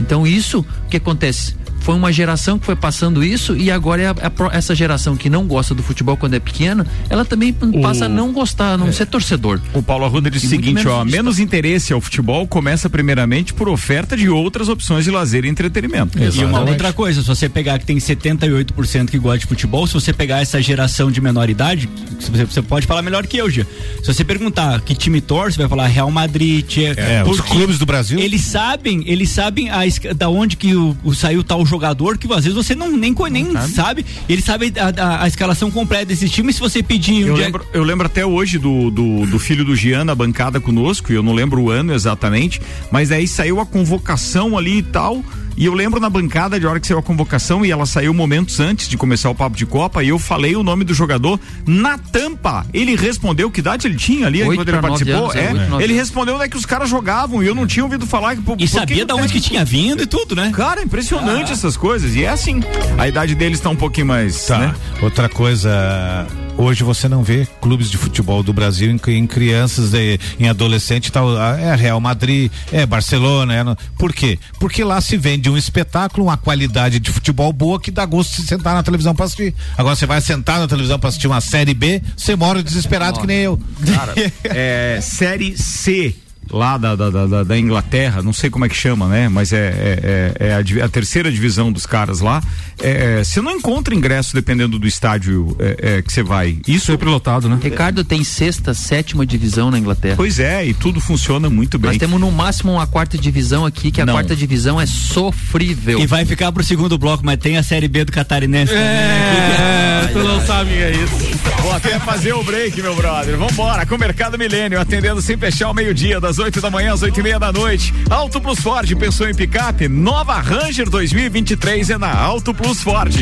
Então 0.00 0.26
isso, 0.26 0.60
o 0.84 0.88
que 0.88 0.96
acontece? 0.96 1.54
Foi 1.86 1.94
uma 1.94 2.12
geração 2.12 2.58
que 2.58 2.66
foi 2.66 2.74
passando 2.74 3.22
isso 3.22 3.56
e 3.56 3.70
agora 3.70 4.02
é 4.02 4.06
a- 4.08 4.10
a 4.24 4.28
pro- 4.30 4.50
essa 4.52 4.74
geração 4.74 5.16
que 5.16 5.30
não 5.30 5.46
gosta 5.46 5.72
do 5.72 5.84
futebol 5.84 6.16
quando 6.16 6.34
é 6.34 6.40
pequena, 6.40 6.84
ela 7.08 7.24
também 7.24 7.52
passa 7.80 8.06
a 8.06 8.08
não 8.08 8.32
gostar, 8.32 8.72
a 8.72 8.76
não 8.76 8.92
ser 8.92 9.06
torcedor. 9.06 9.60
O 9.72 9.80
Paulo 9.80 10.04
Arruda 10.04 10.28
disse 10.28 10.46
o 10.46 10.48
seguinte, 10.48 10.74
menos 10.74 10.92
ó, 10.92 11.04
menos 11.04 11.38
interesse 11.38 11.92
ao 11.92 12.00
futebol 12.00 12.44
começa 12.48 12.90
primeiramente 12.90 13.54
por 13.54 13.68
oferta 13.68 14.16
de 14.16 14.28
outras 14.28 14.68
opções 14.68 15.04
de 15.04 15.12
lazer 15.12 15.44
e 15.44 15.48
entretenimento. 15.48 16.18
E 16.18 16.44
uma 16.44 16.58
outra 16.72 16.92
coisa, 16.92 17.22
se 17.22 17.28
você 17.28 17.48
pegar 17.48 17.78
que 17.78 17.86
tem 17.86 18.00
78% 18.00 19.10
que 19.12 19.18
gosta 19.18 19.38
de 19.38 19.46
futebol, 19.46 19.86
se 19.86 19.94
você 19.94 20.12
pegar 20.12 20.40
essa 20.42 20.60
geração 20.60 21.08
de 21.08 21.20
menor 21.20 21.48
idade, 21.48 21.88
se 22.18 22.30
você, 22.32 22.44
você 22.44 22.62
pode 22.62 22.84
falar 22.84 23.00
melhor 23.02 23.24
que 23.28 23.36
eu, 23.36 23.48
Gia. 23.48 23.64
Se 24.02 24.12
você 24.12 24.24
perguntar 24.24 24.80
que 24.80 24.92
time 24.94 25.20
torce, 25.20 25.56
vai 25.56 25.68
falar 25.68 25.86
Real 25.86 26.10
Madrid. 26.10 26.66
Tia, 26.66 26.94
É, 26.96 27.22
os 27.24 27.40
clubes 27.40 27.78
do 27.78 27.86
Brasil. 27.86 28.18
Eles 28.18 28.40
sabem, 28.42 29.04
eles 29.06 29.30
sabem 29.30 29.70
a, 29.70 29.82
da 30.16 30.28
onde 30.28 30.56
que 30.56 30.74
o, 30.74 30.96
o- 31.04 31.14
saiu 31.14 31.44
tal 31.44 31.64
jogador 31.76 32.18
que 32.18 32.26
às 32.32 32.44
vezes 32.44 32.54
você 32.54 32.74
não 32.74 32.96
nem, 32.96 33.14
nem 33.30 33.52
sabe. 33.68 34.04
Ele 34.28 34.42
sabe 34.42 34.72
a, 34.78 35.02
a- 35.02 35.22
a 35.24 35.28
escalação 35.28 35.70
completa 35.70 36.06
desse 36.06 36.28
time. 36.28 36.52
Se 36.52 36.60
você 36.60 36.82
pedir 36.82 37.24
um 37.24 37.28
Eu 37.28 37.34
dia- 37.34 37.44
lembro, 37.44 37.66
eu 37.72 37.84
lembro 37.84 38.06
até 38.06 38.24
hoje 38.24 38.58
do, 38.58 38.90
do, 38.90 39.26
do 39.26 39.38
filho 39.38 39.64
do 39.64 39.76
Gian 39.76 40.04
na 40.04 40.14
bancada 40.14 40.58
conosco, 40.60 41.12
e 41.12 41.14
eu 41.14 41.22
não 41.22 41.32
lembro 41.34 41.60
o 41.62 41.70
ano 41.70 41.92
exatamente, 41.94 42.60
mas 42.90 43.12
aí 43.12 43.26
saiu 43.28 43.60
a 43.60 43.66
convocação 43.66 44.56
ali 44.58 44.78
e 44.78 44.82
tal. 44.82 45.22
E 45.56 45.64
eu 45.64 45.72
lembro 45.72 45.98
na 45.98 46.10
bancada 46.10 46.60
de 46.60 46.66
hora 46.66 46.78
que 46.78 46.86
saiu 46.86 46.98
a 46.98 47.02
convocação 47.02 47.64
e 47.64 47.70
ela 47.70 47.86
saiu 47.86 48.12
momentos 48.12 48.60
antes 48.60 48.88
de 48.88 48.96
começar 48.96 49.30
o 49.30 49.34
papo 49.34 49.56
de 49.56 49.64
Copa 49.64 50.02
e 50.04 50.08
eu 50.08 50.18
falei 50.18 50.54
o 50.54 50.62
nome 50.62 50.84
do 50.84 50.92
jogador 50.92 51.40
na 51.66 51.96
tampa. 51.96 52.66
Ele 52.74 52.94
respondeu 52.94 53.50
que 53.50 53.60
idade 53.60 53.86
ele 53.86 53.96
tinha 53.96 54.26
ali 54.26 54.44
quando 54.44 54.68
ele 54.68 54.78
participou. 54.78 55.30
anos, 55.30 55.34
é, 55.36 55.80
é, 55.80 55.84
ele 55.84 55.94
respondeu 55.94 56.34
onde 56.34 56.44
é 56.44 56.48
que 56.48 56.56
os 56.56 56.66
caras 56.66 56.90
jogavam 56.90 57.42
e 57.42 57.46
eu 57.46 57.54
não 57.54 57.66
tinha 57.66 57.84
ouvido 57.84 58.06
falar 58.06 58.36
que 58.36 58.42
por- 58.42 58.60
E 58.60 58.68
sabia 58.68 59.06
da 59.06 59.14
onde 59.14 59.32
que 59.32 59.40
tinha 59.40 59.64
vindo 59.64 60.02
e 60.02 60.06
tudo, 60.06 60.36
né? 60.36 60.52
Cara, 60.54 60.82
impressionante 60.82 61.52
essas 61.52 61.76
coisas. 61.76 62.14
E 62.14 62.24
é 62.24 62.28
assim. 62.28 62.62
A 62.98 63.08
idade 63.08 63.34
deles 63.34 63.58
tá 63.58 63.70
um 63.70 63.76
pouquinho 63.76 64.06
mais. 64.06 64.46
Tá. 64.46 64.58
Né? 64.58 64.74
Outra 65.00 65.28
coisa, 65.28 66.26
hoje 66.56 66.82
você 66.84 67.08
não 67.08 67.22
vê 67.22 67.46
clubes 67.60 67.90
de 67.90 67.96
futebol 67.96 68.42
do 68.42 68.52
Brasil 68.52 68.90
em, 68.90 69.00
em 69.12 69.26
crianças, 69.26 69.90
de- 69.90 70.18
em 70.38 70.48
adolescente, 70.48 71.12
tal, 71.12 71.36
ah, 71.36 71.58
é 71.60 71.74
Real 71.74 72.00
Madrid, 72.00 72.50
é 72.72 72.86
Barcelona, 72.86 73.54
é, 73.54 73.62
no- 73.62 73.76
por 73.98 74.12
quê? 74.12 74.38
Porque 74.58 74.82
lá 74.82 75.00
se 75.00 75.16
vende 75.16 75.48
um 75.50 75.56
espetáculo, 75.56 76.26
uma 76.26 76.36
qualidade 76.36 76.98
de 76.98 77.10
futebol 77.10 77.52
boa 77.52 77.80
que 77.80 77.90
dá 77.90 78.04
gosto 78.04 78.40
de 78.40 78.46
sentar 78.48 78.74
na 78.74 78.82
televisão 78.82 79.14
pra 79.14 79.26
assistir. 79.26 79.54
Agora 79.76 79.94
você 79.96 80.06
vai 80.06 80.20
sentar 80.20 80.58
na 80.58 80.66
televisão 80.68 80.98
pra 80.98 81.08
assistir 81.08 81.26
uma 81.26 81.40
série 81.40 81.74
B, 81.74 82.02
você 82.16 82.34
mora 82.36 82.62
desesperado 82.62 83.20
que 83.20 83.26
nem 83.26 83.38
eu. 83.38 83.58
Cara, 83.94 84.14
é, 84.44 84.98
série 85.02 85.56
C 85.56 86.14
lá 86.50 86.76
da, 86.78 86.94
da, 86.94 87.10
da, 87.10 87.42
da 87.44 87.58
Inglaterra, 87.58 88.22
não 88.22 88.32
sei 88.32 88.48
como 88.50 88.64
é 88.64 88.68
que 88.68 88.74
chama, 88.76 89.08
né? 89.08 89.28
Mas 89.28 89.52
é, 89.52 89.56
é, 89.58 90.32
é- 90.40 90.46
é 90.48 90.80
a, 90.82 90.84
a 90.84 90.88
terceira 90.88 91.30
divisão 91.30 91.72
dos 91.72 91.86
caras 91.86 92.20
lá. 92.20 92.42
É, 92.80 93.22
Você 93.24 93.40
não 93.40 93.52
encontra 93.52 93.94
ingresso 93.94 94.34
dependendo 94.34 94.78
do 94.78 94.86
estádio 94.86 95.56
é, 95.58 95.96
é, 95.98 96.02
que 96.02 96.12
você 96.12 96.22
vai. 96.22 96.58
Isso 96.68 96.86
Sempre 96.92 97.08
lotado, 97.08 97.48
né? 97.48 97.58
Ricardo 97.62 98.04
tem 98.04 98.22
sexta, 98.22 98.74
sétima 98.74 99.24
divisão 99.26 99.70
na 99.70 99.78
Inglaterra. 99.78 100.14
Pois 100.16 100.38
é, 100.38 100.64
e 100.66 100.74
tudo 100.74 101.00
funciona 101.00 101.48
muito 101.50 101.78
bem. 101.78 101.90
Nós 101.92 101.98
temos 101.98 102.20
no 102.20 102.30
máximo 102.30 102.72
uma 102.72 102.86
quarta 102.86 103.16
divisão 103.18 103.64
aqui, 103.66 103.90
que 103.90 104.00
a 104.00 104.06
Não. 104.06 104.14
quarta 104.14 104.36
divisão 104.36 104.80
é 104.80 104.86
sofrível. 104.86 105.98
E 106.00 106.06
vai 106.06 106.24
ficar 106.24 106.52
pro 106.52 106.62
segundo 106.62 106.96
bloco, 106.98 107.24
mas 107.24 107.38
tem 107.38 107.56
a 107.56 107.62
Série 107.62 107.88
B 107.88 108.04
do 108.04 108.12
Catarinense. 108.12 108.72
É, 108.74 110.08
tu 110.12 110.18
não 110.20 110.44
sabe 110.46 110.70
o 110.70 110.74
que 110.74 110.82
é 110.82 110.90
isso. 110.92 111.36
Vou 111.62 111.72
até 111.72 111.98
fazer 111.98 112.32
o 112.34 112.42
break, 112.44 112.80
meu 112.80 112.94
brother. 112.94 113.36
Vambora, 113.36 113.84
com 113.86 113.94
o 113.96 113.98
Mercado 113.98 114.38
Milênio, 114.38 114.80
atendendo 114.80 115.20
sem 115.20 115.36
fechar 115.36 115.66
ao 115.66 115.74
meio-dia, 115.74 116.20
das 116.20 116.35
8 116.38 116.60
da 116.60 116.70
manhã 116.70 116.92
às 116.92 117.02
8 117.02 117.18
e 117.18 117.22
meia 117.22 117.38
da 117.38 117.52
noite. 117.52 117.94
Auto 118.10 118.40
Plus 118.40 118.60
Ford, 118.60 118.94
pensou 118.96 119.28
em 119.28 119.34
picape? 119.34 119.88
Nova 119.88 120.40
Ranger 120.40 120.88
2023 120.88 121.90
é 121.90 121.98
na 121.98 122.12
Auto 122.12 122.52
Plus 122.52 122.82
Ford. 122.82 123.14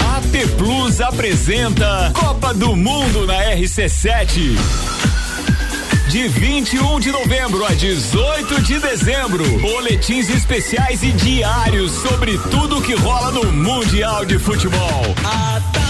AT 0.00 0.48
Plus 0.56 1.00
apresenta 1.00 2.10
Copa 2.14 2.54
do 2.54 2.74
Mundo 2.74 3.26
na 3.26 3.34
RC7. 3.54 4.56
De 6.08 6.28
21 6.28 7.00
de 7.00 7.10
novembro 7.10 7.64
a 7.64 7.72
18 7.72 8.60
de 8.62 8.78
dezembro. 8.78 9.44
Boletins 9.60 10.28
especiais 10.28 11.02
e 11.02 11.10
diários 11.12 11.92
sobre 11.92 12.36
tudo 12.50 12.82
que 12.82 12.94
rola 12.94 13.30
no 13.32 13.50
Mundial 13.50 14.24
de 14.26 14.38
Futebol. 14.38 15.14
A 15.24 15.81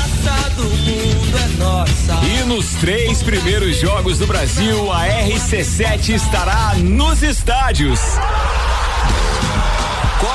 do 0.57 0.65
mundo 0.65 1.39
é 1.39 1.49
nossa. 1.59 2.15
E 2.27 2.45
nos 2.45 2.75
três 2.75 3.23
primeiros 3.23 3.77
jogos 3.77 4.19
do 4.19 4.27
Brasil, 4.27 4.93
a 4.93 5.07
RC7 5.07 6.11
estará 6.15 6.75
nos 6.77 7.23
estádios. 7.23 8.01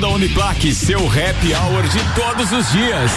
da 0.00 0.08
Uniplaque. 0.08 0.74
Seu 0.74 0.98
happy 1.06 1.54
hour 1.54 1.82
de 1.82 2.02
todos 2.14 2.52
os 2.52 2.72
dias. 2.72 3.12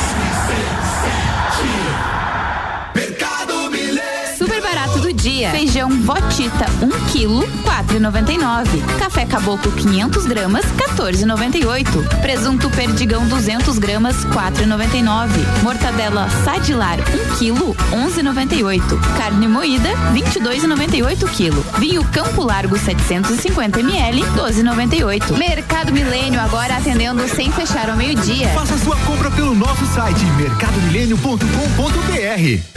Do 5.08 5.14
dia. 5.14 5.52
Feijão 5.52 5.90
Votita, 6.02 6.66
1 6.82 6.90
quilo, 7.12 7.48
4,99. 7.64 8.82
Café 9.00 9.26
Caboclo 9.26 9.72
500 9.72 10.26
gramas, 10.26 10.66
14,98. 10.98 12.22
Presunto 12.22 12.70
Perdigão 12.72 13.26
200 13.28 13.80
gramas, 13.80 14.18
4,99. 14.26 15.30
Mortadela 15.64 16.28
Sadilar, 16.44 17.00
1 17.00 17.38
quilo, 17.38 17.74
11,98. 17.92 18.82
Carne 19.18 19.48
moída, 19.48 19.90
22,98 20.14 21.30
quilo. 21.30 21.66
Vinho 21.80 22.04
Campo 22.06 22.44
Largo 22.44 22.78
750 22.78 23.80
ml, 23.80 24.22
12,98. 24.36 25.38
Mercado 25.38 25.94
Milênio 25.94 26.42
agora 26.42 26.76
atendendo 26.76 27.26
sem 27.30 27.50
fechar 27.52 27.90
ao 27.90 27.96
meio-dia. 27.96 28.50
Faça 28.50 28.78
sua 28.78 28.98
compra 28.98 29.32
pelo 29.32 29.56
nosso 29.56 29.86
site 29.86 30.26
mercadomilênio.com.br. 30.38 32.77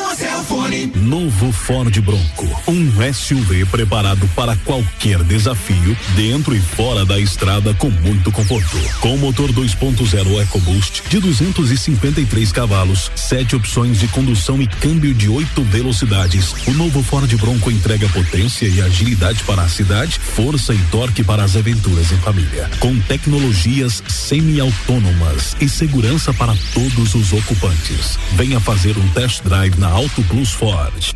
Novo 0.95 1.51
Ford 1.51 1.99
Bronco, 1.99 2.47
um 2.65 3.13
SUV 3.13 3.65
preparado 3.65 4.25
para 4.33 4.55
qualquer 4.55 5.21
desafio, 5.21 5.97
dentro 6.15 6.55
e 6.55 6.61
fora 6.61 7.05
da 7.05 7.19
estrada 7.19 7.73
com 7.73 7.89
muito 7.89 8.31
conforto. 8.31 8.77
Com 9.01 9.17
motor 9.17 9.51
2.0 9.51 10.41
EcoBoost 10.43 11.03
de 11.09 11.19
253 11.19 12.53
cavalos, 12.53 13.11
sete 13.17 13.53
opções 13.53 13.99
de 13.99 14.07
condução 14.07 14.61
e 14.61 14.67
câmbio 14.67 15.13
de 15.13 15.27
oito 15.27 15.61
velocidades. 15.63 16.55
O 16.65 16.71
novo 16.71 17.03
Ford 17.03 17.29
Bronco 17.35 17.69
entrega 17.69 18.07
potência 18.07 18.65
e 18.65 18.81
agilidade 18.81 19.43
para 19.43 19.63
a 19.63 19.67
cidade, 19.67 20.19
força 20.19 20.73
e 20.73 20.79
torque 20.89 21.21
para 21.21 21.43
as 21.43 21.57
aventuras 21.57 22.13
em 22.13 22.17
família. 22.19 22.69
Com 22.79 22.97
tecnologias 23.01 24.01
semi-autônomas 24.07 25.53
e 25.59 25.67
segurança 25.67 26.33
para 26.33 26.55
todos 26.73 27.13
os 27.13 27.33
ocupantes. 27.33 28.17
Venha 28.37 28.61
fazer 28.61 28.97
um 28.97 29.07
test 29.09 29.43
drive 29.43 29.77
na 29.77 29.89
Auto 29.89 30.23
Plus 30.23 30.60
Ford. 30.61 31.15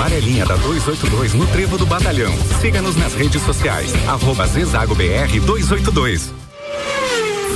Amarelinha 0.00 0.46
da 0.46 0.56
282 0.56 1.34
no 1.34 1.46
Trevo 1.48 1.76
do 1.76 1.84
Batalhão. 1.84 2.32
Siga-nos 2.58 2.96
nas 2.96 3.12
redes 3.12 3.42
sociais. 3.42 3.92
Arroba 4.08 4.46
Zezago 4.46 4.94
BR 4.94 5.38
282. 5.44 6.32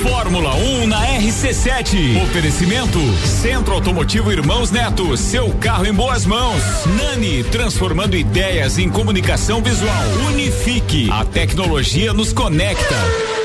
Fórmula 0.03 0.53
1 0.53 0.85
na 0.85 1.01
RC7. 1.17 2.21
Oferecimento 2.21 2.99
Centro 3.25 3.73
Automotivo 3.73 4.31
Irmãos 4.31 4.69
Neto. 4.69 5.17
Seu 5.17 5.49
carro 5.55 5.87
em 5.87 5.93
boas 5.93 6.27
mãos. 6.27 6.61
Nani, 6.85 7.43
transformando 7.45 8.15
ideias 8.15 8.77
em 8.77 8.89
comunicação 8.89 9.63
visual. 9.63 10.05
Unifique. 10.27 11.09
A 11.09 11.25
tecnologia 11.25 12.13
nos 12.13 12.31
conecta. 12.31 13.44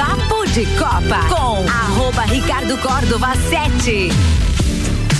Papo 0.00 0.46
de 0.46 0.64
Copa 0.78 1.28
com 1.28 1.68
arroba 1.68 2.22
Ricardo 2.22 2.78
Córdova 2.78 3.34
7. 3.50 4.08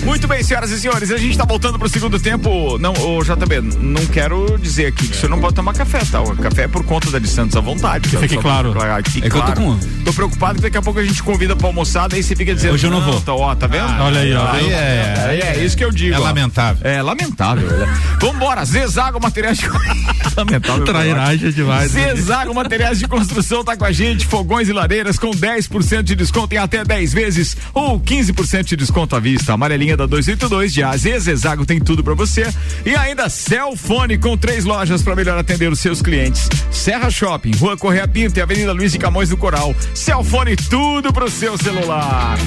Muito 0.05 0.26
bem, 0.26 0.42
senhoras 0.42 0.70
e 0.70 0.80
senhores, 0.80 1.11
a 1.11 1.18
gente 1.18 1.36
tá 1.36 1.44
voltando 1.44 1.78
pro 1.78 1.88
segundo 1.88 2.18
tempo. 2.18 2.78
Não, 2.78 2.92
ô 2.94 3.22
JB, 3.22 3.61
não 3.80 4.05
quero 4.07 4.59
dizer 4.59 4.86
aqui 4.86 5.07
que 5.07 5.16
você 5.16 5.28
não 5.28 5.38
pode 5.40 5.55
tomar 5.55 5.72
café, 5.74 5.98
tá? 6.11 6.20
O 6.22 6.34
café 6.36 6.62
é 6.62 6.68
por 6.68 6.82
conta 6.84 7.11
da 7.11 7.18
de 7.18 7.28
Santos 7.28 7.57
à 7.57 7.61
vontade. 7.61 8.09
Que 8.09 8.16
fique 8.16 8.34
Só- 8.34 8.40
claro. 8.40 8.74
Aqui, 8.94 9.18
É 9.18 9.28
que 9.28 9.36
eu 9.36 9.40
tô 9.42 9.53
claro. 9.53 9.61
com- 9.61 9.78
Tô 10.05 10.12
preocupado 10.12 10.57
que 10.57 10.62
daqui 10.62 10.78
a 10.78 10.82
pouco 10.82 10.98
a 10.98 11.05
gente 11.05 11.22
convida 11.22 11.55
pra 11.55 11.66
almoçar, 11.66 12.09
daí 12.09 12.22
você 12.22 12.34
fica 12.34 12.55
dizendo. 12.55 12.74
Hoje 12.74 12.86
eu 12.86 12.90
não 12.90 13.01
vou. 13.03 13.20
Tá, 13.20 13.34
ó, 13.34 13.55
tá 13.55 13.66
vendo? 13.66 13.84
Ah, 13.84 14.05
olha 14.05 14.20
aí, 14.20 14.34
ó. 14.34 14.51
Aí 14.51 14.70
é, 14.72 15.40
é, 15.42 15.57
é 15.59 15.64
isso 15.64 15.76
que 15.76 15.84
eu 15.84 15.92
digo. 15.92 16.14
É 16.14 16.18
ó. 16.18 16.22
lamentável. 16.22 16.90
É 16.90 17.03
lamentável. 17.03 17.68
né? 17.68 17.86
Vambora, 18.20 18.64
Zezago 18.64 19.20
Materiais 19.20 19.59
de. 19.59 19.66
lamentável. 20.36 20.84
Trairagem 20.84 21.48
é 21.48 21.53
demais. 21.53 21.92
né? 21.92 22.14
Zezago 22.16 22.55
Materiais 22.55 22.98
de 22.98 23.07
Construção 23.07 23.62
tá 23.62 23.76
com 23.76 23.84
a 23.84 23.92
gente, 23.92 24.26
fogões 24.26 24.68
e 24.68 24.72
lareiras 24.72 25.18
com 25.18 25.30
10% 25.30 26.03
de 26.03 26.14
desconto 26.16 26.55
em 26.55 26.59
até 26.59 26.82
10 26.84 27.12
vezes 27.12 27.57
ou 27.74 28.01
15% 28.01 28.64
de 28.64 28.76
desconto 28.76 29.14
à 29.14 29.20
vista. 29.20 29.53
Amarelinha 29.53 29.89
da 29.97 30.07
282 30.07 30.72
de 30.72 30.82
AZ, 30.82 31.03
Zezago 31.03 31.66
tem 31.66 31.80
tudo 31.80 32.03
pra 32.03 32.14
você. 32.14 32.47
E 32.84 32.95
ainda 32.95 33.28
Celfone 33.28 34.18
com 34.18 34.36
três 34.36 34.64
lojas 34.64 35.03
para 35.03 35.16
melhor 35.16 35.38
atender 35.38 35.70
os 35.70 35.80
seus 35.80 36.01
clientes. 36.01 36.49
Serra 36.70 37.11
Shopping, 37.11 37.53
Rua 37.57 37.76
Correia 37.76 38.09
Pinto 38.09 38.38
e 38.38 38.43
Avenida 38.43 38.72
Luiz 38.72 38.93
de 38.93 38.99
Camões 38.99 39.28
do 39.28 39.36
Coral. 39.36 39.74
Celfone 39.95 40.57
tudo 40.57 41.12
pro 41.12 41.30
seu 41.30 41.57
celular. 41.59 42.38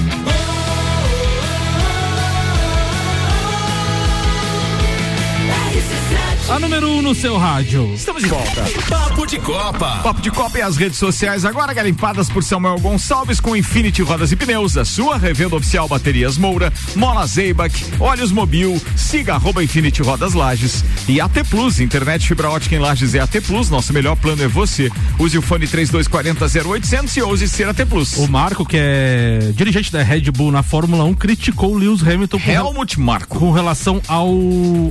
A 6.50 6.60
número 6.60 6.88
1 6.88 6.98
um 6.98 7.02
no 7.02 7.16
seu 7.16 7.38
rádio. 7.38 7.94
Estamos 7.94 8.22
de 8.22 8.28
volta. 8.28 8.66
Papo 8.90 9.26
de 9.26 9.40
Copa. 9.40 10.00
Papo 10.04 10.22
de 10.22 10.30
Copa 10.30 10.58
e 10.58 10.62
as 10.62 10.76
redes 10.76 10.98
sociais 10.98 11.46
agora 11.46 11.74
garimpadas 11.74 12.30
por 12.30 12.44
Samuel 12.44 12.78
Gonçalves 12.80 13.40
com 13.40 13.56
Infinity 13.56 14.02
Rodas 14.02 14.34
e 14.34 14.36
Pneus, 14.36 14.76
a 14.76 14.84
sua 14.84 15.18
revenda 15.18 15.56
oficial 15.56 15.88
Baterias 15.88 16.38
Moura, 16.38 16.72
Mola 16.96 17.26
Zeibac, 17.26 17.74
Olhos 17.98 18.32
Mobil, 18.34 18.80
siga 18.96 19.36
arroba 19.36 19.64
Infinity 19.64 20.02
Rodas 20.02 20.34
Lages 20.34 20.84
e 21.08 21.22
AT 21.22 21.44
Plus, 21.50 21.80
internet 21.80 22.28
fibra 22.28 22.50
ótica 22.50 22.76
em 22.76 22.80
Lages 22.80 23.16
é 23.16 23.20
AT 23.20 23.40
Plus, 23.48 23.70
nosso 23.70 23.94
melhor 23.94 24.18
plano 24.18 24.44
é 24.44 24.48
você. 24.48 24.92
Use 25.18 25.38
o 25.38 25.42
fone 25.42 25.66
3240 25.66 26.70
0800 26.70 27.18
e 27.18 27.22
ouse 27.22 27.48
ser 27.48 27.70
AT 27.70 27.86
Plus. 27.86 28.18
O 28.18 28.28
Marco, 28.28 28.66
que 28.66 28.78
é 28.78 29.52
dirigente 29.56 29.92
da 29.92 30.04
Red 30.04 30.30
Bull 30.32 30.52
na 30.52 30.62
Fórmula 30.62 31.06
1, 31.06 31.14
criticou 31.14 31.74
o 31.74 31.78
Lewis 31.78 32.06
Hamilton 32.06 32.40
com, 32.40 32.52
Helmut 32.52 33.00
Marko. 33.00 33.40
com 33.40 33.52
relação 33.52 34.02
ao 34.08 34.30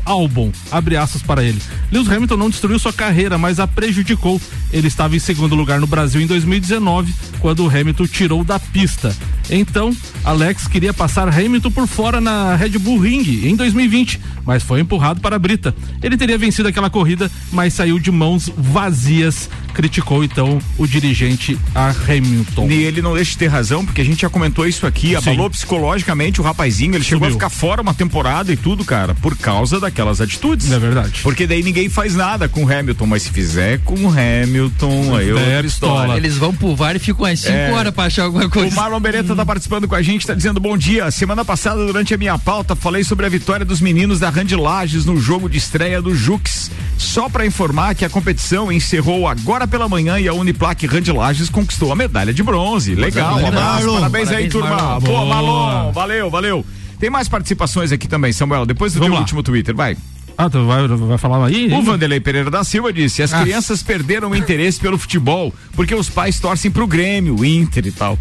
álbum. 0.06 0.50
Abre 0.70 0.96
aspas 0.96 1.20
para 1.22 1.41
ele. 1.44 1.60
Lewis 1.90 2.08
Hamilton 2.08 2.36
não 2.36 2.50
destruiu 2.50 2.78
sua 2.78 2.92
carreira, 2.92 3.36
mas 3.38 3.60
a 3.60 3.66
prejudicou. 3.66 4.40
Ele 4.72 4.88
estava 4.88 5.16
em 5.16 5.18
segundo 5.18 5.54
lugar 5.54 5.80
no 5.80 5.86
Brasil 5.86 6.20
em 6.20 6.26
2019, 6.26 7.12
quando 7.40 7.64
o 7.64 7.68
Hamilton 7.68 8.06
tirou 8.06 8.44
da 8.44 8.58
pista. 8.58 9.14
Então, 9.54 9.94
Alex 10.24 10.66
queria 10.66 10.94
passar 10.94 11.28
Hamilton 11.28 11.70
por 11.70 11.86
fora 11.86 12.20
na 12.22 12.56
Red 12.56 12.70
Bull 12.78 12.98
Ring 12.98 13.22
em 13.46 13.54
2020, 13.54 14.18
mas 14.46 14.62
foi 14.62 14.80
empurrado 14.80 15.20
para 15.20 15.36
a 15.36 15.38
Brita. 15.38 15.74
Ele 16.02 16.16
teria 16.16 16.38
vencido 16.38 16.68
aquela 16.68 16.88
corrida, 16.88 17.30
mas 17.52 17.74
saiu 17.74 17.98
de 17.98 18.10
mãos 18.10 18.50
vazias. 18.56 19.50
Criticou 19.74 20.22
então 20.22 20.58
o 20.76 20.86
dirigente 20.86 21.58
a 21.74 21.90
Hamilton. 21.90 22.68
E 22.70 22.82
ele 22.82 23.00
não 23.00 23.14
deixa 23.14 23.30
de 23.32 23.38
ter 23.38 23.46
razão, 23.46 23.84
porque 23.86 24.00
a 24.02 24.04
gente 24.04 24.20
já 24.22 24.28
comentou 24.28 24.66
isso 24.66 24.86
aqui, 24.86 25.16
abalou 25.16 25.48
psicologicamente 25.48 26.40
o 26.40 26.44
rapazinho, 26.44 26.94
ele 26.94 27.04
chegou 27.04 27.26
a 27.26 27.30
Subiu. 27.30 27.38
ficar 27.38 27.48
fora 27.48 27.80
uma 27.80 27.94
temporada 27.94 28.52
e 28.52 28.56
tudo, 28.56 28.84
cara, 28.84 29.14
por 29.14 29.34
causa 29.36 29.80
daquelas 29.80 30.20
atitudes. 30.20 30.70
É 30.70 30.78
verdade. 30.78 31.20
Porque 31.22 31.46
daí 31.46 31.62
ninguém 31.62 31.88
faz 31.88 32.14
nada 32.14 32.48
com 32.48 32.64
o 32.64 32.70
Hamilton, 32.72 33.06
mas 33.06 33.22
se 33.22 33.30
fizer 33.30 33.78
com 33.84 33.94
o 33.94 34.08
Hamilton, 34.10 35.16
aí 35.16 35.28
é 35.28 35.30
É, 35.30 35.34
outra 35.34 35.62
pistola. 35.62 36.16
Eles 36.18 36.36
vão 36.36 36.54
pro 36.54 36.76
VAR 36.76 36.96
e 36.96 36.98
ficam 36.98 37.24
umas 37.24 37.40
5 37.40 37.52
É. 37.52 37.72
horas 37.72 37.94
pra 37.94 38.04
achar 38.04 38.24
alguma 38.24 38.44
O 38.44 38.50
coisa. 38.50 38.74
Marlon 38.76 39.00
Beretta 39.00 39.34
tá 39.42 39.46
participando 39.46 39.88
com 39.88 39.94
a 39.96 40.02
gente, 40.02 40.24
tá 40.26 40.34
dizendo 40.34 40.60
bom 40.60 40.76
dia. 40.78 41.10
Semana 41.10 41.44
passada, 41.44 41.84
durante 41.84 42.14
a 42.14 42.18
minha 42.18 42.38
pauta, 42.38 42.76
falei 42.76 43.02
sobre 43.02 43.26
a 43.26 43.28
vitória 43.28 43.66
dos 43.66 43.80
meninos 43.80 44.20
da 44.20 44.30
Rand 44.30 44.56
Lages 44.56 45.04
no 45.04 45.16
jogo 45.20 45.48
de 45.48 45.58
estreia 45.58 46.00
do 46.00 46.14
Jux. 46.14 46.70
Só 46.96 47.28
pra 47.28 47.44
informar 47.44 47.94
que 47.96 48.04
a 48.04 48.08
competição 48.08 48.70
encerrou 48.70 49.26
agora 49.26 49.66
pela 49.66 49.88
manhã 49.88 50.18
e 50.20 50.28
a 50.28 50.32
Uniplac 50.32 50.86
Rand 50.86 51.12
Lages 51.12 51.50
conquistou 51.50 51.90
a 51.90 51.96
medalha 51.96 52.32
de 52.32 52.40
bronze. 52.42 52.94
Legal, 52.94 53.32
um 53.38 53.42
Marlon. 53.42 53.48
abraço, 53.48 53.92
parabéns 53.94 54.30
aí, 54.30 54.48
turma. 54.48 54.70
Marlon. 54.70 55.00
Pô, 55.00 55.06
Boa. 55.08 55.26
Marlon, 55.26 55.92
valeu, 55.92 56.30
valeu. 56.30 56.66
Tem 57.00 57.10
mais 57.10 57.28
participações 57.28 57.90
aqui 57.90 58.06
também, 58.06 58.32
Samuel, 58.32 58.64
depois 58.64 58.92
do 58.92 59.00
Vamos 59.00 59.08
teu 59.10 59.14
lá. 59.16 59.20
último 59.22 59.42
Twitter, 59.42 59.74
vai. 59.74 59.96
Ah, 60.38 60.48
tu 60.48 60.64
vai, 60.66 60.86
vai 60.86 61.18
falar 61.18 61.44
aí? 61.46 61.70
O 61.74 61.82
Vanderlei 61.82 62.20
Pereira 62.20 62.48
da 62.50 62.62
Silva 62.62 62.92
disse: 62.92 63.22
as 63.22 63.34
Ah. 63.34 63.42
crianças 63.42 63.82
perderam 63.82 64.30
o 64.30 64.36
interesse 64.36 64.78
pelo 64.78 64.96
futebol 64.96 65.52
porque 65.74 65.94
os 65.94 66.08
pais 66.08 66.38
torcem 66.38 66.70
pro 66.70 66.86
Grêmio, 66.86 67.36
o 67.40 67.44
Inter 67.44 67.86
e 67.86 67.90
tal. 67.92 68.16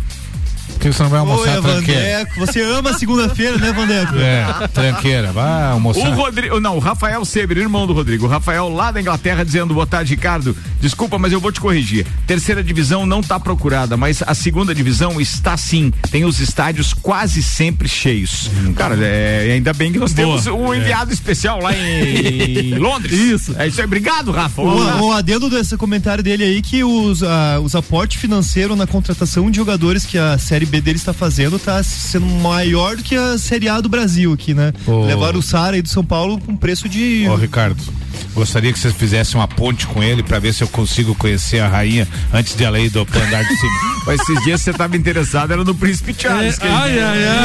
Por 0.74 0.80
que 0.80 0.92
você 0.92 1.04
não 1.04 1.10
vai 1.10 1.20
almoçar 1.20 1.56
Oi, 1.58 1.62
tranqueira? 1.62 2.20
Vandeco. 2.20 2.40
Você 2.40 2.62
ama 2.62 2.98
segunda-feira, 2.98 3.58
né, 3.58 3.72
Vandeco? 3.72 4.16
É, 4.18 4.68
tranqueira, 4.74 5.32
vai 5.32 5.72
almoçar. 5.72 6.10
O 6.10 6.14
Rodrigo, 6.16 6.60
não, 6.60 6.76
o 6.78 6.80
Rafael 6.80 7.24
Seber, 7.24 7.58
irmão 7.58 7.86
do 7.86 7.94
Rodrigo. 7.94 8.26
O 8.26 8.30
Rafael 8.30 8.70
lá 8.70 8.92
da 8.92 9.00
Inglaterra 9.00 9.44
dizendo: 9.44 9.74
boa 9.74 9.86
tarde, 9.86 10.16
Ricardo. 10.16 10.56
Desculpa, 10.80 11.20
mas 11.20 11.32
eu 11.32 11.40
vou 11.40 11.52
te 11.52 11.62
corrigir. 11.62 12.06
Terceira 12.26 12.64
divisão 12.64 13.06
não 13.06 13.22
tá 13.22 13.40
procurada, 13.40 13.96
mas 13.96 14.24
a 14.26 14.34
segunda 14.34 14.74
divisão 14.74 15.22
está 15.22 15.56
sim. 15.56 15.94
Tem 16.10 16.26
os 16.26 16.40
estádios 16.40 16.94
quase 16.94 17.44
sempre 17.44 17.88
cheios. 17.88 18.50
Cara, 18.76 18.96
é, 19.00 19.52
ainda 19.54 19.74
bem 19.74 19.92
que 19.92 20.00
nós 20.00 20.14
Boa. 20.14 20.42
temos 20.42 20.48
um 20.48 20.74
enviado 20.74 21.14
especial 21.14 21.62
lá 21.62 21.76
em, 21.76 22.74
em 22.74 22.78
Londres. 22.80 23.14
Isso. 23.14 23.56
É 23.58 23.68
isso 23.68 23.80
aí. 23.80 23.86
Obrigado, 23.86 24.32
Rafa. 24.32 24.62
Um 24.62 25.02
o 25.02 25.12
adendo 25.12 25.50
desse 25.50 25.78
comentário 25.78 26.24
dele 26.24 26.44
aí 26.44 26.62
que 26.62 26.84
os, 26.84 27.22
ah, 27.24 27.60
os 27.62 27.76
aportes 27.76 28.20
financeiros 28.20 28.78
na 28.78 28.88
contratação 28.88 29.50
de 29.52 29.58
jogadores 29.58 30.06
que 30.06 30.18
a 30.18 30.38
Série 30.38 30.61
B 30.66 30.82
dele 30.82 30.98
está 30.98 31.14
fazendo 31.14 31.58
tá 31.60 31.82
sendo 31.84 32.26
maior 32.26 32.96
do 32.96 33.04
que 33.04 33.16
a 33.16 33.38
Série 33.38 33.68
A 33.70 33.80
do 33.82 33.90
Brasil 33.90 34.32
aqui, 34.34 34.54
né? 34.54 34.74
Ô. 34.88 35.06
Levaram 35.06 35.40
o 35.40 35.44
Sara 35.44 35.76
aí 35.76 35.82
do 35.82 35.90
São 35.90 36.04
Paulo 36.04 36.40
com 36.40 36.56
preço 36.56 36.88
de. 36.90 37.28
Ô, 37.28 37.36
Ricardo, 37.36 37.82
gostaria 38.34 38.72
que 38.74 38.80
vocês 38.80 38.94
fizessem 38.94 39.40
uma 39.40 39.48
ponte 39.48 39.86
com 39.88 40.02
ele 40.04 40.24
pra 40.24 40.40
ver 40.40 40.54
se 40.54 40.64
eu 40.64 40.68
consigo 40.68 41.14
conhecer 41.16 41.60
a 41.60 41.68
rainha 41.68 42.08
antes 42.34 42.56
de 42.56 42.64
ela 42.64 42.80
ir 42.80 42.90
do 42.90 43.02
andar 43.02 43.44
de 43.44 43.56
cima. 43.56 43.72
Mas 44.08 44.20
esses 44.22 44.44
dias 44.44 44.62
você 44.62 44.74
tava 44.74 44.98
interessado, 44.98 45.52
era 45.54 45.64
no 45.64 45.76
Príncipe 45.76 46.16
Charles. 46.18 46.58
que- 46.58 46.68
ai, 46.68 47.00
ai, 47.00 47.24
ai. 47.28 47.42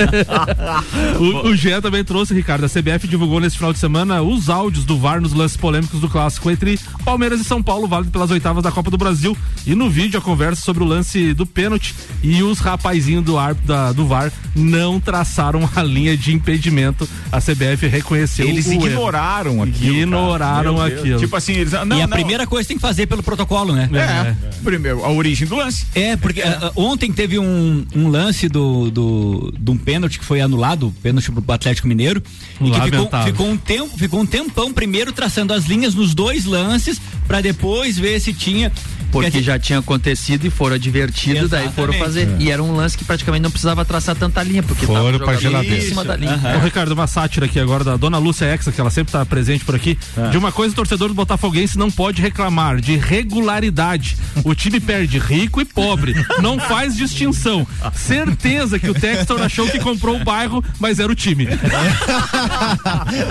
o, 1.18 1.48
o 1.48 1.56
Gé 1.56 1.80
também 1.80 2.02
trouxe, 2.04 2.32
Ricardo. 2.34 2.64
A 2.64 2.68
CBF 2.68 3.06
divulgou 3.06 3.40
nesse 3.40 3.56
final 3.56 3.72
de 3.72 3.78
semana 3.78 4.22
os 4.22 4.48
áudios 4.48 4.84
do 4.84 4.98
VAR 4.98 5.20
nos 5.20 5.32
lances 5.32 5.56
polêmicos 5.56 6.00
do 6.00 6.08
clássico 6.08 6.50
entre 6.50 6.78
Palmeiras 7.04 7.40
e 7.40 7.44
São 7.44 7.62
Paulo, 7.62 7.86
válido 7.86 8.10
pelas 8.10 8.30
oitavas 8.30 8.62
da 8.62 8.72
Copa 8.72 8.90
do 8.90 8.96
Brasil. 8.96 9.36
E 9.66 9.74
no 9.74 9.90
vídeo 9.90 10.18
a 10.18 10.22
conversa 10.22 10.62
sobre 10.62 10.82
o 10.82 10.86
lance 10.86 11.19
do 11.34 11.46
pênalti 11.46 11.94
e 12.22 12.42
os 12.42 12.58
rapazinhos 12.58 13.24
do, 13.24 13.38
ar, 13.38 13.54
da, 13.54 13.92
do 13.92 14.06
VAR 14.06 14.32
não 14.54 14.98
traçaram 15.00 15.68
a 15.74 15.82
linha 15.82 16.16
de 16.16 16.32
impedimento. 16.32 17.08
A 17.30 17.40
CBF 17.40 17.86
reconheceu 17.86 18.48
Eles 18.48 18.66
o 18.66 18.72
erro. 18.72 18.86
ignoraram 18.86 19.62
aquilo. 19.62 19.96
Ignoraram 19.96 20.80
aquilo. 20.80 21.18
Tipo 21.18 21.36
assim, 21.36 21.52
eles. 21.52 21.72
Não, 21.72 21.98
e 21.98 22.02
a 22.02 22.06
não. 22.06 22.16
primeira 22.16 22.46
coisa 22.46 22.64
que 22.64 22.68
tem 22.68 22.76
que 22.76 22.82
fazer 22.82 23.06
pelo 23.06 23.22
protocolo, 23.22 23.74
né? 23.74 23.88
É. 23.92 24.34
Primeiro, 24.62 25.04
a 25.04 25.10
origem 25.10 25.46
do 25.46 25.56
lance. 25.56 25.86
É, 25.94 26.16
porque 26.16 26.42
ah, 26.42 26.72
ontem 26.74 27.12
teve 27.12 27.38
um, 27.38 27.86
um 27.94 28.08
lance 28.08 28.48
do, 28.48 28.90
do, 28.90 29.54
de 29.58 29.70
um 29.70 29.76
pênalti 29.76 30.18
que 30.18 30.24
foi 30.24 30.40
anulado, 30.40 30.92
pênalti 31.02 31.30
pro 31.30 31.54
Atlético 31.54 31.88
Mineiro. 31.88 32.22
E 32.60 32.70
que 32.70 32.80
ficou, 32.82 33.08
ficou 33.24 33.48
um 33.48 33.56
tempo, 33.56 33.98
ficou 33.98 34.20
um 34.20 34.26
tempão 34.26 34.72
primeiro 34.72 35.12
traçando 35.12 35.52
as 35.52 35.64
linhas 35.64 35.94
nos 35.94 36.14
dois 36.14 36.44
lances 36.44 37.00
pra 37.26 37.40
depois 37.40 37.98
ver 37.98 38.20
se 38.20 38.32
tinha. 38.32 38.72
Porque 39.10 39.42
já 39.42 39.58
tinha 39.58 39.78
acontecido 39.78 40.46
e 40.46 40.50
foram 40.50 40.76
advertidos, 40.76 41.50
daí 41.50 41.68
foram 41.70 41.92
fazer. 41.94 42.28
É. 42.28 42.36
E 42.38 42.50
era 42.50 42.62
um 42.62 42.74
lance 42.74 42.96
que 42.96 43.04
praticamente 43.04 43.42
não 43.42 43.50
precisava 43.50 43.84
traçar 43.84 44.14
tanta 44.16 44.42
linha, 44.42 44.62
porque 44.62 44.86
tava 44.86 44.98
Foram 45.00 45.18
o 45.18 45.40
jogador 45.40 45.72
em 45.72 45.80
cima 45.80 46.04
da 46.04 46.16
linha. 46.16 46.40
Ô, 46.56 46.64
Ricardo, 46.64 46.92
uma 46.92 47.06
sátira 47.06 47.46
aqui 47.46 47.58
agora 47.58 47.84
da 47.84 47.96
dona 47.96 48.18
Lúcia 48.18 48.46
Exa, 48.52 48.72
que 48.72 48.80
ela 48.80 48.90
sempre 48.90 49.12
tá 49.12 49.24
presente 49.24 49.64
por 49.64 49.74
aqui. 49.74 49.98
De 50.30 50.38
uma 50.38 50.52
coisa, 50.52 50.72
o 50.72 50.76
torcedor 50.76 51.08
do 51.08 51.14
Botafoguense 51.14 51.78
não 51.78 51.90
pode 51.90 52.20
reclamar 52.22 52.80
de 52.80 52.96
regularidade. 52.96 54.16
O 54.44 54.54
time 54.54 54.80
perde 54.80 55.18
rico 55.18 55.60
e 55.60 55.64
pobre. 55.64 56.14
Não 56.40 56.58
faz 56.58 56.96
distinção. 56.96 57.66
Certeza 57.94 58.78
que 58.78 58.88
o 58.88 58.94
Textor 58.94 59.40
achou 59.42 59.68
que 59.68 59.78
comprou 59.78 60.16
o 60.16 60.24
bairro, 60.24 60.62
mas 60.78 60.98
era 60.98 61.10
o 61.10 61.14
time. 61.14 61.48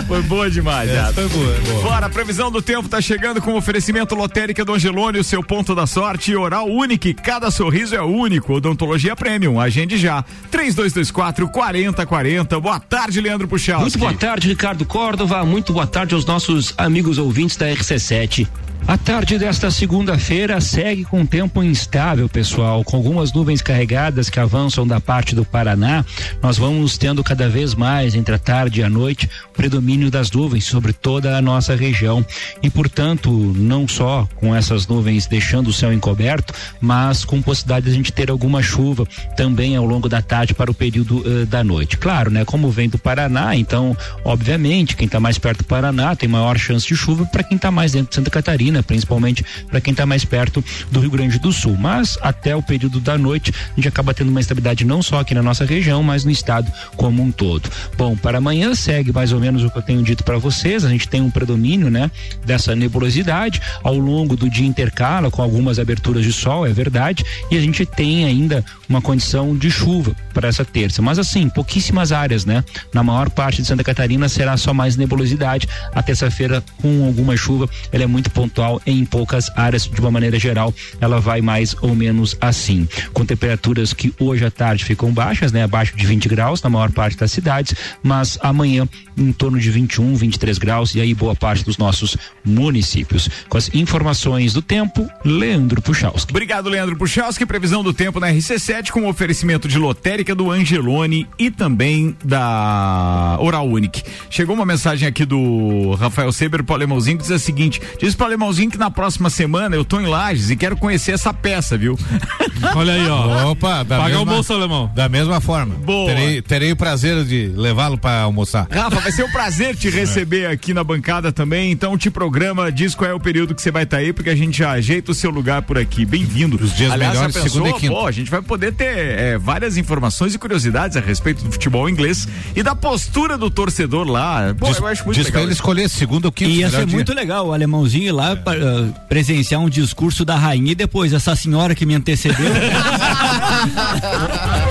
Foi 0.07 0.21
boa 0.23 0.49
demais, 0.49 0.89
É, 0.89 1.11
foi 1.13 1.27
boa, 1.27 1.55
boa. 1.65 1.81
Bora, 1.83 2.05
a 2.05 2.09
previsão 2.09 2.51
do 2.51 2.61
tempo 2.61 2.87
tá 2.87 3.01
chegando 3.01 3.41
com 3.41 3.55
oferecimento 3.55 4.15
lotérica 4.15 4.65
do 4.65 4.73
Angelone, 4.73 5.19
o 5.19 5.23
seu 5.23 5.43
ponto 5.43 5.68
da 5.75 5.87
sorte 5.87 6.35
oral 6.35 6.67
único. 6.67 7.13
Cada 7.21 7.51
sorriso 7.51 7.95
é 7.95 8.01
único. 8.01 8.53
Odontologia 8.53 9.15
Premium. 9.15 9.59
Agende 9.59 9.97
já. 9.97 10.23
3224 10.51 11.47
4040. 11.49 12.59
Boa 12.59 12.79
tarde, 12.79 13.21
Leandro 13.21 13.47
Puxal. 13.47 13.81
Muito 13.81 13.97
boa 13.97 14.13
tarde, 14.13 14.47
Ricardo 14.47 14.85
Córdova. 14.85 15.45
Muito 15.45 15.73
boa 15.73 15.87
tarde 15.87 16.13
aos 16.13 16.25
nossos 16.25 16.73
amigos 16.77 17.17
ouvintes 17.17 17.57
da 17.57 17.67
RC7. 17.67 18.47
A 18.89 18.97
tarde 18.97 19.37
desta 19.37 19.69
segunda-feira 19.69 20.59
segue 20.59 21.05
com 21.05 21.23
tempo 21.23 21.61
instável, 21.61 22.27
pessoal, 22.27 22.83
com 22.83 22.97
algumas 22.97 23.31
nuvens 23.31 23.61
carregadas 23.61 24.31
que 24.31 24.39
avançam 24.39 24.87
da 24.87 24.99
parte 24.99 25.35
do 25.35 25.45
Paraná. 25.45 26.03
Nós 26.41 26.57
vamos 26.57 26.97
tendo 26.97 27.23
cada 27.23 27.47
vez 27.47 27.75
mais 27.75 28.15
entre 28.15 28.33
a 28.33 28.39
tarde 28.39 28.79
e 28.79 28.83
a 28.83 28.89
noite 28.89 29.29
o 29.51 29.53
predomínio 29.53 30.09
das 30.09 30.31
nuvens 30.31 30.65
sobre 30.65 30.91
toda 30.91 31.37
a 31.37 31.41
nossa 31.41 31.75
região. 31.75 32.25
E, 32.63 32.69
portanto, 32.71 33.29
não 33.55 33.87
só 33.87 34.27
com 34.37 34.55
essas 34.55 34.87
nuvens 34.87 35.27
deixando 35.27 35.67
o 35.67 35.73
céu 35.73 35.93
encoberto, 35.93 36.51
mas 36.81 37.23
com 37.23 37.43
possibilidade 37.43 37.85
de 37.85 37.91
a 37.91 37.93
gente 37.93 38.11
ter 38.11 38.31
alguma 38.31 38.63
chuva 38.63 39.07
também 39.37 39.75
ao 39.75 39.85
longo 39.85 40.09
da 40.09 40.23
tarde 40.23 40.55
para 40.55 40.71
o 40.71 40.73
período 40.73 41.23
eh, 41.27 41.45
da 41.45 41.63
noite. 41.63 41.95
Claro, 41.95 42.31
né? 42.31 42.43
Como 42.43 42.71
vem 42.71 42.89
do 42.89 42.97
Paraná, 42.97 43.55
então, 43.55 43.95
obviamente, 44.25 44.95
quem 44.95 45.05
está 45.05 45.19
mais 45.19 45.37
perto 45.37 45.59
do 45.59 45.65
Paraná 45.65 46.15
tem 46.15 46.27
maior 46.27 46.57
chance 46.57 46.87
de 46.87 46.95
chuva 46.95 47.27
para 47.27 47.43
quem 47.43 47.55
está 47.55 47.69
mais 47.69 47.91
dentro 47.91 48.09
de 48.09 48.15
Santa 48.15 48.31
Catarina, 48.31 48.78
principalmente 48.81 49.45
para 49.67 49.81
quem 49.81 49.91
está 49.91 50.05
mais 50.05 50.25
perto 50.25 50.63
do 50.91 50.99
Rio 50.99 51.11
Grande 51.11 51.39
do 51.39 51.51
Sul. 51.51 51.75
Mas 51.77 52.17
até 52.21 52.55
o 52.55 52.61
período 52.61 52.99
da 52.99 53.17
noite, 53.17 53.51
a 53.51 53.75
gente 53.75 53.87
acaba 53.87 54.13
tendo 54.13 54.29
uma 54.29 54.39
estabilidade 54.39 54.85
não 54.85 55.01
só 55.01 55.19
aqui 55.19 55.33
na 55.33 55.43
nossa 55.43 55.65
região, 55.65 56.01
mas 56.03 56.23
no 56.25 56.31
estado 56.31 56.71
como 56.95 57.21
um 57.21 57.31
todo. 57.31 57.69
Bom, 57.97 58.15
para 58.15 58.37
amanhã 58.37 58.73
segue 58.75 59.11
mais 59.11 59.31
ou 59.31 59.39
menos 59.39 59.63
o 59.63 59.69
que 59.69 59.77
eu 59.77 59.81
tenho 59.81 60.03
dito 60.03 60.23
para 60.23 60.37
vocês. 60.37 60.85
A 60.85 60.89
gente 60.89 61.07
tem 61.07 61.21
um 61.21 61.31
predomínio, 61.31 61.89
né, 61.89 62.09
dessa 62.45 62.75
nebulosidade 62.75 63.61
ao 63.83 63.97
longo 63.97 64.35
do 64.35 64.49
dia 64.49 64.67
intercala 64.67 65.31
com 65.31 65.41
algumas 65.41 65.79
aberturas 65.79 66.23
de 66.23 66.33
sol, 66.33 66.65
é 66.65 66.73
verdade, 66.73 67.25
e 67.51 67.57
a 67.57 67.61
gente 67.61 67.85
tem 67.85 68.25
ainda 68.25 68.63
uma 68.87 69.01
condição 69.01 69.55
de 69.55 69.69
chuva 69.69 70.15
para 70.39 70.47
essa 70.47 70.63
terça. 70.63 71.01
Mas 71.01 71.19
assim, 71.19 71.49
pouquíssimas 71.49 72.13
áreas, 72.13 72.45
né? 72.45 72.63
Na 72.93 73.03
maior 73.03 73.29
parte 73.29 73.61
de 73.61 73.67
Santa 73.67 73.83
Catarina 73.83 74.29
será 74.29 74.55
só 74.55 74.73
mais 74.73 74.95
nebulosidade. 74.95 75.67
A 75.93 76.01
terça-feira 76.01 76.63
com 76.81 77.05
alguma 77.05 77.35
chuva, 77.35 77.69
ela 77.91 78.03
é 78.05 78.07
muito 78.07 78.31
pontual 78.31 78.81
em 78.85 79.03
poucas 79.03 79.51
áreas 79.57 79.83
de 79.83 79.99
uma 79.99 80.09
maneira 80.09 80.39
geral, 80.39 80.73
ela 81.01 81.19
vai 81.19 81.41
mais 81.41 81.75
ou 81.81 81.93
menos 81.93 82.37
assim. 82.39 82.87
Com 83.13 83.25
temperaturas 83.25 83.91
que 83.91 84.13
hoje 84.17 84.45
à 84.45 84.51
tarde 84.51 84.85
ficam 84.85 85.11
baixas, 85.11 85.51
né? 85.51 85.63
Abaixo 85.63 85.95
de 85.97 86.05
20 86.05 86.29
graus 86.29 86.61
na 86.61 86.69
maior 86.69 86.89
parte 86.91 87.17
das 87.17 87.31
cidades, 87.33 87.75
mas 88.01 88.39
amanhã 88.41 88.87
em 89.19 89.31
torno 89.31 89.59
de 89.59 89.69
21, 89.69 90.15
23 90.15 90.57
graus 90.57 90.95
e 90.95 91.01
aí 91.01 91.13
boa 91.13 91.35
parte 91.35 91.63
dos 91.63 91.77
nossos 91.77 92.17
municípios. 92.43 93.29
Com 93.47 93.57
as 93.57 93.69
informações 93.73 94.53
do 94.53 94.61
tempo, 94.61 95.07
Leandro 95.23 95.81
Puchalski. 95.81 96.31
Obrigado, 96.31 96.69
Leandro 96.69 96.95
Puchalski. 96.95 97.45
Previsão 97.45 97.83
do 97.83 97.93
tempo 97.93 98.19
na 98.19 98.27
RC7 98.31 98.91
com 98.91 99.07
oferecimento 99.07 99.67
de 99.67 99.77
lotérica 99.77 100.33
do 100.33 100.49
Angelone 100.49 101.27
e 101.37 101.51
também 101.51 102.15
da 102.23 103.37
Oral 103.39 103.67
Unique. 103.67 104.03
Chegou 104.29 104.55
uma 104.55 104.65
mensagem 104.65 105.07
aqui 105.07 105.25
do 105.25 105.95
Rafael 105.95 106.31
Seber 106.31 106.63
pro 106.63 106.75
Alemãozinho 106.75 107.17
que 107.17 107.23
diz 107.23 107.31
o 107.31 107.39
seguinte: 107.39 107.81
diz 107.99 108.15
pro 108.15 108.25
Alemãozinho 108.25 108.71
que 108.71 108.77
na 108.77 108.89
próxima 108.89 109.29
semana 109.29 109.75
eu 109.75 109.83
tô 109.83 109.99
em 109.99 110.05
Lages 110.05 110.49
e 110.49 110.55
quero 110.55 110.77
conhecer 110.77 111.11
essa 111.11 111.33
peça, 111.33 111.77
viu? 111.77 111.97
Olha 112.75 112.93
aí, 112.93 113.07
ó. 113.07 113.51
Opa, 113.51 113.83
da 113.83 113.97
Paga 113.97 114.15
mesma, 114.15 114.31
almoço, 114.31 114.53
alemão. 114.53 114.91
Da 114.93 115.09
mesma 115.09 115.41
forma. 115.41 115.75
Boa. 115.75 116.13
Terei, 116.13 116.41
terei 116.41 116.71
o 116.71 116.75
prazer 116.75 117.23
de 117.25 117.47
levá-lo 117.55 117.97
para 117.97 118.21
almoçar. 118.21 118.67
Rafa, 118.69 119.08
vai 119.09 119.15
ser 119.15 119.23
um 119.23 119.31
prazer 119.31 119.75
te 119.75 119.89
receber 119.89 120.45
aqui 120.45 120.71
na 120.71 120.83
bancada 120.83 121.31
também. 121.31 121.71
Então 121.71 121.97
te 121.97 122.11
programa, 122.11 122.71
diz 122.71 122.93
qual 122.93 123.09
é 123.09 123.13
o 123.13 123.19
período 123.19 123.55
que 123.55 123.61
você 123.61 123.71
vai 123.71 123.81
estar 123.81 123.97
aí, 123.97 124.13
porque 124.13 124.29
a 124.29 124.35
gente 124.35 124.59
já 124.59 124.71
ajeita 124.71 125.11
o 125.11 125.15
seu 125.15 125.31
lugar 125.31 125.63
por 125.63 125.79
aqui. 125.79 126.05
Bem-vindo. 126.05 126.63
Os 126.63 126.75
dias 126.75 126.91
Aliás, 126.91 127.13
melhores, 127.13 127.35
pensou? 127.35 127.49
segunda 127.49 127.69
e 127.69 127.79
quinta. 127.79 127.93
Pô, 127.93 128.05
a 128.05 128.11
gente 128.11 128.29
vai 128.29 128.41
poder 128.43 128.71
ter 128.73 128.85
é, 128.85 129.37
várias 129.39 129.77
informações 129.77 130.35
e 130.35 130.37
curiosidades 130.37 130.95
a 130.95 130.99
respeito 130.99 131.43
do 131.43 131.51
futebol 131.51 131.89
inglês 131.89 132.27
e 132.55 132.61
da 132.61 132.75
postura 132.75 133.35
do 133.35 133.49
torcedor 133.49 134.07
lá. 134.07 134.53
Pô, 134.53 134.67
Diz, 134.67 134.77
eu 134.77 134.85
acho 134.85 135.03
muito 135.03 135.17
diz 135.17 135.25
pra 135.25 135.39
legal. 135.39 135.43
ele 135.43 135.53
isso. 135.53 135.61
escolher 135.61 135.89
segunda 135.89 136.27
ou 136.27 136.31
quinta. 136.31 136.51
Ia 136.51 136.69
ser 136.69 136.85
dia. 136.85 136.95
muito 136.95 137.11
legal 137.11 137.47
o 137.47 137.53
alemãozinho 137.53 138.05
ir 138.05 138.11
lá 138.11 138.35
pra, 138.35 138.53
ah, 138.53 138.99
presenciar 139.07 139.59
um 139.59 139.69
discurso 139.69 140.23
da 140.23 140.35
rainha 140.35 140.73
e 140.73 140.75
depois 140.75 141.13
essa 141.13 141.35
senhora 141.35 141.73
que 141.73 141.83
me 141.83 141.95
antecedeu. 141.95 142.45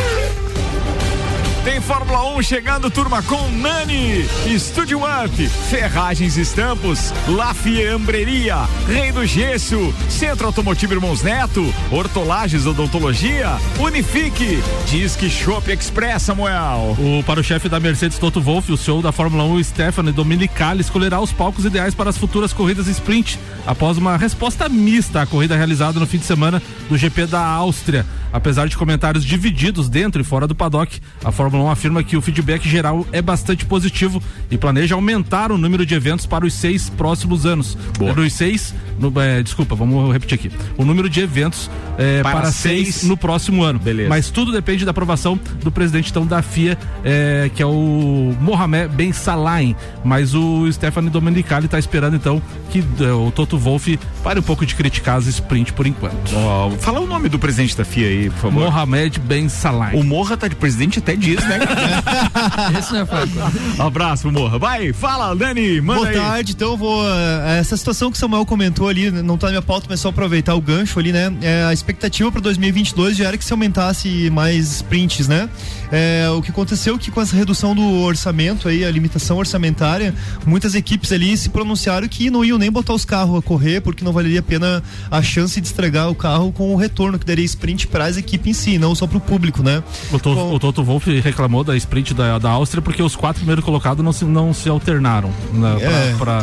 Tem 1.68 1.82
Fórmula 1.82 2.34
1 2.38 2.42
chegando, 2.42 2.90
turma, 2.90 3.22
com 3.22 3.50
Nani, 3.50 4.24
Estúdio 4.46 5.00
Up, 5.00 5.48
Ferragens 5.68 6.38
Estampos, 6.38 7.12
La 7.28 7.52
Fiambreria, 7.52 8.66
Rei 8.86 9.12
do 9.12 9.26
Gesso, 9.26 9.94
Centro 10.08 10.46
Automotivo 10.46 10.94
Irmãos 10.94 11.22
Neto, 11.22 11.62
Hortolagens 11.90 12.64
Odontologia, 12.64 13.50
Unifique, 13.78 14.62
Disque 14.86 15.28
Shop 15.28 15.70
Express, 15.70 16.22
Samuel. 16.22 16.96
O, 16.98 17.22
para 17.24 17.40
o 17.40 17.44
chefe 17.44 17.68
da 17.68 17.78
Mercedes 17.78 18.18
Toto 18.18 18.40
Wolff, 18.40 18.72
o 18.72 18.76
CEO 18.78 19.02
da 19.02 19.12
Fórmula 19.12 19.44
1, 19.44 19.62
Stephanie 19.64 20.10
Dominicali, 20.10 20.80
escolherá 20.80 21.20
os 21.20 21.34
palcos 21.34 21.66
ideais 21.66 21.94
para 21.94 22.08
as 22.08 22.16
futuras 22.16 22.50
corridas 22.50 22.86
sprint, 22.86 23.38
após 23.66 23.98
uma 23.98 24.16
resposta 24.16 24.70
mista 24.70 25.20
à 25.20 25.26
corrida 25.26 25.54
realizada 25.54 26.00
no 26.00 26.06
fim 26.06 26.16
de 26.16 26.24
semana 26.24 26.62
do 26.88 26.96
GP 26.96 27.26
da 27.26 27.44
Áustria. 27.44 28.06
Apesar 28.32 28.68
de 28.68 28.76
comentários 28.76 29.24
divididos 29.24 29.88
dentro 29.88 30.20
e 30.20 30.24
fora 30.24 30.46
do 30.46 30.54
paddock, 30.54 31.00
a 31.24 31.32
Fórmula 31.32 31.57
1 31.64 31.70
afirma 31.70 32.02
que 32.02 32.16
o 32.16 32.20
feedback 32.22 32.68
geral 32.68 33.06
é 33.12 33.20
bastante 33.22 33.64
positivo 33.64 34.22
e 34.50 34.56
planeja 34.58 34.94
aumentar 34.94 35.50
o 35.52 35.58
número 35.58 35.84
de 35.84 35.94
eventos 35.94 36.26
para 36.26 36.44
os 36.46 36.54
seis 36.54 36.88
próximos 36.90 37.46
anos. 37.46 37.76
Para 37.98 38.20
os 38.20 38.32
seis, 38.32 38.74
no- 38.98 39.12
é, 39.20 39.42
desculpa, 39.42 39.74
vamos 39.74 40.12
repetir 40.12 40.34
aqui. 40.34 40.50
O 40.76 40.84
número 40.84 41.08
de 41.08 41.20
eventos 41.20 41.70
é, 41.98 42.22
Para 42.22 42.40
para, 42.40 42.52
seis, 42.52 42.94
seis 42.96 43.08
no 43.08 43.16
próximo 43.16 43.62
ano. 43.62 43.78
Beleza. 43.78 44.08
Mas 44.08 44.30
tudo 44.30 44.52
depende 44.52 44.84
da 44.84 44.90
aprovação 44.92 45.38
do 45.62 45.70
presidente 45.70 46.10
então 46.10 46.24
da 46.26 46.40
FIA, 46.42 46.78
é, 47.04 47.50
que 47.54 47.62
é 47.62 47.66
o 47.66 48.34
Mohamed 48.40 48.94
Ben 48.94 49.12
Salah. 49.12 49.58
Mas 50.04 50.34
o 50.34 50.70
Stephanie 50.72 51.10
Domenicali 51.10 51.66
está 51.66 51.78
esperando 51.78 52.14
então 52.16 52.40
que 52.70 52.84
é, 53.00 53.12
o 53.12 53.30
Toto 53.30 53.58
Wolff 53.58 53.98
pare 54.22 54.38
um 54.38 54.42
pouco 54.42 54.64
de 54.66 54.74
criticar 54.74 55.16
as 55.16 55.26
sprint 55.26 55.72
por 55.72 55.86
enquanto. 55.86 56.32
Ó, 56.34 56.70
fala 56.78 57.00
o 57.00 57.06
nome 57.06 57.28
do 57.28 57.38
presidente 57.38 57.76
da 57.76 57.84
FIA 57.84 58.06
aí, 58.08 58.30
por 58.30 58.38
favor. 58.50 58.64
Mohamed 58.64 59.18
Ben 59.20 59.48
Salah. 59.48 59.90
O 59.94 60.04
Morra 60.04 60.36
tá 60.36 60.46
de 60.48 60.54
presidente 60.54 60.98
até 60.98 61.16
diz, 61.38 61.48
né? 61.48 61.58
cara? 61.66 62.72
Esse 62.78 62.92
não 62.92 63.00
é 63.00 63.06
fraco. 63.06 63.32
Abraço 63.78 64.30
Morra. 64.32 64.58
Vai, 64.58 64.92
fala, 64.92 65.34
Dani, 65.34 65.80
manda 65.80 66.00
Boa 66.00 66.08
aí. 66.10 66.14
tarde, 66.16 66.52
então 66.52 66.70
eu 66.72 66.76
vou. 66.76 67.02
eh, 67.08 67.58
Essa 67.60 67.76
situação 67.76 68.10
que 68.10 68.16
o 68.16 68.20
Samuel 68.20 68.44
comentou 68.44 68.88
ali, 68.88 69.10
não 69.10 69.36
tá 69.38 69.46
na 69.46 69.52
minha 69.52 69.62
pauta, 69.62 69.86
mas 69.88 70.00
só 70.00 70.08
aproveitar 70.08 70.54
o 70.54 70.60
gancho 70.60 70.98
ali, 70.98 71.12
né? 71.12 71.32
É, 71.40 71.64
a 71.64 71.72
expectativa 71.72 72.30
para 72.32 72.40
2022 72.40 73.16
já 73.16 73.26
era 73.28 73.38
que 73.38 73.44
se 73.44 73.52
aumentasse 73.52 74.28
mais 74.30 74.76
sprints, 74.76 75.28
né? 75.28 75.48
É, 75.90 76.28
o 76.36 76.42
que 76.42 76.50
aconteceu 76.50 76.96
é 76.96 76.98
que 76.98 77.10
com 77.10 77.20
essa 77.20 77.34
redução 77.36 77.74
do 77.74 77.82
orçamento 78.02 78.68
aí, 78.68 78.84
a 78.84 78.90
limitação 78.90 79.38
orçamentária, 79.38 80.14
muitas 80.44 80.74
equipes 80.74 81.12
ali 81.12 81.36
se 81.36 81.48
pronunciaram 81.48 82.06
que 82.08 82.30
não 82.30 82.44
iam 82.44 82.58
nem 82.58 82.70
botar 82.70 82.92
os 82.94 83.04
carros 83.04 83.38
a 83.38 83.42
correr, 83.42 83.80
porque 83.80 84.04
não 84.04 84.12
valeria 84.12 84.40
a 84.40 84.42
pena 84.42 84.82
a 85.10 85.22
chance 85.22 85.60
de 85.60 85.66
estragar 85.66 86.10
o 86.10 86.14
carro 86.14 86.52
com 86.52 86.74
o 86.74 86.76
retorno 86.76 87.18
que 87.18 87.24
daria 87.24 87.44
sprint 87.44 87.86
para 87.86 88.08
mais 88.08 88.16
a 88.16 88.20
equipe 88.20 88.48
em 88.48 88.52
si, 88.54 88.78
não 88.78 88.94
só 88.94 89.06
pro 89.06 89.20
público, 89.20 89.62
né? 89.62 89.82
O, 90.10 90.18
to, 90.18 90.30
o 90.30 90.58
Toto 90.58 90.82
Wolff 90.82 91.20
reclamou 91.30 91.62
da 91.64 91.76
sprint 91.76 92.14
da, 92.14 92.38
da 92.38 92.50
Áustria 92.50 92.82
porque 92.82 93.02
os 93.02 93.14
quatro 93.16 93.38
primeiros 93.40 93.64
colocados 93.64 94.04
não 94.04 94.12
se, 94.12 94.24
não 94.24 94.52
se 94.52 94.68
alternaram 94.68 95.30
né, 95.52 95.76
É. 95.80 96.14
pra, 96.18 96.42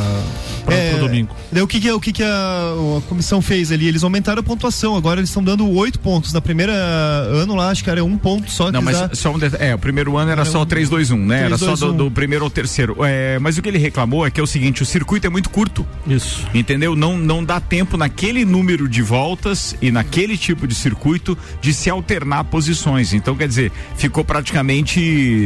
É, 0.68 0.98
domingo. 0.98 1.36
Daí 1.52 1.62
o 1.62 1.68
que, 1.68 1.80
que, 1.80 1.92
o 1.92 2.00
que, 2.00 2.12
que 2.12 2.24
a, 2.24 2.28
a 2.98 3.02
comissão 3.08 3.42
fez 3.42 3.72
ali? 3.72 3.88
Eles 3.88 4.04
aumentaram 4.04 4.40
a 4.40 4.44
pontuação, 4.44 4.96
agora 4.96 5.20
eles 5.20 5.30
estão 5.30 5.44
dando 5.44 5.70
oito 5.72 6.00
pontos. 6.00 6.34
Na 6.34 6.42
primeira 6.42 6.74
ano 6.74 7.56
lá, 7.56 7.70
acho 7.70 7.84
que 7.84 7.90
era 7.90 8.04
um 8.04 8.18
ponto 8.18 8.50
só. 8.52 8.72
Não, 8.72 8.82
mas 8.82 9.00
dá- 9.00 9.10
só 9.14 9.32
um 9.32 9.40
det- 9.40 9.56
É, 9.60 9.76
o 9.76 9.80
primeiro 9.80 10.18
ano 10.18 10.32
era, 10.32 10.42
Era 10.42 10.50
só 10.50 10.62
um- 10.64 10.66
3-2-1, 10.66 11.18
né? 11.26 11.44
Era 11.46 11.58
só 11.58 11.68
3-2-1. 11.74 11.78
do, 11.98 12.06
do 12.06 12.12
primeiro 12.12 12.44
ao 12.46 12.50
terceiro. 12.50 12.98
É, 13.06 13.38
mas 13.40 13.58
o 13.58 13.62
que 13.62 13.70
ele 13.70 13.78
reclamou 13.78 14.26
é 14.26 14.32
que 14.32 14.40
é 14.40 14.44
o 14.44 14.48
seguinte: 14.48 14.82
o 14.82 14.86
circuito 14.86 15.28
é 15.28 15.30
muito 15.30 15.50
curto. 15.50 15.86
Isso. 16.08 16.46
Entendeu? 16.54 16.96
Não, 16.96 17.18
não 17.18 17.44
dá 17.44 17.60
tempo 17.60 17.96
naquele 17.98 18.44
número 18.46 18.88
de 18.90 19.02
voltas 19.02 19.76
e 19.82 19.92
naquele 19.92 20.38
tipo 20.38 20.68
de 20.68 20.74
circuito 20.76 21.38
de 21.62 21.74
se 21.74 21.90
alternar 21.90 22.44
posições. 22.46 23.14
Então, 23.14 23.36
quer 23.36 23.48
dizer, 23.48 23.72
ficou 23.98 24.24
praticamente 24.24 24.75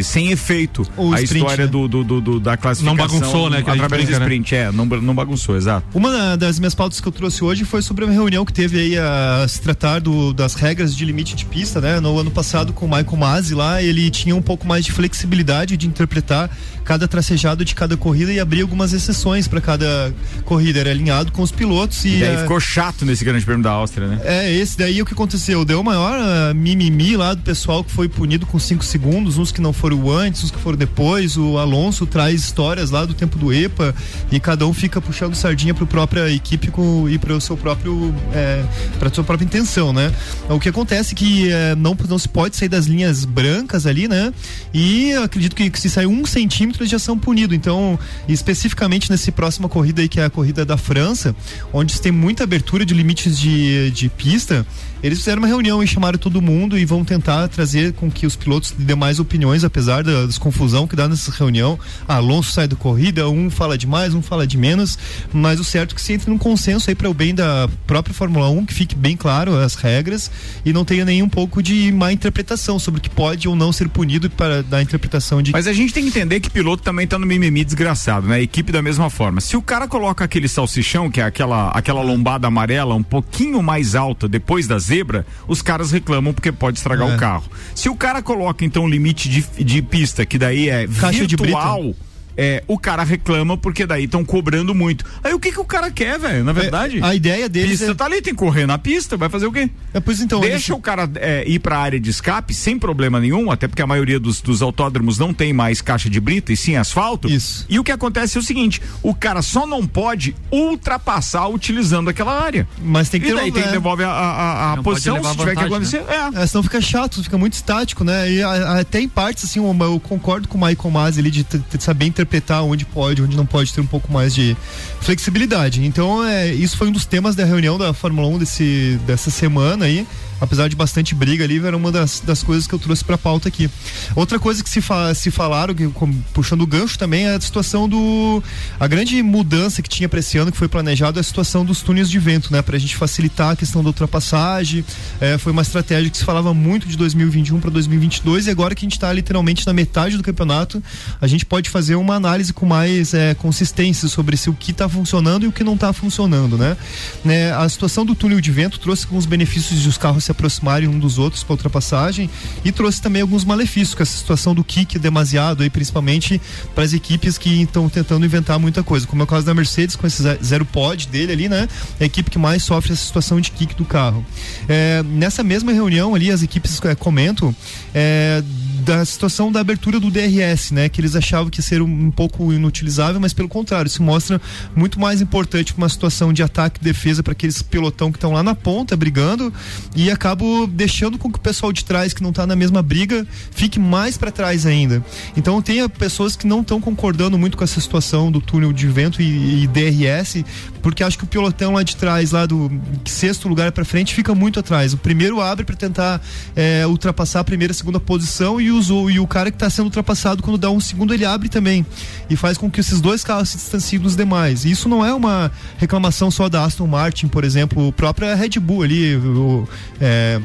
sem 0.04 0.32
efeito 0.32 0.88
O 0.98 1.14
a 1.14 1.22
sprint, 1.22 1.44
história 1.44 1.66
né? 1.66 1.72
do, 1.72 1.88
do, 1.88 2.04
do- 2.04 2.22
do- 2.22 2.40
da 2.40 2.58
classificação. 2.58 3.08
bagunçou, 3.20 3.50
né, 3.50 3.64
Através 3.66 4.06
do 4.06 4.12
né? 4.12 4.18
sprint, 4.20 4.56
é, 4.56 4.72
não, 4.72 4.86
não 4.86 5.14
bagunçou, 5.14 5.56
exato. 5.58 5.86
Uma 5.94 6.12
da- 6.12 6.36
das 6.36 6.60
minhas 6.60 6.74
pautas 6.76 7.00
que 7.00 7.08
eu 7.08 7.12
trouxe 7.12 7.44
hoje 7.44 7.66
foi 7.66 7.82
sobre 7.82 8.06
uma 8.06 8.14
reunião 8.14 8.44
que 8.46 8.54
teve 8.54 8.80
aí 8.80 8.98
a 8.98 9.46
se 9.48 9.62
tratar 9.62 10.00
do- 10.00 10.34
das 10.34 10.54
regras 10.56 10.96
de 10.96 11.04
limite 11.06 11.36
de 11.36 11.46
pista, 11.46 11.80
né? 11.82 12.00
No 12.00 12.18
ano 12.20 12.32
passado 12.32 12.74
com 12.74 12.86
o 12.86 12.90
Michael 12.90 13.18
Masi 13.18 13.54
lá, 13.54 13.82
ele 13.82 14.10
tinha 14.10 14.36
um 14.36 14.42
pouco 14.42 14.68
mais 14.68 14.86
de 14.86 14.92
flexibilidade 14.92 15.76
de 15.78 15.88
interpretar 15.88 16.50
cada 16.84 17.08
tracejado 17.08 17.64
de 17.64 17.76
cada 17.76 17.96
corrida 17.96 18.32
e 18.34 18.40
abrir 18.40 18.62
algumas 18.62 18.94
exceções 18.94 19.48
para 19.48 19.62
cada 19.62 20.14
corrida. 20.46 20.80
Era 20.80 20.92
alinhado 20.92 21.32
com 21.32 21.42
os 21.42 21.52
pilotos 21.52 22.04
e. 22.06 22.10
E 22.10 22.20
daí 22.20 22.36
eh, 22.36 22.42
ficou 22.42 22.60
chato 22.60 23.06
nesse 23.06 23.24
grande 23.24 23.46
prêmio 23.46 23.64
da 23.64 23.72
Áustria, 23.72 24.08
né? 24.08 24.20
É, 24.24 24.52
esse 24.54 24.78
daí 24.78 25.02
o 25.02 25.06
que 25.06 25.14
aconteceu? 25.14 25.64
Deu 25.66 25.84
maior 25.84 26.14
ah, 26.20 26.54
mimimi 26.54 27.16
lá 27.18 27.34
do 27.34 27.42
pessoal 27.42 27.84
que 27.84 27.92
foi 27.92 28.08
punido 28.10 28.46
com 28.46 28.58
5 28.58 28.84
segundos, 28.84 29.19
uns 29.28 29.52
que 29.52 29.62
não 29.62 29.74
foram 29.74 30.10
antes, 30.10 30.44
uns 30.44 30.52
que 30.52 30.60
foram 30.60 30.78
depois. 30.78 31.38
O 31.38 31.58
Alonso 31.58 32.06
traz 32.06 32.42
histórias 32.42 32.92
lá 32.92 33.06
do 33.06 33.14
tempo 33.14 33.38
do 33.38 33.54
EPA 33.54 33.94
e 34.32 34.40
cada 34.40 34.66
um 34.66 34.74
fica 34.74 35.02
puxando 35.02 35.36
sardinha 35.36 35.74
para 35.74 35.84
a 35.84 35.88
própria 35.88 36.30
equipe 36.30 36.72
com, 36.72 37.10
e 37.10 37.18
para 37.18 37.34
o 37.34 37.42
seu 37.42 37.58
próprio. 37.58 38.14
É, 38.34 38.64
para 38.98 39.14
sua 39.14 39.24
própria 39.24 39.46
intenção, 39.46 39.92
né? 39.94 40.12
O 40.50 40.60
que 40.60 40.70
acontece 40.70 41.14
é 41.14 41.18
que 41.18 41.52
eh, 41.52 41.76
não, 41.76 41.96
não 42.08 42.20
se 42.20 42.28
pode 42.28 42.56
sair 42.56 42.70
das 42.70 42.86
linhas 42.86 43.26
brancas 43.26 43.86
ali, 43.86 44.08
né? 44.08 44.34
E 44.74 45.14
acredito 45.14 45.56
que, 45.56 45.72
se 45.80 45.90
sair 45.90 46.06
um 46.06 46.26
centímetro 46.26 46.84
eles 46.84 46.92
já 46.92 47.00
são 47.00 47.18
punidos. 47.18 47.56
Então, 47.56 47.98
especificamente 48.28 49.10
nessa 49.10 49.32
próxima 49.32 49.70
corrida 49.70 50.02
aí, 50.02 50.10
que 50.10 50.20
é 50.20 50.26
a 50.26 50.30
corrida 50.30 50.66
da 50.66 50.78
França, 50.78 51.36
onde 51.74 52.00
tem 52.00 52.12
muita 52.12 52.44
abertura 52.44 52.86
de 52.86 52.94
limites 52.94 53.38
de, 53.38 53.92
de 53.92 54.10
pista, 54.10 54.66
eles 55.02 55.20
fizeram 55.20 55.40
uma 55.40 55.48
reunião 55.48 55.82
e 55.82 55.88
chamaram 55.88 56.20
todo 56.20 56.42
mundo 56.42 56.78
e 56.78 56.86
vão 56.86 57.06
tentar 57.06 57.48
trazer 57.48 57.94
com 57.94 58.12
que 58.12 58.26
os 58.26 58.36
pilotos 58.36 58.74
dêem 58.78 58.98
mais 58.98 59.20
opiniões, 59.20 59.64
apesar 59.64 60.04
da 60.04 60.26
desconfusão 60.26 60.88
que 60.88 60.96
dá 60.96 61.08
nessa 61.08 61.32
reunião. 61.32 61.80
Ah, 62.08 62.16
Alonso 62.16 62.52
sai 62.52 62.68
da 62.68 62.76
corrida, 62.76 63.30
um 63.30 63.50
fala 63.50 63.78
de 63.78 63.88
mais, 63.88 64.14
um 64.14 64.22
fala 64.22 64.46
de 64.46 64.58
menos, 64.58 64.98
mas 65.32 65.60
o 65.60 65.64
certo 65.64 65.94
é 65.94 65.96
que 65.96 66.02
se 66.02 66.14
entre 66.14 66.30
num 66.30 66.38
consenso 66.38 66.90
aí 66.90 66.96
para 66.96 67.10
o 67.10 67.14
bem 67.14 67.34
da 67.34 67.70
própria 67.88 68.14
Fórmula 68.14 68.50
1, 68.50 68.66
que 68.66 68.74
fique 68.74 68.96
bem 68.96 69.16
claro 69.16 69.56
as 69.56 69.76
regras 69.76 70.30
e 70.66 70.74
não 70.74 70.84
tenha 70.84 71.06
nem 71.06 71.24
um 71.24 71.30
pouco 71.30 71.64
de 71.64 71.92
má 71.92 72.12
interpretação 72.12 72.78
sobre 72.78 73.00
o 73.00 73.02
que 73.02 73.10
pode 73.10 73.48
ou 73.48 73.56
não 73.56 73.72
ser 73.72 73.88
punido 73.88 74.30
para 74.30 74.62
dar 74.64 74.82
interpretação 74.82 75.42
de 75.42 75.52
Mas 75.52 75.68
a 75.68 75.74
gente 75.74 75.94
tem 75.94 76.04
que 76.04 76.10
entender 76.10 76.40
que 76.40 76.50
piloto 76.50 76.84
também 76.84 77.08
tá 77.08 77.18
no 77.18 77.26
mimimi 77.26 77.64
desgraçado, 77.64 78.28
né? 78.28 78.42
Equipe 78.42 78.72
da 78.72 78.82
mesma 78.82 79.10
forma. 79.10 79.40
Se 79.40 79.56
o 79.56 79.62
cara 79.62 79.88
coloca 79.88 80.26
aquele 80.26 80.48
salsichão, 80.48 81.10
que 81.10 81.22
é 81.22 81.24
aquela, 81.24 81.70
aquela 81.70 82.02
lombada 82.02 82.48
amarela 82.48 82.96
um 82.96 83.04
pouquinho 83.04 83.62
mais 83.64 83.96
alta 83.96 84.28
depois 84.28 84.68
da 84.68 84.78
zebra, 84.90 85.26
os 85.48 85.62
caras 85.62 85.92
reclamam 85.92 86.34
porque 86.34 86.52
pode 86.52 86.78
estragar 86.78 87.10
É. 87.10 87.16
o 87.16 87.18
carro. 87.18 87.50
Se 87.76 87.90
o 87.90 87.96
cara 87.96 88.22
coloca 88.22 88.66
então 88.66 88.84
um 88.84 88.90
limite 88.90 89.30
de, 89.30 89.64
de 89.64 89.82
pista, 89.82 90.26
que 90.26 90.38
daí 90.38 90.70
é 90.70 90.88
Caixa 91.00 91.26
de 91.28 91.36
virtual. 91.36 91.96
É, 92.42 92.64
o 92.68 92.80
cara 92.80 93.04
reclama 93.04 93.58
porque 93.58 93.86
daí 93.86 94.06
estão 94.06 94.24
cobrando 94.24 94.74
muito. 94.74 95.04
Aí 95.22 95.34
o 95.34 95.40
que 95.40 95.52
que 95.52 95.60
o 95.60 95.66
cara 95.66 95.92
quer, 95.92 96.18
velho? 96.18 96.42
Na 96.46 96.54
verdade, 96.54 97.00
a 97.04 97.14
ideia 97.14 97.50
deles 97.50 97.72
pista 97.80 97.92
é- 97.92 97.94
tá 97.94 98.06
ali, 98.06 98.22
tem 98.22 98.34
que 98.34 98.40
correr 98.40 98.66
na 98.66 98.78
pista, 98.78 99.18
vai 99.18 99.28
fazer 99.28 99.46
o 99.46 99.52
quê? 99.52 99.70
É, 99.94 100.00
pois 100.00 100.22
então, 100.22 100.40
Deixa 100.40 100.74
o 100.74 100.80
cara 100.80 101.10
é, 101.16 101.44
ir 101.46 101.60
pra 101.60 101.78
área 101.80 102.00
de 102.00 102.10
escape 102.10 102.54
sem 102.54 102.80
problema 102.80 103.20
nenhum, 103.20 103.52
até 103.52 103.68
porque 103.68 103.82
a 103.82 103.88
maioria 103.88 104.18
dos, 104.20 104.40
dos 104.40 104.62
autódromos 104.62 105.18
não 105.20 105.34
tem 105.34 105.52
mais 105.52 105.82
caixa 105.82 106.10
de 106.10 106.20
brita 106.22 106.54
e 106.54 106.58
sim 106.58 106.78
asfalto. 106.78 107.28
Isso. 107.30 107.66
E 107.68 107.78
o 107.78 107.84
que 107.84 107.92
acontece 107.92 108.38
é 108.38 108.40
o 108.40 108.44
seguinte: 108.44 108.82
o 109.04 109.14
cara 109.14 109.42
só 109.42 109.68
não 109.68 109.86
pode 109.86 110.34
ultrapassar 110.52 111.48
utilizando 111.50 112.10
aquela 112.10 112.42
área. 112.42 112.68
Mas 112.82 113.10
tem 113.10 113.20
que 113.20 113.28
e 113.28 113.30
ter 113.32 113.36
daí 113.36 113.50
um- 113.50 113.54
tem 113.54 113.64
que 113.64 113.70
é. 113.70 113.72
devolver 113.72 114.08
a, 114.08 114.12
a, 114.12 114.74
a 114.74 114.84
posição 114.84 115.22
se 115.24 115.36
tiver 115.38 115.56
que 115.56 115.64
acontecer. 115.64 116.04
É. 116.08 116.42
É, 116.42 116.48
senão 116.48 116.64
fica 116.64 116.80
chato, 116.80 117.22
fica 117.24 117.38
muito 117.38 117.54
estático, 117.54 118.04
né? 118.04 118.32
E 118.32 118.42
a- 118.42 118.50
a- 118.50 118.80
até 118.80 119.02
em 119.02 119.10
partes, 119.10 119.44
assim, 119.46 119.60
eu, 119.60 119.78
eu 119.82 120.00
concordo 120.00 120.48
com 120.48 120.58
o 120.58 120.66
Michael 120.66 120.92
Masi 120.92 121.20
ali 121.20 121.32
de, 121.32 121.44
t- 121.44 121.60
saber 121.80 122.06
interpretar 122.06 122.29
onde 122.64 122.86
pode, 122.86 123.22
onde 123.22 123.36
não 123.36 123.46
pode 123.46 123.74
ter 123.74 123.82
um 123.82 123.86
pouco 123.86 124.12
mais 124.12 124.34
de 124.34 124.56
flexibilidade. 125.02 125.86
Então, 125.86 126.24
é, 126.24 126.48
isso 126.54 126.78
foi 126.78 126.88
um 126.88 126.92
dos 126.92 127.06
temas 127.06 127.36
da 127.36 127.46
reunião 127.46 127.78
da 127.78 127.94
Fórmula 127.94 128.28
1 128.28 128.38
desse, 128.40 129.00
dessa 129.06 129.30
semana 129.30 129.86
aí. 129.86 130.06
Apesar 130.42 130.68
de 130.68 130.76
bastante 130.76 131.14
briga 131.14 131.44
ali, 131.44 131.60
era 131.66 131.76
uma 131.76 131.92
das, 131.92 132.22
das 132.22 132.44
coisas 132.44 132.68
que 132.68 132.74
eu 132.74 132.80
trouxe 132.80 133.04
pra 133.04 133.18
pauta 133.18 133.48
aqui. 133.48 133.70
Outra 134.16 134.40
coisa 134.40 134.64
que 134.64 134.70
se, 134.70 134.82
fa, 134.82 135.14
se 135.14 135.32
falaram, 135.32 135.74
que, 135.74 135.90
puxando 136.34 136.62
o 136.62 136.68
gancho 136.68 136.98
também, 136.98 137.26
é 137.26 137.36
a 137.36 137.42
situação 137.42 137.88
do. 137.88 138.42
A 138.80 138.88
grande 138.88 139.22
mudança 139.22 139.82
que 139.82 139.90
tinha 139.90 140.08
pra 140.08 140.20
esse 140.20 140.38
ano, 140.38 140.52
que 140.52 140.58
foi 140.58 140.68
planejado, 140.68 141.20
é 141.20 141.22
a 141.22 141.24
situação 141.24 141.66
dos 141.66 141.82
túneis 141.82 142.10
de 142.10 142.20
vento, 142.20 142.52
né? 142.52 142.62
Pra 142.62 142.78
gente 142.78 142.96
facilitar 142.96 143.52
a 143.52 143.56
questão 143.56 143.84
da 143.84 143.90
ultrapassagem. 143.90 144.86
É, 145.20 145.38
foi 145.38 145.52
uma 145.52 145.62
estratégia 145.62 146.10
que 146.10 146.18
se 146.18 146.24
falava 146.24 146.54
muito 146.54 146.88
de 146.88 146.98
2021 146.98 147.60
para 147.60 147.70
2022 147.70 148.48
e 148.48 148.50
agora 148.50 148.74
que 148.76 148.86
a 148.86 148.88
gente 148.90 149.00
tá 149.00 149.12
literalmente 149.12 149.66
na 149.66 149.74
metade 149.74 150.18
do 150.18 150.24
campeonato, 150.24 150.82
a 151.20 151.28
gente 151.28 151.46
pode 151.46 151.70
fazer 151.70 151.96
uma 151.96 152.16
análise 152.16 152.54
com 152.54 152.66
mais 152.66 153.14
é, 153.14 153.34
consistência 153.34 154.08
sobre 154.08 154.38
se 154.38 154.50
o 154.50 154.54
que 154.54 154.74
tá 154.74 154.88
funcionando 154.88 155.44
e 155.46 155.48
o 155.48 155.52
que 155.52 155.64
não 155.64 155.78
tá 155.78 155.92
funcionando, 155.92 156.58
né? 156.58 156.78
Né, 157.24 157.52
A 157.52 157.68
situação 157.68 158.06
do 158.06 158.16
túnel 158.16 158.40
de 158.40 158.52
vento 158.52 158.80
trouxe 158.80 159.06
alguns 159.06 159.26
benefícios 159.26 159.82
de 159.82 159.90
os 159.90 159.98
carros 159.98 160.24
se 160.30 160.32
aproximarem 160.32 160.88
um 160.88 161.00
dos 161.00 161.18
outros 161.18 161.44
para 161.44 161.54
ultrapassagem 161.54 162.30
e 162.64 162.72
trouxe 162.72 163.02
também 163.02 163.22
alguns 163.22 163.44
malefícios, 163.44 163.96
com 163.96 164.04
essa 164.04 164.16
situação 164.16 164.54
do 164.54 164.64
kick 164.64 165.00
demasiado 165.00 165.64
aí, 165.64 165.70
principalmente 165.70 166.40
para 166.76 166.84
as 166.84 166.94
equipes 166.94 167.38
que 167.38 167.64
estão 167.64 167.90
tentando 167.90 168.24
inventar 168.26 168.60
muita 168.60 168.84
coisa, 168.84 169.08
como 169.08 169.24
é 169.24 169.26
o 169.26 169.28
caso 169.28 169.46
da 169.46 169.54
Mercedes 169.56 169.96
com 169.96 170.06
esse 170.06 170.22
ze- 170.22 170.38
zero 170.44 170.66
pod 170.66 171.08
dele 171.08 171.32
ali, 171.34 171.50
né? 171.50 171.68
É 172.00 172.04
a 172.04 172.06
equipe 172.06 172.30
que 172.30 172.38
mais 172.38 172.62
sofre 172.64 172.94
essa 172.94 173.04
situação 173.04 173.42
de 173.42 173.50
kick 173.52 173.74
do 173.76 173.84
carro. 173.86 174.24
É, 174.68 175.04
nessa 175.04 175.44
mesma 175.44 175.72
reunião 175.72 176.14
ali, 176.14 176.30
as 176.30 176.44
equipes 176.44 176.80
é, 176.86 176.94
comentam 176.94 177.56
é, 177.94 178.44
da 178.90 179.06
situação 179.06 179.52
da 179.52 179.60
abertura 179.60 180.00
do 180.00 180.10
DRS, 180.10 180.72
né? 180.72 180.90
Que 180.90 181.00
eles 181.00 181.16
achavam 181.16 181.48
que 181.48 181.60
ia 181.60 181.64
ser 181.64 181.80
um, 181.80 182.08
um 182.08 182.10
pouco 182.10 182.52
inutilizável, 182.52 183.22
mas 183.22 183.34
pelo 183.34 183.48
contrário, 183.48 183.88
isso 183.88 184.02
mostra 184.02 184.42
muito 184.76 185.00
mais 185.00 185.22
importante 185.22 185.74
para 185.74 185.84
uma 185.84 185.90
situação 185.90 186.34
de 186.34 186.42
ataque 186.42 186.80
e 186.82 186.84
defesa 186.84 187.22
para 187.22 187.34
aqueles 187.34 187.62
pelotão 187.62 188.12
que 188.12 188.18
estão 188.18 188.32
lá 188.32 188.42
na 188.42 188.56
ponta 188.56 188.98
brigando 188.98 189.54
e 189.96 190.10
acabo 190.10 190.66
deixando 190.66 191.20
com 191.20 191.32
que 191.32 191.38
o 191.38 191.42
pessoal 191.42 191.72
de 191.72 191.86
trás 191.86 192.14
que 192.14 192.24
não 192.24 192.32
está 192.32 192.48
na 192.48 192.56
mesma 192.56 192.82
briga 192.82 193.28
fique 193.52 193.80
mais 193.80 194.18
para 194.18 194.32
trás 194.32 194.66
ainda. 194.66 195.06
Então 195.38 195.62
tem 195.62 195.88
pessoas 195.88 196.36
que 196.36 196.48
não 196.48 196.62
estão 196.62 196.82
concordando 196.82 197.38
muito 197.38 197.58
com 197.58 197.64
essa 197.64 197.80
situação 197.80 198.32
do 198.32 198.42
túnel 198.42 198.74
de 198.74 198.88
vento 198.88 199.22
e, 199.22 199.66
e 199.66 199.68
DRS, 199.68 200.44
porque 200.82 201.04
acho 201.04 201.16
que 201.16 201.26
o 201.26 201.28
pelotão 201.28 201.74
lá 201.74 201.84
de 201.84 201.96
trás, 201.96 202.32
lá 202.32 202.48
do 202.48 202.72
sexto 203.06 203.48
lugar 203.48 203.72
para 203.72 203.86
frente, 203.86 204.16
fica 204.16 204.34
muito 204.34 204.60
atrás. 204.60 204.94
O 204.94 204.98
primeiro 204.98 205.40
abre 205.40 205.64
para 205.64 205.76
tentar 205.76 206.20
é, 206.56 206.88
ultrapassar 206.88 207.42
a 207.42 207.44
primeira 207.44 207.74
segunda 207.74 208.00
posição 208.00 208.60
e, 208.60 208.79
e 209.10 209.20
o 209.20 209.28
cara 209.28 209.52
que 209.52 209.56
está 209.56 209.70
sendo 209.70 209.86
ultrapassado, 209.86 210.42
quando 210.42 210.58
dá 210.58 210.70
um 210.70 210.80
segundo, 210.80 211.14
ele 211.14 211.26
abre 211.26 211.50
também. 211.50 211.86
E 212.30 212.36
faz 212.36 212.58
com 212.58 212.70
que 212.70 212.80
esses 212.80 213.02
dois 213.02 213.24
carros 213.24 213.50
se 213.50 213.58
distanciem 213.58 214.02
dos 214.02 214.16
demais. 214.16 214.66
E 214.66 214.72
isso 214.72 214.88
não 214.88 215.06
é 215.06 215.14
uma 215.14 215.52
reclamação 215.78 216.32
só 216.32 216.48
da 216.50 216.64
Aston 216.64 216.88
Martin, 216.88 217.28
por 217.28 217.44
exemplo, 217.44 217.88
o 217.88 217.92
próprio 217.92 218.34
Red 218.36 218.60
Bull 218.60 218.84
ali, 218.84 219.16
o, 219.16 219.68
é, 220.00 220.40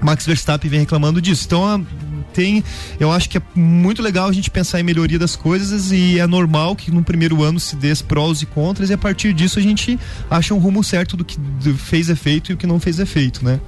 Max 0.00 0.26
Verstappen 0.26 0.70
vem 0.70 0.80
reclamando 0.80 1.20
disso. 1.20 1.44
Então, 1.46 1.64
a- 1.64 1.80
tem, 2.32 2.64
eu 2.98 3.12
acho 3.12 3.30
que 3.30 3.38
é 3.38 3.42
muito 3.54 4.02
legal 4.02 4.28
a 4.28 4.32
gente 4.32 4.50
pensar 4.50 4.80
em 4.80 4.82
melhoria 4.82 5.20
das 5.20 5.36
coisas 5.36 5.92
e 5.92 6.18
é 6.18 6.26
normal 6.26 6.74
que 6.74 6.90
no 6.90 7.00
primeiro 7.00 7.44
ano 7.44 7.60
se 7.60 7.76
dê 7.76 7.94
prós 8.08 8.42
e 8.42 8.46
contras 8.46 8.90
e 8.90 8.92
a 8.92 8.98
partir 8.98 9.32
disso 9.32 9.60
a 9.60 9.62
gente 9.62 9.96
acha 10.28 10.52
um 10.52 10.58
rumo 10.58 10.82
certo 10.82 11.16
do 11.16 11.24
que 11.24 11.38
fez 11.76 12.08
efeito 12.08 12.50
e 12.50 12.54
o 12.54 12.56
que 12.56 12.66
não 12.66 12.80
fez 12.80 12.98
efeito, 12.98 13.44
né? 13.44 13.60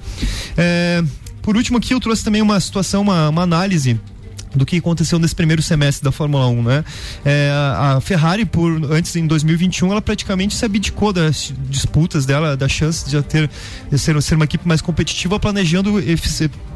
É, 0.57 1.01
por 1.47 1.55
último 1.55 1.77
aqui 1.77 1.93
eu 1.93 1.99
trouxe 2.01 2.25
também 2.25 2.41
uma 2.41 2.59
situação, 2.59 3.03
uma, 3.03 3.29
uma 3.29 3.43
análise 3.43 3.97
do 4.53 4.65
que 4.65 4.75
aconteceu 4.75 5.17
nesse 5.17 5.33
primeiro 5.33 5.61
semestre 5.61 6.03
da 6.03 6.11
Fórmula 6.11 6.45
1, 6.45 6.61
né? 6.61 6.85
É, 7.23 7.49
a 7.53 8.01
Ferrari, 8.01 8.43
por 8.43 8.69
antes 8.91 9.15
em 9.15 9.25
2021, 9.25 9.89
ela 9.89 10.01
praticamente 10.01 10.53
se 10.53 10.65
abdicou 10.65 11.13
das 11.13 11.53
disputas 11.69 12.25
dela, 12.25 12.57
da 12.57 12.67
chance 12.67 13.05
de 13.05 13.11
já 13.11 13.21
ter 13.21 13.49
de 13.89 13.97
ser, 13.97 14.21
ser 14.21 14.35
uma 14.35 14.43
equipe 14.43 14.67
mais 14.67 14.81
competitiva, 14.81 15.39
planejando 15.39 16.01